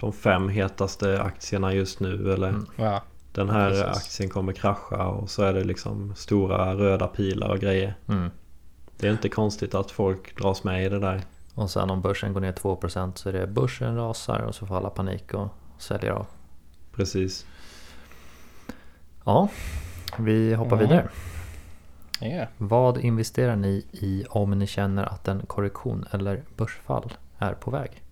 de 0.00 0.12
fem 0.12 0.48
hetaste 0.48 1.22
aktierna 1.22 1.72
just 1.74 2.00
nu 2.00 2.32
eller 2.32 2.48
Mm. 2.48 2.66
Ja. 2.76 3.02
den 3.32 3.50
här 3.50 3.70
precis. 3.70 3.86
aktien 4.06 4.30
kommer 4.30 4.52
krascha 4.52 5.06
och 5.08 5.30
så 5.30 5.42
är 5.42 5.52
det 5.52 5.64
liksom 5.64 6.14
stora 6.16 6.74
röda 6.74 7.06
pilar 7.06 7.48
och 7.48 7.58
grejer. 7.58 7.94
Mm. 8.08 8.30
Det 8.98 9.06
är 9.08 9.12
inte 9.12 9.28
konstigt 9.28 9.74
att 9.74 9.90
folk 9.90 10.38
dras 10.42 10.64
med 10.64 10.84
i 10.86 10.88
det 10.88 10.98
där. 10.98 11.20
Och 11.54 11.70
sen 11.70 11.90
om 11.90 12.00
börsen 12.02 12.32
går 12.32 12.40
ner 12.40 12.52
2% 12.52 13.12
så 13.18 13.28
är 13.28 13.32
det 13.32 13.46
börsen 13.46 13.96
rasar 13.96 14.40
och 14.40 14.54
så 14.54 14.66
får 14.66 14.76
alla 14.76 14.90
panik 14.90 15.34
och 15.34 15.48
säljer 15.78 16.10
av. 16.10 16.26
Precis. 16.94 17.46
Ja, 19.24 19.48
vi 20.18 20.54
hoppar 20.54 20.76
Mm. 20.76 20.88
vidare. 20.88 21.08
Ja. 22.20 22.46
Vad 22.58 22.98
investerar 22.98 23.56
ni 23.56 23.84
i 23.92 24.24
om 24.30 24.50
ni 24.58 24.66
känner 24.66 25.04
att 25.04 25.28
en 25.28 25.46
korrektion 25.46 26.06
eller 26.10 26.42
börsfall 26.56 27.12
är 27.38 27.52
på 27.52 27.70
väg? 27.70 28.02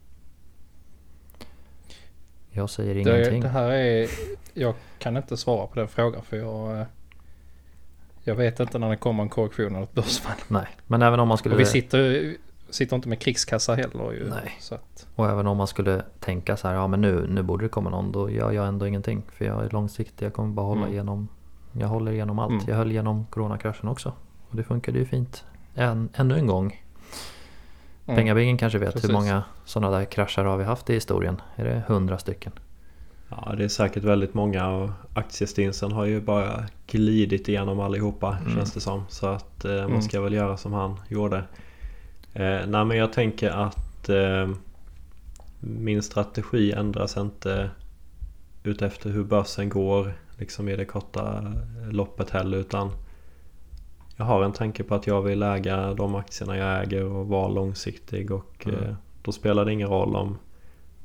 Jag 2.50 2.70
säger 2.70 2.94
Det, 2.94 3.00
ingenting. 3.00 3.40
det 3.42 3.48
här 3.48 3.70
är... 3.70 4.08
Jag 4.54 4.74
kan 4.98 5.16
inte 5.16 5.36
svara 5.36 5.66
på 5.66 5.74
den 5.78 5.88
frågan 5.88 6.22
för 6.22 6.36
jag... 6.36 6.80
eh, 6.80 6.86
Jag 8.24 8.34
vet 8.34 8.60
inte 8.60 8.78
när 8.78 8.90
det 8.90 8.96
kommer 8.96 9.22
en 9.22 9.28
korrektion 9.28 9.66
eller 9.74 9.82
ett 9.84 9.92
börsfall. 9.94 10.36
Nej, 10.48 10.66
men 10.86 11.02
även 11.02 11.20
om 11.20 11.28
man 11.28 11.38
skulle... 11.38 11.54
Och 11.54 11.60
vi 11.60 11.66
sitter, 11.66 12.34
sitter 12.70 12.96
inte 12.96 13.08
med 13.08 13.20
krigskassa 13.20 13.74
heller 13.74 14.12
ju. 14.12 14.30
Nej. 14.30 14.56
Så 14.60 14.74
att, 14.74 15.06
Och 15.14 15.28
även 15.30 15.46
om 15.46 15.56
man 15.56 15.66
skulle 15.66 16.02
tänka 16.20 16.56
så 16.56 16.68
här, 16.68 16.74
ja 16.74 16.86
men 16.86 17.00
nu, 17.00 17.26
nu 17.28 17.42
borde 17.42 17.64
det 17.64 17.68
komma 17.68 17.90
någon, 17.90 18.12
då 18.12 18.30
gör 18.30 18.52
jag 18.52 18.66
ändå 18.68 18.86
ingenting. 18.86 19.22
För 19.32 19.44
jag 19.44 19.64
är 19.64 19.70
långsiktig, 19.70 20.26
jag 20.26 20.32
kommer 20.32 20.48
bara 20.54 20.66
hålla 20.66 20.80
Mm. 20.80 20.92
igenom, 20.92 21.28
jag 21.78 21.88
håller 21.88 22.12
igenom 22.12 22.38
allt. 22.38 22.50
Mm. 22.52 22.64
Jag 22.68 22.76
höll 22.76 22.90
igenom 22.90 23.26
coronakraschen 23.30 23.88
också. 23.88 24.12
Och 24.50 24.56
det 24.56 24.62
funkade 24.64 24.98
ju 24.98 25.04
fint. 25.06 25.44
Än, 25.74 26.08
ännu 26.14 26.34
en 26.38 26.46
gång. 26.46 26.82
mm. 28.06 28.16
Pengabingen 28.16 28.58
kanske 28.58 28.78
vet 28.78 28.92
Precis. 28.92 29.08
hur 29.10 29.14
många 29.14 29.42
sådana 29.64 29.98
där 29.98 30.04
krascher 30.04 30.44
har 30.44 30.56
vi 30.56 30.64
haft 30.64 30.90
i 30.90 30.94
historien? 30.94 31.40
Är 31.56 31.64
det 31.64 31.82
hundra 31.86 32.18
stycken? 32.18 32.52
Ja, 33.28 33.54
det 33.58 33.64
är 33.64 33.68
säkert 33.68 34.04
väldigt 34.04 34.34
många 34.34 34.68
och 34.68 34.90
aktiestinsen 35.14 35.92
har 35.92 36.04
ju 36.04 36.20
bara 36.20 36.64
glidit 36.86 37.48
igenom 37.48 37.80
allihopa 37.80 38.36
Mm. 38.40 38.54
känns 38.56 38.72
det 38.72 38.80
som. 38.80 39.04
Så 39.08 39.26
att 39.26 39.64
eh, 39.64 39.70
man 39.70 39.84
Mm. 39.84 40.02
ska 40.02 40.20
väl 40.20 40.32
göra 40.32 40.56
som 40.56 40.72
han 40.72 41.00
gjorde. 41.08 41.36
Eh, 42.32 42.60
nej 42.66 42.84
men 42.84 42.90
jag 42.96 43.12
tänker 43.12 43.50
att 43.50 44.08
eh, 44.08 44.48
min 45.60 46.02
strategi 46.02 46.72
ändras 46.72 47.16
inte 47.16 47.70
utefter 48.62 49.10
hur 49.10 49.24
börsen 49.24 49.68
går 49.68 50.12
liksom 50.38 50.68
i 50.68 50.76
det 50.76 50.84
korta 50.84 51.52
loppet 51.90 52.30
heller 52.30 52.58
utan 52.58 52.90
jag 54.16 54.24
har 54.24 54.44
en 54.44 54.52
tanke 54.52 54.82
på 54.84 54.94
att 54.94 55.06
jag 55.06 55.22
vill 55.22 55.42
äga 55.42 55.94
de 55.94 56.14
aktierna 56.14 56.56
jag 56.56 56.82
äger 56.82 57.04
och 57.04 57.26
vara 57.28 57.48
långsiktig 57.48 58.30
och 58.30 58.66
Mm. 58.66 58.80
eh, 58.84 58.94
då 59.22 59.32
spelar 59.32 59.64
det 59.64 59.72
ingen 59.72 59.88
roll 59.88 60.16
om 60.16 60.38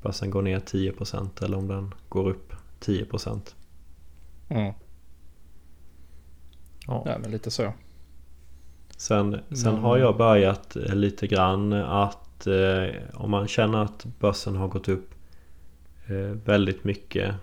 börsen 0.02 0.30
går 0.32 0.42
ner 0.42 0.60
10% 0.60 1.42
eller 1.46 1.58
om 1.58 1.68
den 1.68 1.94
går 2.10 2.30
upp 2.30 2.54
10%. 2.80 3.56
Mm. 4.50 4.74
Ja. 6.88 7.04
Ja 7.06 7.18
men 7.22 7.32
lite 7.32 7.52
så. 7.52 7.74
Sen, 8.98 9.40
sen 9.52 9.74
Men- 9.74 9.84
har 9.84 9.98
jag 9.98 10.18
börjat 10.18 10.76
eh, 10.76 10.96
lite 10.96 11.28
grann 11.28 11.74
att 11.74 12.48
eh, 12.48 12.96
om 13.14 13.32
man 13.32 13.48
känner 13.48 13.78
att 13.84 14.06
börsen 14.20 14.56
har 14.56 14.68
gått 14.68 14.88
upp 14.90 15.10
eh, 16.08 16.16
väldigt 16.46 16.84
mycket 16.84 17.36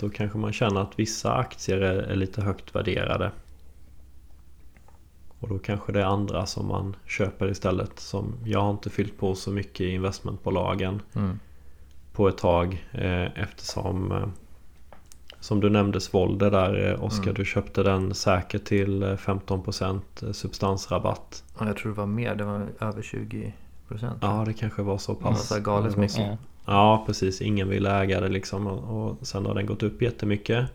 då 0.00 0.08
kanske 0.10 0.38
man 0.38 0.52
känner 0.52 0.80
att 0.80 0.98
vissa 0.98 1.34
aktier 1.34 1.80
är, 1.80 1.96
är 2.02 2.16
lite 2.16 2.42
högt 2.42 2.74
värderade. 2.74 3.30
Och 5.40 5.48
då 5.48 5.58
kanske 5.58 5.92
det 5.92 6.00
är 6.00 6.04
andra 6.04 6.46
som 6.46 6.68
man 6.68 6.96
köper 7.06 7.50
istället. 7.50 7.98
Som 8.00 8.34
jag 8.44 8.60
har 8.60 8.70
inte 8.70 8.90
fyllt 8.90 9.18
på 9.18 9.34
så 9.34 9.50
mycket 9.50 9.80
i 9.80 9.88
investmentbolagen 9.90 11.02
Mm. 11.14 11.38
på 12.12 12.28
ett 12.28 12.38
tag 12.38 12.86
eh, 12.92 13.40
eftersom 13.42 14.12
eh, 14.12 14.28
som 15.40 15.60
du 15.60 15.70
nämnde 15.70 16.00
Svolder 16.00 16.50
där 16.50 16.88
eh, 16.90 17.04
Oskar 17.04 17.22
Mm. 17.22 17.34
du 17.34 17.44
köpte 17.44 17.82
den 17.82 18.14
säkert 18.14 18.64
till 18.64 19.02
eh, 19.02 19.08
15% 19.16 20.32
substansrabatt. 20.32 21.44
Ja, 21.58 21.66
Jag 21.66 21.76
tror 21.76 21.92
det 21.92 21.98
var 21.98 22.06
mer, 22.06 22.34
det 22.34 22.44
var 22.44 22.66
över 22.80 23.02
20 23.02 23.54
procent. 23.88 24.18
Ja 24.22 24.42
det 24.46 24.52
kanske 24.52 24.82
var 24.82 24.98
så 24.98 25.14
pass. 25.14 25.48
så 25.48 25.54
här 25.54 25.60
galet 25.60 25.96
mycket. 25.96 26.38
Ja. 26.66 27.02
Precis, 27.06 27.40
ingen 27.40 27.68
vill 27.68 27.86
äga 27.86 28.20
det 28.20 28.28
liksom 28.28 28.66
och, 28.66 29.26
sen 29.26 29.46
har 29.46 29.54
den 29.54 29.66
gått 29.66 29.82
upp 29.82 30.02
jättemycket. 30.02 30.70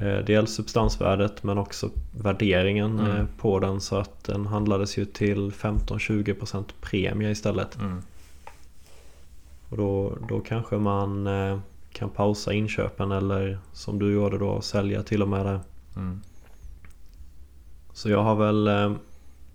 Eh, 0.00 0.18
dels 0.26 0.54
substansvärdet 0.54 1.42
men 1.42 1.58
också 1.58 1.90
värderingen 2.20 2.98
Mm. 2.98 3.16
eh, 3.16 3.26
på 3.38 3.58
den 3.58 3.80
så 3.80 3.96
att 3.96 4.24
den 4.24 4.46
handlades 4.46 4.98
ju 4.98 5.04
till 5.04 5.50
15-20% 5.52 6.64
premie 6.80 7.30
istället. 7.30 7.76
Mm. 7.76 8.02
Och 9.68 9.76
då, 9.76 10.16
då 10.28 10.40
kanske 10.40 10.76
man 10.76 11.26
eh, 11.26 11.58
kan 11.92 12.10
pausa 12.10 12.52
inköpen 12.52 13.12
eller 13.12 13.58
som 13.72 13.98
du 13.98 14.12
gjorde 14.12 14.38
då 14.38 14.60
sälja 14.60 15.02
till 15.02 15.22
och 15.22 15.28
med 15.28 15.46
det. 15.46 15.60
Mm. 15.96 16.20
Så 17.92 18.10
jag 18.10 18.22
har 18.22 18.34
väl 18.36 18.94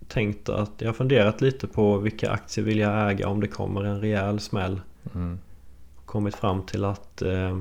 tänkt 0.07 0.49
att 0.49 0.72
jag 0.78 0.88
har 0.88 0.93
funderat 0.93 1.41
lite 1.41 1.67
på 1.67 1.97
vilka 1.97 2.32
aktier 2.32 2.65
vill 2.65 2.80
jag 2.80 3.11
äga 3.11 3.28
om 3.28 3.39
det 3.39 3.47
kommer 3.47 3.84
en 3.84 4.01
rejäl 4.01 4.39
smäll. 4.39 4.82
Mm. 5.16 5.39
Kommit 6.06 6.36
fram 6.36 6.64
till 6.64 6.86
att 6.86 7.22
eh, 7.22 7.60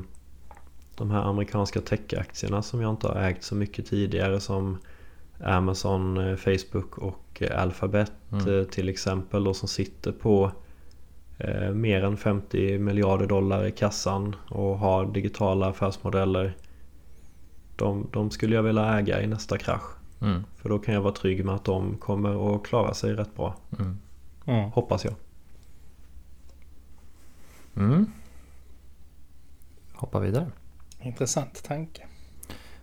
de 0.97 1.11
här 1.11 1.23
amerikanska 1.23 1.81
techaktierna 1.81 2.63
som 2.63 2.81
jag 2.81 2.91
inte 2.91 3.09
har 3.09 3.15
ägt 3.23 3.45
så 3.45 3.55
mycket 3.55 3.87
tidigare 3.87 4.41
som 4.41 4.79
Amazon, 5.45 6.17
eh, 6.31 6.37
Facebook 6.37 6.99
och 6.99 7.43
eh, 7.43 7.63
Alphabet 7.63 8.13
Mm. 8.33 8.59
eh, 8.59 8.65
till 8.65 8.89
exempel 8.89 9.45
då 9.45 9.55
som 9.55 9.69
sitter 9.69 10.13
på 10.13 10.53
eh, 11.39 11.71
mer 11.71 12.05
än 12.05 12.17
50 12.17 12.79
miljarder 12.79 13.27
dollar 13.27 13.67
i 13.67 13.73
kassan 13.73 14.37
och 14.49 14.79
har 14.79 15.07
digitala 15.07 15.67
affärsmodeller. 15.69 16.57
De, 17.77 18.07
de 18.13 18.31
skulle 18.31 18.55
jag 18.57 18.63
vilja 18.63 18.99
äga 18.99 19.23
i 19.23 19.27
nästa 19.27 19.59
krasch. 19.59 19.91
Mm. 20.21 20.45
För 20.57 20.69
då 20.69 20.79
kan 20.79 20.95
jag 20.95 21.01
vara 21.01 21.15
trygg 21.15 21.45
med 21.45 21.55
att 21.55 21.65
de 21.65 21.97
kommer 21.97 22.55
att 22.55 22.63
klara 22.67 22.95
sig 22.95 23.15
rätt 23.15 23.37
bra. 23.37 23.55
Mm. 23.79 23.99
Mm. 24.47 24.71
Hoppas 24.71 25.05
jag. 25.05 25.15
Mm. 27.77 28.13
Hoppa 29.93 30.21
vidare. 30.21 30.47
Intressant 31.01 31.63
tanke. 31.65 32.07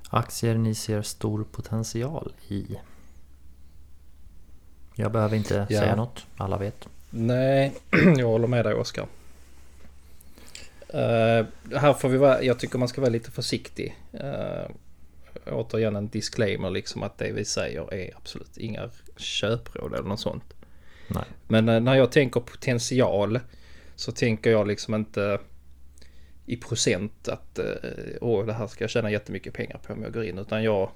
Aktier 0.09 0.55
ni 0.55 0.75
ser 0.75 1.01
stor 1.01 1.43
potential 1.51 2.33
i. 2.47 2.77
Jag 4.95 5.11
behöver 5.11 5.37
inte 5.37 5.67
Ja. 5.69 5.79
säga 5.79 5.95
något, 5.95 6.25
alla 6.37 6.57
vet. 6.57 6.87
Nej, 7.09 7.75
jag 8.17 8.27
håller 8.27 8.47
med 8.47 8.65
dig 8.65 8.73
Oskar. 8.73 9.07
Uh, 10.93 11.45
här 11.77 11.93
får 11.93 12.09
vi 12.09 12.17
vara, 12.17 12.43
jag 12.43 12.59
tycker 12.59 12.79
man 12.79 12.87
ska 12.87 13.01
vara 13.01 13.11
lite 13.11 13.31
försiktig. 13.31 13.97
Uh, 14.13 14.71
återigen 15.51 15.95
en 15.95 16.07
disclaimer 16.07 16.69
liksom 16.69 17.03
att 17.03 17.17
det 17.17 17.31
vi 17.31 17.45
säger 17.45 17.93
är 17.93 18.15
absolut 18.17 18.57
inga 18.57 18.89
köpråd 19.17 19.93
eller 19.93 20.07
något 20.09 20.19
sånt. 20.19 20.53
Nej. 21.07 21.23
Men 21.47 21.69
eh, 21.69 21.79
när 21.79 21.95
jag 21.95 22.11
tänker 22.11 22.39
potential 22.39 23.39
så 23.97 24.11
tänker 24.11 24.51
jag 24.51 24.67
liksom 24.67 24.95
inte 24.95 25.39
i 26.45 26.57
procent 26.57 27.27
att 27.27 27.59
eh, 27.59 27.65
åh, 28.21 28.45
det 28.45 28.53
här 28.53 28.67
ska 28.67 28.83
jag 28.83 28.91
tjäna 28.91 29.11
jättemycket 29.11 29.53
pengar 29.53 29.77
på 29.77 29.93
om 29.93 30.03
jag 30.03 30.13
går 30.13 30.23
in. 30.23 30.37
Utan 30.37 30.63
jag, 30.63 30.91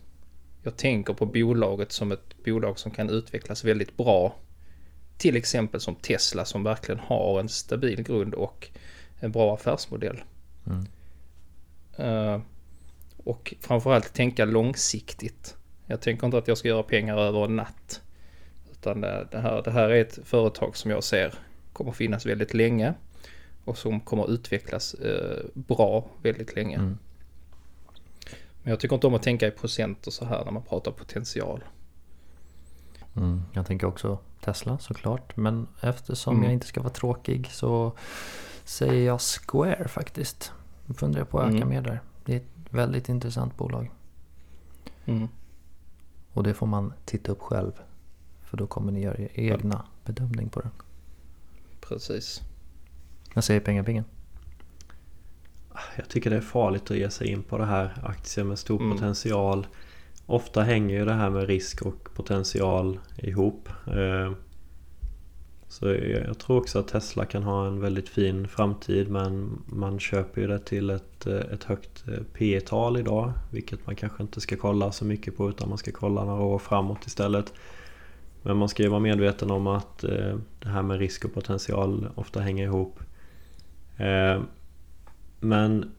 jag 0.64 0.78
tänker 0.78 1.14
på 1.14 1.26
bolaget 1.26 1.92
som 1.92 2.12
ett 2.12 2.44
bolag 2.46 2.80
som 2.80 2.92
kan 2.92 3.10
utvecklas 3.10 3.64
väldigt 3.64 3.98
bra. 3.98 4.36
Till 5.18 5.36
exempel 5.36 5.82
som 5.82 5.96
Tesla 5.96 6.46
som 6.46 6.64
verkligen 6.64 7.00
har 7.00 7.40
en 7.40 7.50
stabil 7.50 8.04
grund 8.04 8.34
och 8.34 8.70
en 9.20 9.32
bra 9.32 9.54
affärsmodell. 9.54 10.24
Mm. 10.68 10.86
Eh, 11.98 12.42
och 13.18 13.54
framförallt 13.60 14.14
tänka 14.14 14.46
långsiktigt. 14.46 15.58
Jag 15.88 16.02
tänker 16.02 16.26
inte 16.26 16.38
att 16.38 16.48
jag 16.48 16.58
ska 16.58 16.68
göra 16.68 16.84
pengar 16.84 17.18
över 17.18 17.46
en 17.46 17.56
natt. 17.56 18.02
Utan 18.72 19.02
det, 19.02 19.28
här, 19.32 19.62
det 19.64 19.72
här 19.72 19.90
är 19.90 20.02
ett 20.02 20.20
företag 20.24 20.78
som 20.78 20.92
jag 20.92 21.04
ser 21.04 21.34
kommer 21.84 21.94
finnas 21.94 22.26
väldigt 22.26 22.54
länge. 22.54 22.94
Och 23.66 23.78
som 23.78 24.00
kommer 24.00 24.32
utvecklas 24.32 24.94
eh, 24.94 25.46
bra 25.54 26.06
väldigt 26.24 26.56
länge. 26.56 26.76
Mm. 26.76 26.98
Men 28.64 28.70
jag 28.72 28.80
tycker 28.80 28.96
inte 28.96 29.08
om 29.08 29.14
att 29.14 29.24
tänka 29.24 29.48
i 29.48 29.52
procent 29.52 30.08
och 30.08 30.14
så 30.14 30.26
här 30.26 30.46
när 30.46 30.52
man 30.52 30.64
pratar 30.64 30.92
potential. 30.92 31.64
Mm. 33.16 33.42
Jag 33.54 33.66
tänker 33.66 33.88
också 33.88 34.18
Tesla 34.42 34.78
såklart. 34.78 35.38
Men 35.38 35.68
eftersom 35.82 36.34
Mm. 36.34 36.44
jag 36.44 36.54
inte 36.54 36.68
ska 36.68 36.82
vara 36.82 36.94
tråkig 36.94 37.48
så 37.52 37.92
säger 38.64 39.06
jag 39.08 39.22
Square 39.22 39.88
faktiskt. 39.88 40.52
Jag 40.86 40.98
funderar 40.98 41.26
på 41.26 41.40
att 41.40 41.48
öka 41.48 41.56
Mm. 41.58 41.70
mer 41.70 41.82
där. 41.82 42.02
Det 42.26 42.34
är 42.34 42.38
ett 42.38 42.48
väldigt 42.70 43.10
intressant 43.10 43.58
bolag. 43.58 43.92
Mm. 45.06 45.28
Och 46.34 46.44
det 46.44 46.54
får 46.54 46.68
man 46.68 46.94
titta 47.06 47.32
upp 47.32 47.42
själv. 47.42 47.72
För 48.44 48.58
då 48.58 48.68
kommer 48.68 48.92
ni 48.92 49.02
göra 49.02 49.18
er 49.18 49.30
egna 49.34 49.86
bedömning 50.06 50.50
på 50.50 50.60
den. 50.60 50.72
Precis. 51.92 52.42
Jag 53.34 53.44
säger 53.44 53.60
pengabingen. 53.60 54.04
Jag 55.98 56.10
tycker 56.10 56.30
det 56.30 56.36
är 56.36 56.42
farligt 56.42 56.92
att 56.92 56.98
ge 56.98 57.10
sig 57.10 57.28
in 57.28 57.44
på 57.44 57.58
det 57.58 57.66
här. 57.66 57.98
Aktier 58.04 58.46
med 58.46 58.60
stor 58.60 58.82
Mm. 58.82 58.92
potential. 58.98 59.68
Ofta 60.26 60.62
hänger 60.62 61.00
ju 61.00 61.06
det 61.06 61.14
här 61.14 61.30
med 61.30 61.48
risk 61.48 61.82
och 61.82 62.14
potential 62.16 63.00
ihop. 63.18 63.70
Eh, 63.88 64.32
Så 65.68 65.88
jag 65.88 66.26
jag 66.28 66.40
tror 66.40 66.58
också 66.58 66.80
att 66.80 66.88
Tesla 66.88 67.26
kan 67.26 67.44
ha 67.44 67.68
en 67.68 67.80
väldigt 67.82 68.10
fin 68.10 68.48
framtid 68.48 69.10
men 69.10 69.62
man 69.66 70.00
köper 70.00 70.42
ju 70.42 70.48
det 70.48 70.60
till 70.60 70.90
ett, 70.90 71.28
eh, 71.28 71.36
ett 71.36 71.64
högt 71.64 72.08
eh, 72.08 72.24
P 72.34 72.62
tal 72.62 72.98
idag. 72.98 73.34
Vilket 73.52 73.86
man 73.86 73.96
kanske 73.96 74.24
inte 74.24 74.42
ska 74.42 74.56
kolla 74.58 74.92
så 74.92 75.06
mycket 75.06 75.38
på 75.38 75.50
utan 75.50 75.70
man 75.70 75.78
ska 75.78 75.92
kolla 75.92 76.24
några 76.26 76.44
år 76.44 76.60
framåt 76.60 77.06
istället. 77.08 77.54
Men 78.44 78.58
man 78.58 78.70
ska 78.70 78.84
ju 78.84 78.90
vara 78.90 79.00
medveten 79.00 79.52
om 79.52 79.68
att 79.68 80.04
eh, 80.04 80.36
det 80.60 80.70
här 80.70 80.82
med 80.82 81.00
risk 81.00 81.26
och 81.26 81.34
potential 81.34 82.08
ofta 82.16 82.40
hänger 82.40 82.66
ihop. 82.66 83.00
Eh, 83.98 84.42
Men 85.40 85.92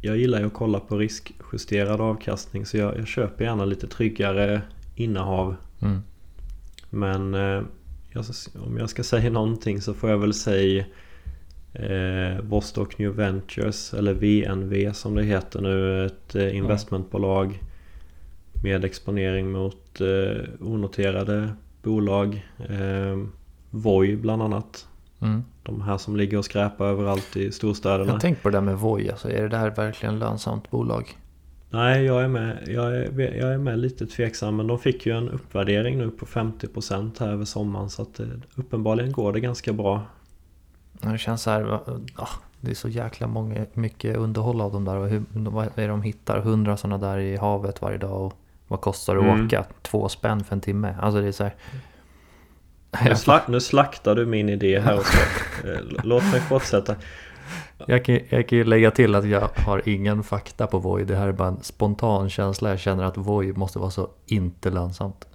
jag 0.00 0.16
gillar 0.16 0.40
ju 0.40 0.46
att 0.46 0.54
kolla 0.54 0.80
på 0.80 0.98
riskjusterad 0.98 2.00
avkastning 2.00 2.66
så 2.66 2.76
jag, 2.76 2.98
jag 2.98 3.06
köper 3.06 3.44
gärna 3.44 3.64
lite 3.64 3.86
tryggare 3.86 4.62
innehav. 4.94 5.56
Mm. 5.82 6.02
Men 6.90 7.34
eh, 7.34 7.62
jag, 8.10 8.24
om 8.66 8.76
jag 8.78 8.90
ska 8.90 9.02
säga 9.02 9.30
någonting 9.30 9.80
så 9.80 9.94
får 9.94 10.10
jag 10.10 10.18
väl 10.18 10.34
säga 10.34 10.84
eh, 11.72 12.40
Vostok 12.42 12.98
New 12.98 13.10
Ventures 13.10 13.94
eller 13.94 14.14
VNV 14.14 14.92
som 14.92 15.14
det 15.14 15.24
heter 15.24 15.60
nu. 15.60 16.06
Ett 16.06 16.34
eh, 16.34 16.56
investmentbolag 16.56 17.62
med 18.62 18.84
exponering 18.84 19.52
mot 19.52 19.85
eh, 20.00 20.42
onoterade 20.60 21.48
bolag. 21.82 22.46
Eh, 22.58 23.18
Voi 23.70 24.16
bland 24.16 24.42
annat. 24.42 24.88
Mm. 25.20 25.44
De 25.62 25.80
här 25.80 25.98
som 25.98 26.16
ligger 26.16 26.38
och 26.38 26.44
skräpar 26.44 26.86
överallt 26.86 27.36
i 27.36 27.52
storstäderna. 27.52 28.12
Jag 28.12 28.20
tänkt 28.20 28.42
på 28.42 28.50
det 28.50 28.56
där 28.56 28.62
med 28.62 28.78
Voi. 28.78 29.10
Alltså, 29.10 29.30
är 29.30 29.42
det 29.42 29.48
där 29.48 29.70
verkligen 29.70 30.18
lönsamt 30.18 30.70
bolag? 30.70 31.16
Nej, 31.70 32.04
jag 32.04 32.22
är, 32.22 32.28
med, 32.28 32.58
jag, 32.66 32.96
är, 32.96 33.34
jag 33.36 33.54
är 33.54 33.58
med 33.58 33.78
lite 33.78 34.06
tveksam 34.06 34.56
men 34.56 34.66
de 34.66 34.78
fick 34.78 35.06
ju 35.06 35.16
en 35.16 35.28
uppvärdering 35.28 35.98
nu 35.98 36.10
på 36.10 36.26
50% 36.26 37.20
här 37.20 37.28
över 37.28 37.44
sommaren 37.44 37.90
så 37.90 38.02
att 38.02 38.20
eh, 38.20 38.26
uppenbarligen 38.54 39.12
går 39.12 39.32
det 39.32 39.40
ganska 39.40 39.72
bra. 39.72 40.02
Det 40.92 41.18
känns 41.18 41.42
så 41.42 41.50
här, 41.50 41.80
ah, 42.14 42.28
det 42.60 42.70
är 42.70 42.74
så 42.74 42.88
jäkla 42.88 43.26
många, 43.26 43.66
mycket 43.72 44.16
underhåll 44.16 44.60
av 44.60 44.72
dem 44.72 44.84
där. 44.84 45.06
Hur, 45.06 45.24
vad 45.50 45.64
är 45.64 45.70
det 45.74 45.86
de 45.86 46.02
hittar? 46.02 46.40
Hundra 46.40 46.76
sådana 46.76 47.08
där 47.08 47.18
i 47.18 47.36
havet 47.36 47.82
varje 47.82 47.98
dag. 47.98 48.26
Och 48.26 48.32
vad 48.68 48.80
kostar 48.80 49.14
det 49.14 49.20
att 49.20 49.26
Mm. 49.34 49.46
åka? 49.46 49.64
Två 49.82 50.08
spänn 50.08 50.44
för 50.44 50.54
en 50.54 50.60
timme. 50.60 50.94
Alltså 51.00 51.20
det 51.20 51.28
är 51.28 51.32
så 51.32 51.42
här. 51.44 51.54
Nu, 53.04 53.14
slak, 53.16 53.48
nu 53.48 53.60
slaktar 53.60 54.14
du 54.14 54.26
min 54.26 54.48
idé 54.48 54.80
här 54.80 54.94
också. 54.98 55.18
Eh, 55.68 55.78
Låt 56.04 56.22
mig 56.32 56.40
fortsätta. 56.40 56.94
Jag 57.86 58.04
kan, 58.04 58.18
jag 58.28 58.48
kan 58.48 58.58
ju 58.58 58.64
lägga 58.64 58.90
till 58.90 59.14
att 59.14 59.24
jag 59.28 59.48
har 59.56 59.88
ingen 59.88 60.22
fakta 60.22 60.66
på 60.66 60.78
Voi. 60.78 61.04
Det 61.04 61.16
här 61.16 61.28
är 61.28 61.32
bara 61.32 61.48
en 61.48 61.62
spontan 61.62 62.30
känsla. 62.30 62.68
Jag 62.70 62.78
känner 62.78 63.04
att 63.04 63.16
Voi 63.16 63.52
måste 63.52 63.78
vara 63.78 63.90
så 63.90 64.08
inte 64.26 64.70
lönsamt. 64.70 65.26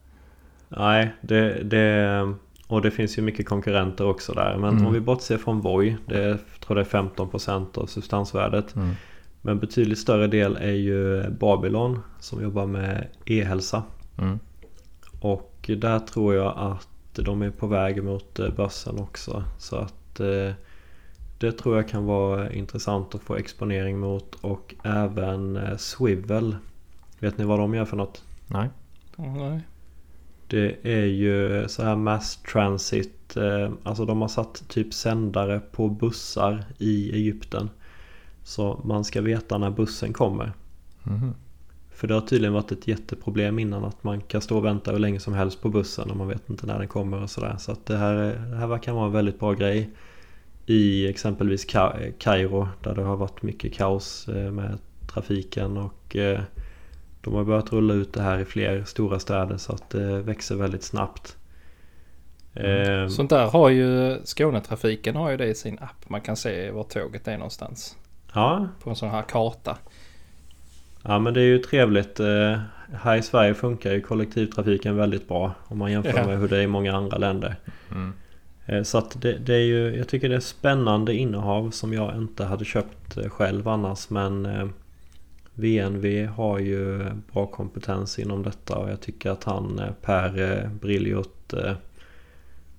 Nej, 0.70 1.12
det, 1.22 1.64
det, 1.64 2.34
och 2.68 2.82
det 2.82 2.92
finns 2.92 3.18
ju 3.18 3.22
mycket 3.22 3.50
konkurrenter 3.50 4.06
också 4.08 4.34
där. 4.34 4.58
Men 4.58 4.70
Mm. 4.70 4.88
om 4.88 4.94
vi 4.94 5.00
bortser 5.00 5.38
från 5.38 5.62
Voi, 5.62 5.98
det 6.06 6.24
är, 6.24 6.28
jag 6.30 6.40
tror 6.60 6.76
det 6.76 6.82
är 6.82 6.86
15% 6.86 7.78
av 7.78 7.86
substansvärdet. 7.86 8.76
Mm. 8.76 8.96
Men 9.42 9.60
betydligt 9.60 10.00
större 10.00 10.28
del 10.28 10.56
är 10.56 10.72
ju 10.72 11.30
Babylon 11.30 12.00
som 12.20 12.44
jobbar 12.44 12.66
med 12.66 13.08
e-hälsa. 13.26 13.84
Mm. 14.18 14.40
Och 15.20 15.70
där 15.78 16.00
tror 16.00 16.36
jag 16.36 16.54
att 16.58 16.88
de 17.14 17.42
är 17.42 17.50
på 17.50 17.68
väg 17.68 18.04
mot 18.04 18.40
eh, 18.40 18.50
börsen 18.50 19.00
också. 19.00 19.44
Så 19.58 19.76
att 19.76 20.20
eh, 20.20 20.52
det 21.38 21.52
tror 21.52 21.76
jag 21.76 21.90
kan 21.90 22.06
vara 22.06 22.52
intressant 22.52 23.16
att 23.16 23.22
få 23.22 23.36
exponering 23.36 24.00
mot. 24.00 24.36
Och 24.42 24.76
även 24.84 25.56
eh, 25.58 25.78
Swivel. 25.78 26.56
Vet 27.20 27.38
ni 27.38 27.46
vad 27.46 27.60
de 27.60 27.74
gör 27.74 27.86
för 27.86 27.98
något? 27.98 28.24
Nej. 28.48 28.70
Nej. 29.16 29.62
Det 30.48 30.78
är 30.84 31.06
ju 31.06 31.68
så 31.68 31.84
här 31.84 31.96
mass 31.96 32.40
transit. 32.52 33.38
Eh, 33.38 33.72
alltså 33.84 34.06
de 34.06 34.22
har 34.22 34.28
satt 34.28 34.64
typ 34.68 34.94
sändare 34.94 35.60
på 35.60 35.90
bussar 35.90 36.66
i 36.78 37.12
Egypten. 37.14 37.70
Så 38.44 38.82
man 38.84 39.04
ska 39.04 39.22
veta 39.22 39.58
när 39.58 39.70
bussen 39.70 40.14
kommer. 40.14 40.54
Mhm. 41.04 41.34
För 41.94 42.08
det 42.08 42.14
har 42.14 42.22
tydligen 42.22 42.54
varit 42.54 42.72
ett 42.72 42.88
jätteproblem 42.88 43.60
innan 43.60 43.86
att 43.86 44.04
man 44.04 44.22
kan 44.22 44.42
stå 44.42 44.58
och 44.58 44.66
vänta 44.66 44.92
hur 44.92 45.00
länge 45.00 45.20
som 45.20 45.34
helst 45.34 45.62
på 45.62 45.70
bussen 45.70 46.10
och 46.12 46.18
man 46.18 46.28
vet 46.28 46.50
inte 46.50 46.66
när 46.66 46.80
den 46.80 46.88
kommer 46.88 47.22
och 47.24 47.30
sådär. 47.30 47.56
Så 47.60 47.72
att 47.72 47.86
det 47.86 47.98
här, 47.98 48.14
är- 48.16 48.50
det 48.50 48.56
här 48.58 48.68
verkar 48.68 48.94
vara 48.94 49.06
en 49.06 49.12
väldigt 49.12 49.40
bra 49.40 49.54
grej. 49.54 49.90
I 50.66 51.08
exempelvis 51.10 51.68
Ka- 51.68 52.14
Kairo 52.20 52.68
där 52.84 52.96
det 52.96 53.02
har 53.04 53.18
varit 53.18 53.42
mycket 53.42 53.74
kaos 53.74 54.28
eh, 54.28 54.52
med 54.52 54.78
trafiken 55.14 55.78
och 55.78 56.16
eh, 56.16 56.40
de 57.22 57.34
har 57.34 57.44
börjat 57.44 57.74
rulla 57.74 57.94
ut 57.94 58.14
det 58.14 58.22
här 58.22 58.40
i 58.40 58.46
fler 58.46 58.84
stora 58.84 59.20
städer 59.20 59.58
så 59.58 59.74
att 59.74 59.90
det 59.90 60.22
växer 60.22 60.56
väldigt 60.56 60.84
snabbt. 60.84 61.38
Eh, 62.54 63.08
Sånt 63.08 63.30
där 63.30 63.46
har 63.48 63.70
ju 63.70 64.20
Skånetrafiken 64.26 65.16
har 65.16 65.32
ju 65.32 65.38
det 65.38 65.46
i 65.48 65.56
sin 65.56 65.78
app. 65.80 66.10
Man 66.10 66.22
kan 66.22 66.36
se 66.36 66.72
var 66.72 66.84
tåget 66.84 67.28
är 67.28 67.38
någonstans. 67.38 67.98
Ja, 68.34 68.68
På 68.84 68.90
en 68.90 68.96
sån 68.96 69.10
här 69.10 69.22
karta. 69.22 69.78
Ja 71.04 71.20
men 71.20 71.34
det 71.34 71.42
är 71.42 71.46
ju 71.46 71.58
trevligt. 71.60 72.20
Eh, 72.20 72.60
Här 72.94 73.16
i 73.16 73.22
Sverige 73.22 73.54
funkar 73.54 73.92
ju 73.92 74.02
kollektivtrafiken 74.02 74.96
väldigt 74.96 75.28
bra. 75.28 75.52
Om 75.68 75.78
man 75.78 75.92
jämför 75.92 76.18
Ja. 76.18 76.26
med 76.28 76.40
hur 76.40 76.48
det 76.48 76.58
är 76.58 76.62
i 76.62 76.68
många 76.68 76.94
andra 76.96 77.18
länder. 77.18 77.56
Mm. 77.92 78.14
Eh, 78.66 78.84
Så 78.84 78.98
att 78.98 79.22
det, 79.22 79.34
det 79.38 79.54
är 79.56 79.60
ju, 79.66 79.96
jag 79.98 80.08
tycker 80.08 80.30
det 80.30 80.36
är 80.36 80.40
spännande 80.40 81.14
innehav 81.14 81.70
som 81.72 81.94
jag 81.94 82.16
inte 82.18 82.46
hade 82.46 82.66
köpt 82.66 83.18
eh, 83.18 83.30
själv 83.30 83.68
annars. 83.68 84.10
Men 84.10 84.48
VNV 85.54 86.26
har 86.28 86.60
ju 86.60 87.06
bra 87.34 87.46
kompetens 87.46 88.20
inom 88.20 88.44
detta 88.44 88.78
och 88.78 88.90
jag 88.90 89.02
tycker 89.02 89.30
att 89.32 89.44
han 89.44 89.82
Per 90.02 90.42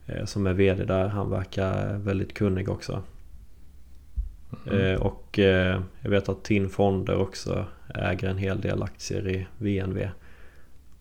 eh, 0.06 0.24
som 0.24 0.46
är 0.46 0.52
VD 0.52 0.84
där, 0.84 1.08
han 1.08 1.30
verkar 1.30 1.96
väldigt 1.98 2.34
kunnig 2.34 2.68
också. 2.68 3.02
Eh, 4.72 5.00
Och 5.00 5.38
eh, 5.38 5.82
jag 6.00 6.10
vet 6.10 6.28
att 6.28 6.44
TIN 6.44 6.68
Fonder 6.68 7.16
också 7.16 7.66
äger 7.94 8.28
en 8.28 8.38
hel 8.38 8.60
del 8.60 8.82
aktier 8.82 9.28
i 9.28 9.46
VNV. 9.58 10.10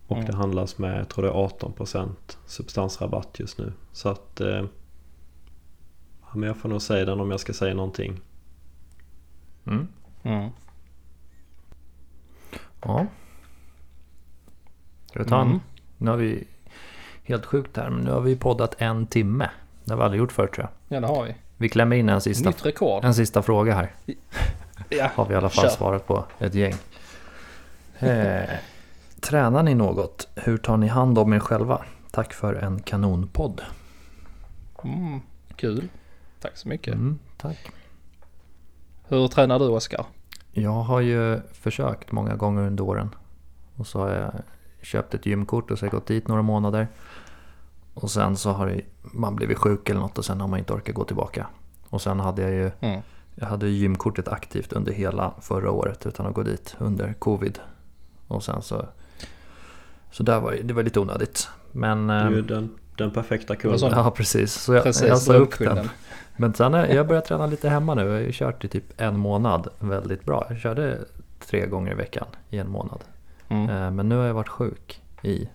Och 0.06 0.16
Mm. 0.16 0.30
det 0.30 0.36
handlas 0.36 0.78
med, 0.78 0.98
jag 1.00 1.08
tror 1.08 1.24
det 1.24 1.30
är 1.30 1.34
18% 1.34 2.38
substansrabatt 2.46 3.40
just 3.40 3.58
nu. 3.58 3.72
Så 3.92 4.08
att... 4.08 4.40
Eh, 4.40 4.64
ja, 6.22 6.28
men 6.34 6.42
jag 6.42 6.56
får 6.56 6.68
nog 6.68 6.82
säga 6.82 7.04
den 7.04 7.20
om 7.20 7.30
jag 7.30 7.40
ska 7.40 7.52
säga 7.52 7.74
någonting. 7.74 8.20
Mm. 9.66 9.88
Mm. 10.22 10.50
Ja. 12.82 13.06
Ska 15.06 15.18
vi 15.22 15.28
ta 15.28 15.40
en? 15.40 15.46
Mm. 15.46 15.60
Nu 15.98 16.10
har 16.10 16.16
vi 16.16 16.44
helt 17.24 17.46
sjukt 17.46 17.76
här, 17.76 17.90
men 17.90 18.04
nu 18.04 18.10
har 18.10 18.20
vi 18.20 18.36
poddat 18.36 18.74
en 18.78 19.06
timme. 19.06 19.50
Det 19.84 19.92
har 19.92 19.98
vi 19.98 20.02
aldrig 20.04 20.18
gjort 20.18 20.32
förut 20.32 20.52
tror 20.52 20.66
jag. 20.88 20.96
Ja 20.96 21.00
det 21.00 21.06
har 21.14 21.24
vi. 21.24 21.34
Vi 21.62 21.68
klämmer 21.68 21.96
in 21.96 22.08
en 22.08 22.20
sista, 22.20 22.52
en 23.02 23.14
sista 23.14 23.42
fråga 23.42 23.74
här. 23.74 23.94
Ja. 24.88 25.10
Har 25.14 25.26
vi 25.26 25.34
i 25.34 25.36
alla 25.36 25.48
fall 25.48 25.64
Kör. 25.64 25.76
svarat 25.76 26.06
på 26.06 26.24
ett 26.38 26.54
gäng. 26.54 26.74
Eh, 27.98 28.50
tränar 29.20 29.62
ni 29.62 29.74
något? 29.74 30.28
Hur 30.34 30.56
tar 30.56 30.76
ni 30.76 30.86
hand 30.86 31.18
om 31.18 31.32
er 31.32 31.38
själva? 31.38 31.84
Tack 32.10 32.32
för 32.32 32.54
en 32.54 32.82
kanonpodd. 32.82 33.60
Mm, 34.84 35.20
kul. 35.56 35.88
Tack 36.40 36.56
så 36.56 36.68
mycket. 36.68 36.94
Mm, 36.94 37.18
tack. 37.36 37.58
Hur 39.08 39.28
tränar 39.28 39.58
du 39.58 39.68
Oskar? 39.68 40.06
Jag 40.52 40.82
har 40.82 41.00
ju 41.00 41.40
försökt 41.52 42.12
många 42.12 42.36
gånger 42.36 42.62
under 42.62 42.84
åren. 42.84 43.14
Och 43.76 43.86
så 43.86 43.98
har 43.98 44.08
jag 44.08 44.32
köpt 44.82 45.14
ett 45.14 45.26
gymkort 45.26 45.70
och 45.70 45.78
så 45.78 45.84
har 45.84 45.88
jag 45.88 46.00
gått 46.00 46.06
dit 46.06 46.28
några 46.28 46.42
månader. 46.42 46.88
Och 47.94 48.10
sen 48.10 48.36
så 48.36 48.50
har 48.50 48.80
man 49.02 49.36
blivit 49.36 49.58
sjuk 49.58 49.88
eller 49.88 50.00
något 50.00 50.18
och 50.18 50.24
sen 50.24 50.40
har 50.40 50.48
man 50.48 50.58
inte 50.58 50.72
orkat 50.72 50.94
gå 50.94 51.04
tillbaka. 51.04 51.46
Och 51.90 52.02
sen 52.02 52.20
hade 52.20 52.42
jag 52.42 52.50
ju 52.50 52.70
Mm. 52.80 53.00
jag 53.34 53.46
hade 53.46 53.68
gymkortet 53.68 54.28
aktivt 54.28 54.72
under 54.72 54.92
hela 54.92 55.34
förra 55.40 55.70
året 55.70 56.06
utan 56.06 56.26
att 56.26 56.34
gå 56.34 56.42
dit 56.42 56.74
under 56.78 57.12
covid. 57.12 57.58
Och 58.28 58.44
sen 58.44 58.62
så... 58.62 58.86
Så 60.10 60.22
där 60.22 60.40
var, 60.40 60.52
det 60.52 60.74
var 60.74 60.82
lite 60.82 61.00
onödigt. 61.00 61.48
Men... 61.72 62.06
Du 62.06 62.12
är 62.12 62.30
ju 62.30 62.38
ehm, 62.38 62.46
den, 62.46 62.70
den 62.96 63.10
perfekta 63.10 63.56
kunden. 63.56 63.90
Ja 63.90 64.10
precis, 64.10 64.52
så 64.52 64.74
jag, 64.74 64.82
Precis, 64.82 65.08
jag 65.08 65.18
sa 65.18 65.32
upp 65.32 65.58
drömkunden. 65.58 65.76
den. 65.76 65.88
Men 66.36 66.54
sen 66.54 66.74
har 66.74 66.86
jag 66.86 67.06
börjat 67.08 67.24
träna 67.24 67.46
lite 67.46 67.68
hemma 67.68 67.94
nu. 67.94 68.02
Jag 68.02 68.10
har 68.12 68.18
ju 68.18 68.32
kört 68.32 68.64
i 68.64 68.68
typ 68.68 69.00
en 69.00 69.18
månad 69.18 69.68
väldigt 69.78 70.24
bra. 70.24 70.46
Jag 70.48 70.58
körde 70.58 70.98
tre 71.46 71.66
gånger 71.66 71.92
i 71.92 71.94
veckan 71.94 72.26
i 72.50 72.58
en 72.58 72.70
månad. 72.70 73.04
Mm. 73.48 73.70
Eh, 73.70 73.90
Men 73.90 74.08
nu 74.08 74.16
har 74.16 74.24
jag 74.24 74.34
varit 74.34 74.48
sjuk 74.48 75.02
i 75.22 75.48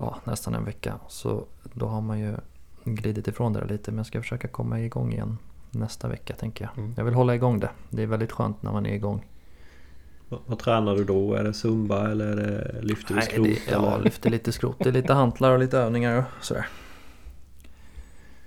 ja, 0.00 0.18
nästan 0.24 0.54
en 0.54 0.64
vecka. 0.64 0.94
Så 1.08 1.44
då 1.74 1.86
har 1.86 2.00
man 2.00 2.18
ju 2.20 2.34
glidit 2.84 3.28
ifrån 3.28 3.52
det 3.52 3.64
lite. 3.64 3.90
Men 3.90 3.98
jag 3.98 4.06
ska 4.06 4.20
försöka 4.20 4.48
komma 4.48 4.80
igång 4.80 5.12
igen 5.12 5.38
nästa 5.70 6.08
vecka 6.08 6.34
tänker 6.34 6.64
jag. 6.64 6.78
Mm. 6.78 6.94
Jag 6.96 7.04
vill 7.04 7.14
hålla 7.14 7.34
igång 7.34 7.60
det. 7.60 7.70
Det 7.90 8.02
är 8.02 8.06
väldigt 8.06 8.32
skönt 8.32 8.62
när 8.62 8.72
man 8.72 8.86
är 8.86 8.94
igång. 8.94 9.26
Vad, 10.28 10.40
vad 10.46 10.58
tränar 10.58 10.96
du 10.96 11.04
då? 11.04 11.34
Är 11.34 11.44
det 11.44 11.52
zumba 11.52 12.10
eller 12.10 12.26
är 12.26 12.36
det 12.36 12.82
lyfter 12.82 13.14
du 13.14 13.20
skrot? 13.22 13.46
det, 13.46 13.72
ja, 13.72 13.94
eller? 13.94 14.04
lyfter 14.04 14.30
lite 14.30 14.52
skrot. 14.52 14.76
Det 14.78 14.88
är 14.88 14.92
lite 14.92 15.12
hantlar 15.12 15.52
och 15.52 15.58
lite 15.58 15.78
övningar 15.78 16.18
och 16.38 16.44
sådär. 16.44 16.66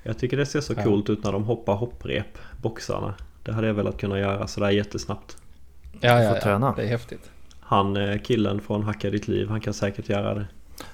Jag 0.03 0.17
tycker 0.17 0.37
det 0.37 0.45
ser 0.45 0.61
så 0.61 0.73
Ja. 0.77 0.83
coolt 0.83 1.09
ut 1.09 1.23
när 1.23 1.31
de 1.31 1.43
hoppar 1.43 1.75
hopprep, 1.75 2.37
boxarna. 2.61 3.15
Det 3.43 3.51
hade 3.51 3.67
jag 3.67 3.73
velat 3.73 3.97
kunna 3.97 4.19
göra 4.19 4.47
sådär 4.47 4.69
jättesnabbt. 4.69 5.37
Ja, 5.99 6.09
ja, 6.09 6.35
ja. 6.35 6.41
träna. 6.41 6.73
Det 6.75 6.83
är 6.83 6.87
häftigt. 6.87 7.31
Han 7.59 7.97
eh, 7.97 8.19
killen 8.21 8.61
från 8.61 8.83
Hacka 8.83 9.09
ditt 9.09 9.27
liv, 9.27 9.49
han 9.49 9.61
kan 9.61 9.73
säkert 9.73 10.09
göra 10.09 10.33
det. 10.33 10.45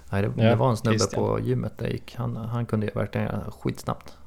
Nej, 0.10 0.22
det, 0.22 0.32
Ja, 0.38 0.50
det 0.50 0.56
var 0.56 0.70
en 0.70 0.78
snubbe 0.78 1.00
Christian. 1.00 1.24
på 1.26 1.40
gymmet 1.40 1.78
där 1.78 1.86
jag 1.86 1.94
gick. 1.94 2.16
Han, 2.16 2.36
han 2.36 2.66
kunde 2.66 2.92
verkligen 2.96 3.28
göra 3.28 3.52
skitsnabbt. 3.52 4.18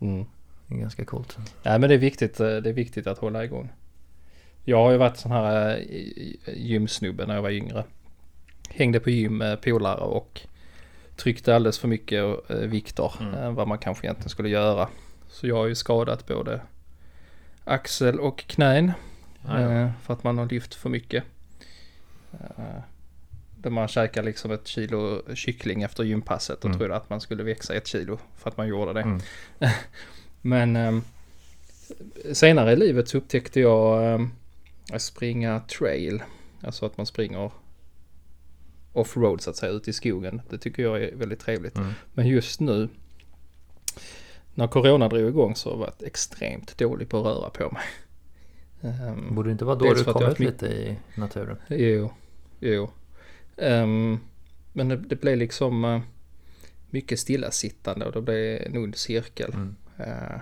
Mm. 0.00 0.24
Det 0.66 0.74
är 0.74 0.78
ganska 0.78 1.04
coolt. 1.04 1.38
Ja, 1.62 1.78
men 1.78 1.88
det 1.88 1.94
är 1.94 1.98
viktigt, 1.98 2.40
eh, 2.40 2.46
det 2.46 2.68
är 2.68 2.72
viktigt 2.72 3.06
att 3.06 3.18
hålla 3.18 3.44
igång. 3.44 3.72
Jag 4.64 4.76
har 4.76 4.90
ju 4.90 4.96
varit 4.96 5.16
sån 5.16 5.32
här 5.32 5.76
eh, 6.46 6.54
gymsnubbe 6.56 7.26
när 7.26 7.34
jag 7.34 7.42
var 7.42 7.50
yngre. 7.50 7.84
Hängde 8.68 9.00
på 9.00 9.10
gym 9.10 9.36
med 9.38 9.62
polare 9.62 10.00
och 10.00 10.40
tryckte 11.16 11.54
alldeles 11.56 11.78
för 11.78 11.88
mycket 11.88 12.50
eh, 12.50 12.56
vikter 12.56 13.12
Mm. 13.20 13.34
än 13.34 13.54
vad 13.54 13.68
man 13.68 13.78
kanske 13.78 14.06
egentligen 14.06 14.28
skulle 14.30 14.48
göra. 14.48 14.88
Så 15.28 15.46
jag 15.46 15.56
har 15.56 15.66
ju 15.66 15.74
skadat 15.74 16.26
både 16.26 16.60
axel 17.64 18.20
och 18.20 18.38
knän 18.38 18.92
Ja, 19.46 19.60
ja. 19.60 19.90
för 20.02 20.14
att 20.14 20.24
man 20.24 20.38
har 20.38 20.46
lyft 20.46 20.74
för 20.74 20.88
mycket. 20.88 21.24
Eh, 23.60 23.62
Där 23.62 23.70
man 23.70 23.88
käkar 23.88 24.22
liksom 24.22 24.50
ett 24.50 24.66
kilo 24.66 25.22
kyckling 25.34 25.82
efter 25.82 26.04
gympasset 26.04 26.58
och 26.58 26.64
Mm. 26.64 26.78
trodde 26.78 26.96
att 26.96 27.10
man 27.10 27.20
skulle 27.20 27.42
växa 27.42 27.74
ett 27.74 27.86
kilo 27.86 28.18
för 28.36 28.50
att 28.50 28.56
man 28.56 28.68
gjorde 28.68 28.92
det. 28.92 29.00
Mm. 29.02 29.20
Men 30.42 30.76
ehm, 30.76 31.02
senare 32.32 32.72
i 32.72 32.76
livet 32.76 33.08
så 33.08 33.18
upptäckte 33.18 33.60
jag 33.60 34.20
att 34.92 35.02
springa 35.02 35.60
trail. 35.60 36.22
Alltså 36.62 36.86
att 36.86 36.96
man 36.96 37.06
springer 37.06 37.50
off-road 38.92 39.40
så 39.40 39.50
att 39.50 39.56
säga, 39.56 39.72
ute 39.72 39.90
i 39.90 39.92
skogen. 39.92 40.42
Det 40.50 40.58
tycker 40.58 40.82
jag 40.82 41.02
är 41.02 41.16
väldigt 41.16 41.40
trevligt. 41.40 41.76
Mm. 41.76 41.92
Men 42.14 42.28
just 42.28 42.60
nu 42.60 42.88
när 44.54 44.66
corona 44.68 45.08
drog 45.08 45.28
igång 45.28 45.56
så 45.56 45.76
har 45.76 45.84
jag 45.98 46.06
extremt 46.08 46.78
dålig 46.78 47.08
på 47.08 47.18
att 47.18 47.24
röra 47.24 47.50
på 47.50 47.70
mig. 47.74 47.82
Ehm, 48.82 49.34
Borde 49.34 49.48
det 49.48 49.52
inte 49.52 49.64
vara 49.64 49.76
då 49.76 49.94
du 49.94 50.04
kom 50.04 50.24
ut 50.24 50.38
lite 50.38 50.66
i 50.66 50.96
naturen? 51.14 51.56
Jo, 51.68 52.12
jo. 52.60 52.90
Ehm, 53.60 54.18
men 54.72 54.88
det, 54.88 54.96
det 54.96 55.16
blev 55.16 55.36
liksom 55.38 55.84
uh, 55.84 56.00
mycket 56.90 57.20
stillasittande 57.20 58.06
och 58.06 58.12
det 58.12 58.22
blev 58.22 58.62
en 58.62 58.76
ond 58.76 58.96
cirkel. 58.96 59.52
Mm. 59.54 59.76
Eh, 59.98 60.40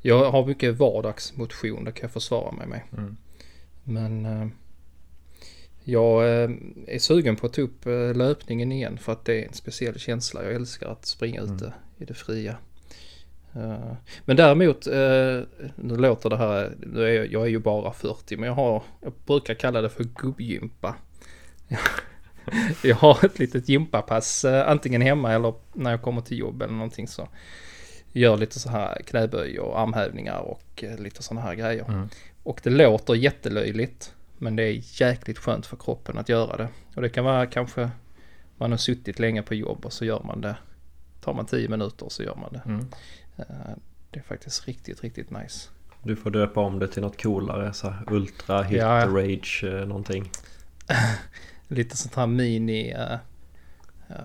jag 0.00 0.30
har 0.30 0.46
mycket 0.46 0.74
vardagsmotion, 0.74 1.84
det 1.84 1.92
kan 1.92 2.02
jag 2.02 2.10
försvara 2.10 2.52
mig 2.52 2.66
med. 2.66 2.80
Mm. 2.92 3.16
Men 3.84 4.26
eh, 4.26 4.48
jag 5.84 6.28
är 6.86 6.98
sugen 6.98 7.36
på 7.36 7.46
att 7.46 7.52
ta 7.52 7.62
upp 7.62 7.86
löpningen 8.14 8.72
igen 8.72 8.98
för 8.98 9.12
att 9.12 9.24
det 9.24 9.42
är 9.42 9.46
en 9.46 9.52
speciell 9.52 9.98
känsla. 9.98 10.44
Jag 10.44 10.54
älskar 10.54 10.88
att 10.88 11.06
springa 11.06 11.40
Mm. 11.40 11.54
ute 11.54 11.72
i 11.98 12.04
det 12.04 12.14
fria. 12.14 12.56
Men 14.24 14.36
däremot, 14.36 14.86
nu 15.76 15.96
låter 15.96 16.30
det 16.30 16.36
här, 16.36 16.74
nu 16.86 17.02
är 17.02 17.08
jag, 17.08 17.32
jag 17.32 17.42
är 17.42 17.50
ju 17.50 17.58
bara 17.58 17.92
40 17.92 18.36
men 18.36 18.46
jag 18.46 18.54
har, 18.54 18.82
jag 19.02 19.12
brukar 19.26 19.54
kalla 19.54 19.80
det 19.80 19.90
för 19.90 20.04
gubbgympa. 20.04 20.96
jag 22.82 22.96
har 22.96 23.24
ett 23.24 23.38
litet 23.38 23.68
gympapass 23.68 24.44
eh, 24.44 24.68
antingen 24.68 25.02
hemma 25.02 25.32
eller 25.32 25.54
när 25.72 25.90
jag 25.90 26.02
kommer 26.02 26.20
till 26.20 26.38
jobb 26.38 26.62
eller 26.62 26.74
någonting 26.74 27.08
så. 27.08 27.28
Gör 28.12 28.36
lite 28.36 28.60
så 28.60 28.68
här 28.70 29.02
knäböj 29.06 29.58
och 29.60 29.80
armhävningar 29.80 30.38
och 30.38 30.84
eh, 30.84 30.98
lite 30.98 31.22
sådana 31.22 31.46
här 31.46 31.54
grejer. 31.54 31.84
Mm. 31.88 32.08
Och 32.42 32.60
det 32.62 32.70
låter 32.70 33.14
jättelöjligt. 33.14 34.12
Men 34.38 34.56
det 34.56 34.62
är 34.62 35.00
jäkligt 35.00 35.38
skönt 35.38 35.66
för 35.66 35.76
kroppen 35.76 36.18
att 36.18 36.28
göra 36.28 36.56
det. 36.56 36.68
Och 36.94 37.02
det 37.02 37.08
kan 37.08 37.24
vara 37.24 37.46
kanske 37.46 37.90
man 38.56 38.70
har 38.70 38.78
suttit 38.78 39.18
länge 39.18 39.42
på 39.42 39.54
jobb 39.54 39.84
och 39.86 39.92
så 39.92 40.04
gör 40.04 40.22
man 40.24 40.40
det. 40.40 40.56
Tar 41.20 41.34
man 41.34 41.46
10 41.46 41.68
minuter 41.68 42.06
och 42.06 42.12
så 42.12 42.22
gör 42.22 42.34
man 42.34 42.52
det. 42.52 42.62
Mm. 42.66 42.86
Eh, 43.36 43.44
Det 44.10 44.18
är 44.18 44.22
faktiskt 44.24 44.66
riktigt, 44.68 45.02
riktigt 45.02 45.30
nice. 45.30 45.68
Du 46.02 46.16
får 46.16 46.30
döpa 46.30 46.60
om 46.60 46.78
det 46.78 46.88
till 46.88 47.02
något 47.02 47.22
coolare. 47.22 47.72
Så 47.72 47.88
här 47.88 48.02
Ultra, 48.12 48.62
Hit, 48.62 48.78
Ja. 48.78 49.06
Rage, 49.06 49.64
någonting. 49.86 50.30
Lite 51.68 51.96
sånt 51.96 52.14
här 52.14 52.26
mini... 52.26 52.90
eh, 52.90 53.16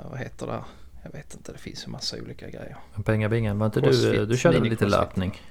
vad 0.10 0.20
heter 0.20 0.48
det? 0.48 0.64
Jag 1.04 1.12
vet 1.12 1.34
inte, 1.34 1.52
det 1.52 1.58
finns 1.58 1.88
ju 1.88 1.92
massa 1.92 2.18
olika 2.22 2.50
grejer. 2.50 2.78
Men 2.94 3.04
Pengabingen, 3.04 3.60
var 3.60 3.66
inte 3.66 3.80
du, 3.82 3.86
Crossfit, 3.86 4.30
du 4.30 4.38
körde 4.38 4.60
väl 4.60 4.70
lite 4.70 4.86
löpning? 4.86 5.42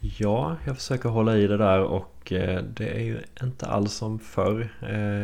Ja, 0.00 0.56
jag 0.66 0.76
försöker 0.76 1.08
hålla 1.08 1.36
i 1.36 1.46
det 1.46 1.56
där 1.56 1.80
och 1.80 2.32
eh, 2.32 2.62
det 2.62 2.88
är 2.88 3.00
ju 3.02 3.20
inte 3.42 3.66
alls 3.66 3.92
som 3.92 4.18
förr. 4.18 4.74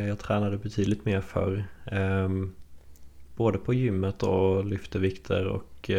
Jag 0.08 0.18
tränade 0.18 0.58
betydligt 0.58 1.04
mer 1.04 1.20
förr. 1.20 1.64
Ehm, 1.86 2.54
Både 3.36 3.58
på 3.58 3.74
gymmet 3.74 4.22
och 4.22 4.64
lyfte 4.64 4.98
vikter 4.98 5.46
och 5.46 5.90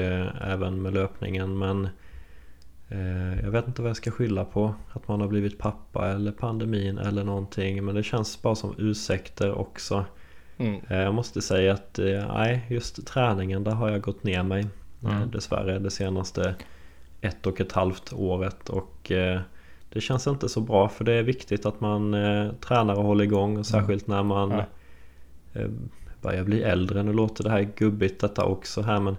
även 0.42 0.82
med 0.82 0.94
löpningen 0.94 1.58
men 1.58 1.90
jag 3.44 3.52
vet 3.52 3.68
inte 3.68 3.82
vad 3.82 3.90
jag 3.90 3.98
ska 3.98 4.12
skylla 4.12 4.46
på. 4.46 4.74
Att 4.94 5.08
man 5.08 5.22
har 5.22 5.28
blivit 5.28 5.58
pappa 5.60 6.10
eller 6.12 6.32
pandemin 6.32 6.98
eller 6.98 7.24
någonting. 7.24 7.86
Men 7.86 7.96
det 7.96 8.04
känns 8.04 8.42
bara 8.42 8.56
som 8.56 8.76
ursäkter 8.78 9.52
också. 9.54 10.06
Mm. 10.58 10.82
Eh, 10.90 10.98
Jag 10.98 11.14
måste 11.14 11.42
säga 11.42 11.74
att 11.74 12.00
eh, 12.00 12.28
nej, 12.34 12.66
just 12.70 13.08
träningen 13.08 13.64
där 13.64 13.72
har 13.72 13.90
jag 13.90 14.02
gått 14.02 14.24
ner 14.24 14.44
mig. 14.44 14.68
Mm. 15.04 15.18
Eh, 15.18 15.28
Dessvärre 15.28 15.80
det 15.80 15.92
senaste 15.92 16.56
ett 17.22 17.48
och 17.48 17.62
ett 17.62 17.72
halvt 17.72 18.14
året 18.14 18.70
och 18.70 19.12
eh, 19.12 19.40
det 19.94 20.02
känns 20.02 20.28
inte 20.28 20.50
så 20.50 20.62
bra 20.62 20.90
för 20.90 21.04
det 21.06 21.14
är 21.14 21.24
viktigt 21.24 21.66
att 21.66 21.82
man 21.82 22.14
eh, 22.14 22.52
tränar 22.54 22.96
och 22.96 23.04
håller 23.04 23.24
igång 23.24 23.58
och 23.58 23.66
särskilt 23.66 24.08
när 24.08 24.24
man 24.24 24.50
Ja. 24.52 24.66
eh, 25.62 25.68
börjar 26.22 26.44
bli 26.44 26.62
äldre. 26.64 27.04
Nu 27.04 27.14
låter 27.14 27.44
det 27.44 27.50
här 27.50 27.68
gubbigt 27.76 28.22
detta 28.22 28.46
också 28.46 28.82
här 28.82 29.00
men 29.00 29.18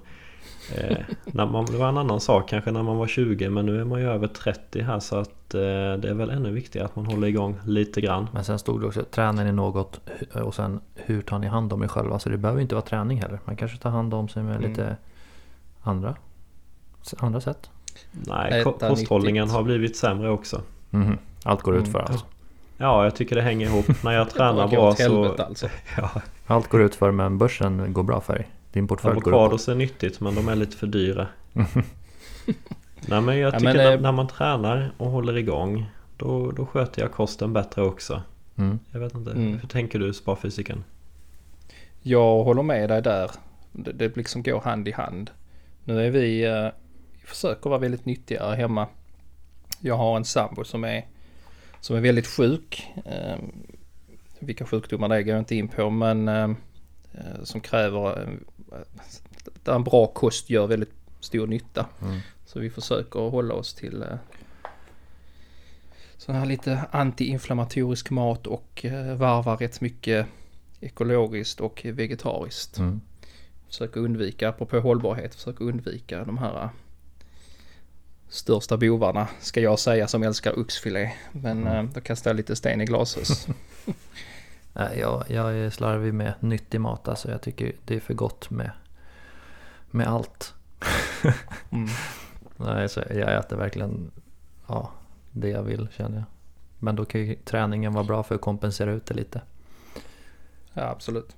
eh, 0.77 0.97
när 1.25 1.47
man, 1.47 1.65
det 1.67 1.77
var 1.77 1.89
en 1.89 1.99
annan 1.99 2.21
sak 2.21 2.49
kanske 2.49 2.71
när 2.71 2.83
man 2.83 2.97
var 2.97 3.07
20 3.07 3.49
men 3.51 3.67
nu 3.67 3.81
är 3.81 3.85
man 3.85 4.01
ju 4.01 4.07
över 4.11 4.27
30 4.27 4.83
här 4.83 5.01
så 5.01 5.17
att 5.17 5.55
eh, 5.55 5.61
det 5.61 6.09
är 6.09 6.15
väl 6.15 6.31
ännu 6.31 6.51
viktigare 6.51 6.87
att 6.87 6.97
man 6.97 7.07
håller 7.07 7.29
igång 7.29 7.57
lite 7.67 8.01
grann. 8.01 8.29
Men 8.33 8.45
sen 8.45 8.59
stod 8.59 8.81
det 8.81 8.87
också, 8.87 9.03
tränar 9.05 9.45
ni 9.45 9.53
något 9.53 10.01
och 10.45 10.55
sen 10.55 10.81
hur 10.95 11.23
tar 11.23 11.39
ni 11.39 11.47
hand 11.47 11.73
om 11.73 11.83
er 11.83 11.89
själva? 11.89 12.19
Så 12.19 12.29
det 12.29 12.37
behöver 12.37 12.61
inte 12.61 12.75
vara 12.75 12.85
träning 12.85 13.23
heller. 13.23 13.39
Man 13.45 13.57
kanske 13.57 13.79
tar 13.79 13.91
hand 13.91 14.15
om 14.15 14.29
sig 14.29 14.43
med 14.43 14.57
Mm. 14.57 14.71
lite 14.71 14.97
andra, 15.83 16.15
andra 17.19 17.41
sätt. 17.41 17.71
Nej, 18.13 18.61
Äta 18.61 18.89
kosthållningen 18.89 19.43
nyttigt. 19.45 19.57
har 19.57 19.63
blivit 19.63 19.97
sämre 19.97 20.31
också. 20.31 20.61
Mhm. 20.91 21.19
Allt 21.45 21.63
går 21.63 21.77
ut 21.77 21.89
för 21.89 21.99
Mm. 21.99 22.11
alltså. 22.13 22.27
Ja, 22.77 23.05
jag 23.05 23.15
tycker 23.17 23.37
det 23.37 23.43
hänger 23.43 23.67
ihop. 23.67 23.87
När 24.05 24.13
jag 24.13 24.31
tränar 24.35 24.69
bra 24.69 24.95
så... 24.95 25.33
alltså. 25.43 25.69
Ja, 25.97 26.11
Allt 26.47 26.69
går 26.69 26.83
ut 26.83 26.95
för 26.95 27.11
men 27.11 27.39
börsen 27.39 27.93
går 27.93 28.03
bra 28.03 28.21
för 28.21 28.35
dig. 28.35 28.49
Din 28.73 28.89
portfölj 28.89 29.13
avokados 29.13 29.69
är 29.69 29.75
nyttigt 29.75 30.21
men 30.21 30.35
de 30.35 30.49
är 30.49 30.57
lite 30.57 30.77
för 30.77 30.87
dyra. 30.87 31.27
Nej 33.07 33.21
men 33.21 33.39
jag 33.39 33.55
Ja, 33.55 33.59
tycker 33.59 33.65
men, 33.65 33.77
när, 33.77 33.93
eh, 33.95 34.01
när 34.01 34.13
man 34.13 34.29
tränar 34.29 34.93
och 34.99 35.11
håller 35.11 35.37
igång 35.37 35.87
då, 36.17 36.51
då 36.51 36.67
sköter 36.67 37.03
jag 37.03 37.13
kosten 37.13 37.53
bättre 37.53 37.83
också. 37.83 38.23
Mm. 38.57 38.79
Jag 38.91 39.01
vet 39.01 39.15
inte, 39.15 39.31
Mm. 39.31 39.59
hur 39.59 39.69
tänker 39.69 39.99
du 39.99 40.13
sparfysiken? 40.15 40.85
Jag 42.03 42.45
håller 42.45 42.63
med 42.63 42.89
dig 42.91 43.03
där. 43.03 43.31
Det, 43.73 43.93
det 43.93 44.17
liksom 44.17 44.43
går 44.43 44.61
hand 44.61 44.89
i 44.89 44.93
hand. 44.93 45.31
Nu 45.85 46.07
är 46.07 46.11
vi, 46.11 46.45
eh, 46.45 46.69
försöker 47.25 47.71
vara 47.71 47.81
väldigt 47.81 48.05
nyttiga 48.07 48.55
hemma. 48.55 48.87
Jag 49.81 49.97
har 49.97 50.17
en 50.17 50.25
sambo 50.25 50.65
som 50.65 50.85
är, 50.85 51.07
som 51.81 51.97
är 51.97 52.01
väldigt 52.01 52.27
sjuk. 52.27 52.87
Eh, 53.05 53.37
vilka 54.39 54.67
sjukdomar 54.67 55.09
det 55.09 55.17
är 55.17 55.23
går 55.23 55.31
jag 55.35 55.41
inte 55.41 55.57
in 55.57 55.69
på 55.69 55.91
men 55.91 56.29
eh, 56.29 56.45
eh, 57.13 57.43
som 57.45 57.61
kräver 57.61 58.23
eh, 58.23 58.29
där 59.65 59.75
en 59.75 59.85
bra 59.85 60.07
kost 60.07 60.51
gör 60.51 60.67
väldigt 60.67 60.93
stor 61.21 61.47
nytta. 61.47 61.87
Mm. 62.03 62.19
Så 62.47 62.61
vi 62.61 62.71
försöker 62.71 63.21
hålla 63.21 63.55
oss 63.55 63.75
till 63.75 64.03
eh, 64.03 64.09
sån 66.17 66.35
här 66.35 66.47
lite 66.47 66.85
antiinflammatorisk 66.91 68.11
mat 68.11 68.47
och 68.47 68.85
eh, 68.85 69.15
varva 69.17 69.55
rätt 69.57 69.81
mycket 69.81 70.27
ekologiskt 70.81 71.61
och 71.61 71.83
vegetariskt. 71.85 72.79
Mm. 72.79 73.01
Försöka 73.69 74.01
undvika, 74.01 74.49
apropå 74.49 74.79
hållbarhet, 74.81 75.35
försöka 75.35 75.65
undvika 75.65 76.25
de 76.25 76.39
här 76.39 76.63
eh, 76.63 76.71
största 78.29 78.77
bovarna 78.77 79.29
ska 79.41 79.61
jag 79.61 79.79
säga 79.79 80.09
som 80.09 80.23
älskar 80.23 80.59
oxfilé. 80.59 81.13
Men 81.33 81.67
Mm. 81.67 81.91
då 81.95 82.01
kastar 82.01 82.31
jag 82.31 82.37
lite 82.37 82.57
sten 82.57 82.81
i 82.81 82.85
glashus. 82.85 83.47
Nej, 84.73 84.99
jag, 84.99 85.25
jag 85.29 85.55
är 85.55 85.71
slarvig 85.71 86.15
med 86.15 86.35
nyttig 86.41 86.81
mat 86.81 87.09
alltså. 87.09 87.31
Jag 87.31 87.43
tycker 87.43 87.73
det 87.85 87.97
är 87.97 88.01
för 88.01 88.15
gott 88.15 88.51
med, 88.51 88.71
med 89.91 90.07
allt. 90.09 90.55
Mm. 91.71 91.89
Nej, 92.57 92.89
så 92.89 93.01
jag 93.11 93.35
äter 93.35 93.57
verkligen 93.57 94.11
ja, 94.67 94.91
det 95.31 95.49
jag 95.49 95.63
vill 95.63 95.89
känner 95.97 96.17
jag. 96.17 96.25
Men 96.79 96.97
då 96.97 97.05
kan 97.05 97.21
ju 97.21 97.35
träningen 97.35 97.93
vara 97.93 98.05
bra 98.05 98.23
för 98.23 98.35
att 98.35 98.41
kompensera 98.41 98.93
ut 98.93 99.07
det 99.07 99.15
lite. 99.15 99.41
Ja, 100.73 100.83
absolut. 100.83 101.37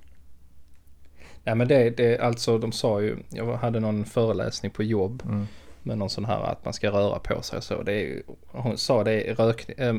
Ja, 1.43 1.55
men 1.55 1.67
det, 1.67 1.89
det 1.89 2.19
alltså 2.19 2.57
de 2.57 2.71
sa 2.71 3.01
ju, 3.01 3.17
jag 3.29 3.57
hade 3.57 3.79
någon 3.79 4.05
föreläsning 4.05 4.71
på 4.71 4.83
jobb 4.83 5.23
Mm. 5.25 5.47
med 5.83 5.97
någon 5.97 6.09
sån 6.09 6.25
här 6.25 6.43
att 6.43 6.65
man 6.65 6.73
ska 6.73 6.91
röra 6.91 7.19
på 7.19 7.41
sig 7.41 7.57
och 7.57 7.63
så. 7.63 7.83
Det 7.83 7.93
är, 7.93 8.21
hon 8.47 8.77
sa 8.77 9.03
det 9.03 9.33
rök, 9.33 9.69
äh, 9.79 9.95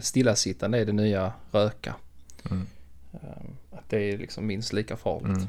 stillasittande 0.00 0.78
är 0.78 0.84
det 0.84 0.92
nya 0.92 1.32
röka. 1.52 1.94
Mm. 2.50 2.66
Eh, 3.12 3.20
att 3.78 3.88
det 3.90 4.12
är 4.12 4.18
liksom 4.18 4.46
minst 4.46 4.72
lika 4.72 4.96
farligt. 4.96 5.36
Mm. 5.36 5.46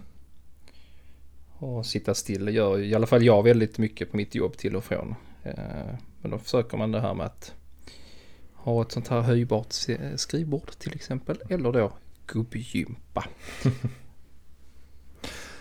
Och 1.58 1.86
sitta 1.86 2.14
still 2.16 2.56
gör 2.56 2.80
i 2.80 2.96
alla 2.96 3.08
fall 3.08 3.24
jag 3.24 3.44
väldigt 3.44 3.78
mycket 3.78 4.12
på 4.12 4.18
mitt 4.18 4.36
jobb 4.36 4.58
till 4.58 4.76
och 4.76 4.84
från. 4.84 5.16
Eh, 5.44 5.54
Men 6.22 6.32
då 6.32 6.38
försöker 6.38 6.78
man 6.78 6.92
det 6.92 7.02
här 7.02 7.14
med 7.14 7.26
att 7.26 7.54
ha 8.54 8.82
ett 8.82 8.92
sånt 8.92 9.08
här 9.08 9.22
höjbart 9.22 9.74
skrivbord 10.16 10.72
till 10.72 10.96
exempel. 10.96 11.38
Eller 11.50 11.72
då 11.72 11.92
gubbgympa. 12.28 13.26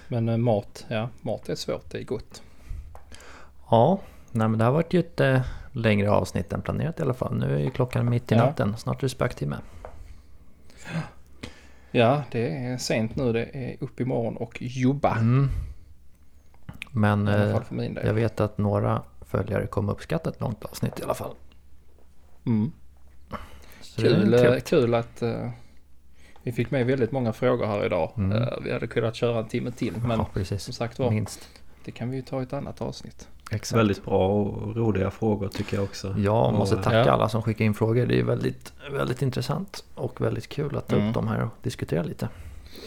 Men 0.08 0.28
eh, 0.28 0.36
mat, 0.36 0.86
ja 0.88 1.08
mat 1.22 1.48
är 1.48 1.54
svårt, 1.54 1.90
det 1.90 1.98
är 1.98 2.04
gott. 2.04 2.42
Ja, 3.70 4.00
nej 4.32 4.48
men 4.48 4.58
det 4.58 4.64
har 4.64 4.72
varit 4.72 4.92
ju 4.92 5.00
ett 5.00 5.20
eh, 5.20 5.40
längre 5.72 6.10
avsnitt 6.10 6.52
än 6.52 6.62
planerat 6.62 6.98
i 6.98 7.02
alla 7.02 7.14
fall. 7.14 7.38
Nu 7.38 7.54
är 7.54 7.58
ju 7.58 7.70
klockan 7.70 8.10
mitt 8.10 8.32
i 8.32 8.34
Ja. 8.34 8.44
natten, 8.46 8.76
snart 8.76 8.96
är 8.96 9.00
det 9.00 9.08
spöktimme. 9.08 9.56
Ja, 11.96 12.22
det 12.30 12.56
är 12.56 12.78
sent 12.78 13.16
nu. 13.16 13.32
Det 13.32 13.44
är 13.44 13.76
upp 13.80 14.00
imorgon 14.00 14.36
och 14.36 14.62
jobba. 14.62 15.16
Mm. 15.16 15.48
Men 16.90 17.28
eh, 17.28 17.60
jag 18.04 18.14
vet 18.14 18.40
att 18.40 18.58
några 18.58 19.02
följare 19.20 19.66
kommer 19.66 19.92
uppskatta 19.92 20.30
ett 20.30 20.40
långt 20.40 20.64
avsnitt 20.64 21.00
i 21.00 21.02
alla 21.02 21.14
fall. 21.14 21.34
Mm. 22.46 22.72
Kul, 23.96 24.34
eh, 24.34 24.60
kul 24.60 24.94
att 24.94 25.22
eh, 25.22 25.50
vi 26.42 26.52
fick 26.52 26.70
med 26.70 26.86
väldigt 26.86 27.12
många 27.12 27.32
frågor 27.32 27.66
här 27.66 27.86
idag. 27.86 28.12
Mm. 28.16 28.42
Eh, 28.42 28.48
vi 28.64 28.72
hade 28.72 28.86
kunnat 28.86 29.14
köra 29.14 29.38
en 29.38 29.48
timme 29.48 29.70
till 29.70 29.96
men 29.96 30.24
ja, 30.34 30.44
som 30.44 30.74
sagt 30.74 30.98
var, 30.98 31.10
Minst. 31.10 31.48
det 31.84 31.90
kan 31.90 32.10
vi 32.10 32.16
ju 32.16 32.22
ta 32.22 32.40
i 32.40 32.42
ett 32.42 32.52
annat 32.52 32.82
avsnitt. 32.82 33.28
Exakt. 33.54 33.78
Väldigt 33.78 34.04
bra 34.04 34.28
och 34.28 34.76
roliga 34.76 35.10
frågor 35.10 35.48
tycker 35.48 35.76
jag 35.76 35.84
också. 35.84 36.14
Jag 36.18 36.54
måste 36.54 36.76
Och, 36.76 36.82
tacka 36.82 36.96
Ja. 36.98 37.12
alla 37.12 37.28
som 37.28 37.42
skickar 37.42 37.64
in 37.64 37.74
frågor. 37.74 38.06
Det 38.06 38.18
är 38.18 38.22
väldigt, 38.22 38.72
väldigt 38.92 39.22
intressant 39.22 39.84
och 39.94 40.20
väldigt 40.20 40.48
kul 40.48 40.76
att 40.76 40.88
ta 40.88 40.96
Mm. 40.96 41.08
upp 41.08 41.14
dem 41.14 41.28
här 41.28 41.42
och 41.42 41.50
diskutera 41.62 42.02
lite. 42.02 42.28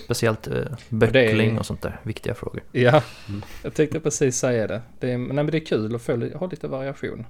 Speciellt 0.05 0.47
eh, 0.47 0.53
böckling 0.89 1.59
och 1.59 1.65
sånt 1.65 1.82
där, 1.82 1.99
viktiga 2.03 2.34
frågor. 2.36 2.63
Ja, 2.72 3.01
Mm. 3.30 3.41
jag 3.63 3.74
tänkte 3.74 3.99
precis 3.99 4.38
säga 4.38 4.68
det. 4.68 4.82
det 4.99 5.11
är, 5.11 5.18
nej, 5.18 5.28
men 5.36 5.45
det 5.47 5.57
är 5.57 5.65
kul 5.65 5.95
att 5.95 6.01
få, 6.01 6.30
ha 6.38 6.47
lite 6.47 6.68
variation. 6.68 7.26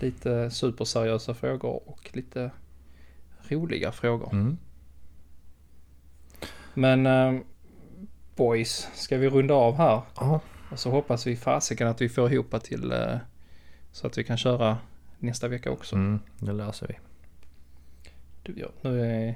Lite 0.00 0.50
superseriösa 0.50 1.34
frågor 1.34 1.80
och 1.88 2.10
lite 2.12 2.50
roliga 3.48 3.92
frågor. 3.92 4.28
Mm. 4.32 4.58
Men 6.74 7.06
eh, 7.06 7.40
boys, 8.36 8.88
ska 8.94 9.16
vi 9.18 9.28
runda 9.28 9.54
av 9.54 9.74
här? 9.76 10.02
Ja, 10.16 10.40
Och 10.72 10.78
så 10.78 10.90
hoppas 10.90 11.26
vi 11.26 11.36
fasiken 11.36 11.88
att 11.88 12.00
vi 12.00 12.08
får 12.08 12.32
ihop 12.32 12.62
till 12.62 12.92
eh, 12.92 13.16
så 13.92 14.06
att 14.06 14.18
vi 14.18 14.24
kan 14.24 14.36
köra 14.36 14.78
nästa 15.18 15.48
vecka 15.48 15.70
också. 15.70 15.96
mm, 15.96 16.20
det 16.38 16.52
löser 16.52 16.86
vi. 16.86 16.94
Du, 18.42 18.54
ja, 18.60 18.66
nu 18.82 19.00
är 19.06 19.34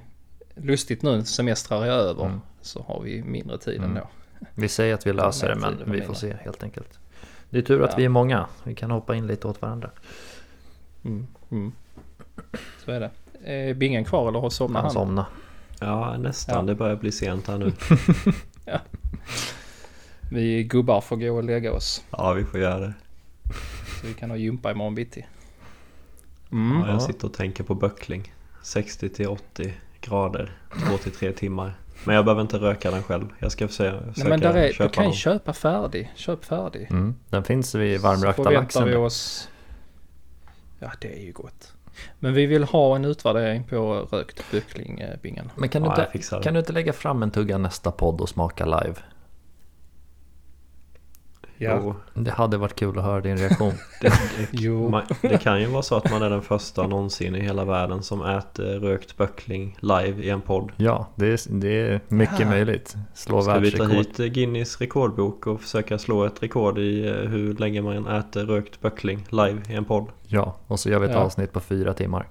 lustigt 0.54 1.02
nu, 1.02 1.24
semestrar 1.24 1.82
är 1.84 1.90
över. 1.90 2.24
Mm. 2.26 2.40
Så 2.60 2.82
har 2.82 3.00
vi 3.02 3.22
mindre 3.22 3.58
tid 3.58 3.76
Mm. 3.78 3.90
ändå. 3.90 4.08
Vi 4.54 4.68
säger 4.68 4.94
att 4.94 5.06
vi 5.06 5.12
löser 5.22 5.48
det 5.48 5.54
men 5.54 5.78
vi 5.78 5.84
mindre. 5.90 6.06
får 6.06 6.14
se 6.14 6.36
helt 6.40 6.62
enkelt. 6.62 6.98
Det 7.50 7.58
är 7.58 7.62
tur 7.62 7.82
att 7.82 7.90
Ja. 7.90 7.96
vi 7.96 8.04
är 8.04 8.08
många. 8.08 8.46
Vi 8.64 8.74
kan 8.74 8.90
hoppa 8.90 9.14
in 9.14 9.26
lite 9.26 9.48
åt 9.48 9.62
varandra. 9.62 9.90
Mm. 11.04 11.26
Mm. 11.50 11.72
Så 12.84 12.90
är 12.90 13.00
det. 13.00 13.10
Är 13.44 13.74
Bingen 13.74 14.04
kvar 14.04 14.28
eller 14.28 14.38
har 14.40 14.50
somnat 14.50 14.76
Han 14.82 14.84
han? 14.84 14.92
somna. 14.92 15.26
Ja, 15.80 16.16
nästan. 16.16 16.54
Ja. 16.56 16.62
Det 16.62 16.74
börjar 16.74 16.96
bli 16.96 17.12
sent 17.12 17.46
här 17.48 17.58
nu. 17.58 17.72
Vi 20.34 20.64
gubbar 20.64 21.00
får 21.00 21.16
gå 21.16 21.36
och 21.36 21.44
lägga 21.44 21.72
oss. 21.72 22.04
Ja, 22.10 22.32
vi 22.32 22.44
får 22.44 22.60
göra 22.60 22.78
det. 22.78 22.92
Så 24.00 24.06
vi 24.06 24.14
kan 24.14 24.30
ha 24.30 24.36
gympa 24.36 24.70
imorgon 24.70 24.94
bitti. 24.94 25.26
Mm. 26.52 26.78
Ja, 26.80 26.86
jag 26.86 26.94
Ja. 26.96 27.00
sitter 27.00 27.26
och 27.26 27.34
tänker 27.34 27.64
på 27.64 27.74
böckling. 27.74 28.32
60 28.62 29.08
till 29.08 29.28
80 29.28 29.74
grader, 30.00 30.52
2 30.88 30.96
till 30.98 31.12
3 31.12 31.32
timmar. 31.32 31.74
Men 32.04 32.16
jag 32.16 32.24
behöver 32.24 32.42
inte 32.42 32.56
röka 32.56 32.90
den 32.90 33.02
själv. 33.02 33.26
Jag 33.38 33.52
ska 33.52 33.68
försöka, 33.68 33.96
Nej 34.00 34.12
försöka 34.14 34.28
men 34.28 34.40
där 34.40 34.54
är, 34.54 34.66
du 34.68 34.72
köpa 34.74 34.94
kan 34.94 35.06
ju 35.06 35.12
köpa 35.12 35.52
färdig. 35.52 36.12
Köp 36.14 36.44
färdig. 36.44 36.86
Mm. 36.90 37.14
Den 37.30 37.44
finns 37.44 37.74
vid 37.74 38.00
Så 38.00 38.06
varmrökta 38.06 38.50
laxen. 38.50 38.88
vi 38.88 38.94
oss... 38.94 39.48
Ja 40.78 40.90
det 41.00 41.18
är 41.20 41.24
ju 41.24 41.32
gott. 41.32 41.72
Men 42.18 42.34
vi 42.34 42.46
vill 42.46 42.64
ha 42.64 42.96
en 42.96 43.04
utvärdering 43.04 43.64
på 43.64 44.08
rökt 44.10 44.44
böckling, 44.50 45.00
eh, 45.00 45.16
Bingen. 45.22 45.50
Men 45.56 45.68
kan 45.68 45.82
du, 45.82 45.88
Ja, 45.88 45.94
jag 45.98 46.14
inte, 46.16 46.40
kan 46.42 46.54
du 46.54 46.60
inte 46.60 46.72
lägga 46.72 46.92
fram 46.92 47.22
en 47.22 47.30
tugga 47.30 47.58
nästa 47.58 47.90
podd 47.90 48.20
och 48.20 48.28
smaka 48.28 48.64
live? 48.64 48.94
Jo, 51.70 51.94
Det 52.14 52.30
hade 52.30 52.56
varit 52.56 52.74
kul 52.76 52.98
att 52.98 53.04
höra 53.04 53.20
din 53.20 53.36
reaktion. 53.36 53.72
det, 54.00 54.12
Jo. 54.50 54.88
man, 54.90 55.02
det 55.22 55.38
kan 55.42 55.60
ju 55.60 55.66
vara 55.66 55.82
så 55.82 55.96
att 55.96 56.10
man 56.10 56.22
är 56.22 56.30
den 56.30 56.42
första 56.42 56.86
någonsin 56.86 57.34
i 57.34 57.40
hela 57.40 57.64
världen 57.64 58.02
som 58.02 58.22
äter 58.24 58.80
rökt 58.80 59.16
böckling 59.16 59.76
live 59.80 60.22
i 60.22 60.30
en 60.30 60.40
podd. 60.40 60.72
ja, 60.76 61.08
det 61.16 61.26
är, 61.26 61.40
det 61.60 61.80
är 61.80 62.00
mycket 62.08 62.40
Ja. 62.40 62.48
möjligt. 62.50 62.94
Slå 63.14 63.42
Ska 63.42 63.58
vi 63.58 63.70
ta 63.70 63.84
hit 63.84 64.16
Guinness 64.16 64.80
rekordbok 64.80 65.46
och 65.46 65.60
försöka 65.60 65.98
slå 65.98 66.24
ett 66.24 66.42
rekord 66.42 66.78
i 66.78 67.06
eh, 67.08 67.14
hur 67.14 67.54
länge 67.54 67.82
man 67.82 68.06
äter 68.06 68.44
rökt 68.46 68.80
böckling 68.80 69.26
live 69.30 69.58
i 69.68 69.74
en 69.74 69.84
podd? 69.84 70.08
Ja, 70.26 70.56
och 70.66 70.80
så 70.80 70.90
gör 70.90 70.98
vi 70.98 71.06
ett 71.06 71.12
Ja. 71.12 71.18
avsnitt 71.18 71.52
på 71.52 71.60
fyra 71.60 71.94
timmar. 71.94 72.26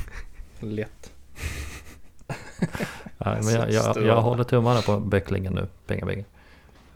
Lätt. 0.60 1.10
Ja, 3.18 3.36
men 3.42 3.54
jag, 3.54 3.70
jag, 3.72 4.02
jag 4.02 4.22
håller 4.22 4.44
tummarna 4.44 4.80
på 4.82 5.00
böcklingen 5.00 5.52
nu, 5.52 5.66
pengabängen. 5.86 6.24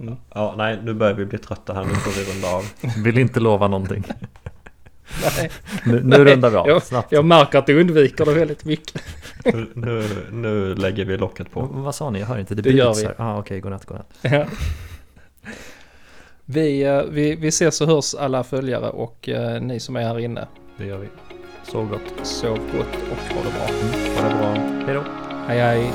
Mm. 0.00 0.16
Ja, 0.34 0.54
nej, 0.56 0.78
nu 0.82 0.94
börjar 0.94 1.14
vi 1.14 1.24
bli 1.24 1.38
trötta 1.38 1.74
här. 1.74 1.84
Nu 1.84 1.94
får 1.94 2.10
vi 2.24 2.32
runda 2.32 2.48
av. 2.48 2.64
Vill 3.04 3.18
inte 3.18 3.40
lova 3.40 3.68
någonting. 3.68 4.04
Nej, 5.22 5.50
Nu, 5.86 5.92
nu 5.92 6.00
Nej, 6.04 6.18
rundar 6.34 6.50
vi 6.50 6.56
av, 6.56 6.68
jag- 6.68 6.82
snabbt. 6.82 7.12
jag 7.12 7.24
märker 7.24 7.58
att 7.58 7.66
du 7.66 7.80
undviker 7.80 8.24
det 8.24 8.32
väldigt 8.34 8.64
mycket. 8.64 9.02
Nu, 9.74 10.08
nu, 10.32 10.74
lägger 10.74 11.04
vi 11.04 11.16
locket 11.16 11.50
på. 11.52 11.60
Vad 11.72 11.94
sa 11.94 12.10
ni? 12.10 12.20
Jag 12.20 12.26
hör 12.26 12.38
inte. 12.38 12.54
Det, 12.54 12.62
Det 12.62 12.70
gör 12.70 12.94
vi. 12.94 13.08
Ah, 13.16 13.38
Okej, 13.38 13.60
godnatt, 13.60 13.84
godnatt. 13.84 14.08
Ja. 14.22 14.44
Vi, 16.44 16.82
eh, 16.84 17.02
vi, 17.10 17.34
vi 17.36 17.48
ses 17.48 17.80
och 17.80 17.86
hörs 17.86 18.14
alla 18.14 18.44
följare 18.44 18.88
och 18.90 19.28
eh, 19.28 19.60
ni 19.62 19.80
som 19.80 19.96
är 19.96 20.00
här 20.02 20.18
inne. 20.18 20.46
Det 20.76 20.86
gör 20.86 20.98
vi. 20.98 21.08
Sov 21.62 21.88
gott. 21.88 22.26
Sov 22.26 22.58
gott 22.58 22.96
och 23.10 23.34
ha 23.34 23.42
det 23.44 23.50
bra. 23.50 24.22
Ha 24.22 24.28
det 24.28 24.34
bra. 24.34 24.52
Hej 24.86 24.94
då. 24.94 25.04
Hej 25.46 25.60
hej. 25.60 25.92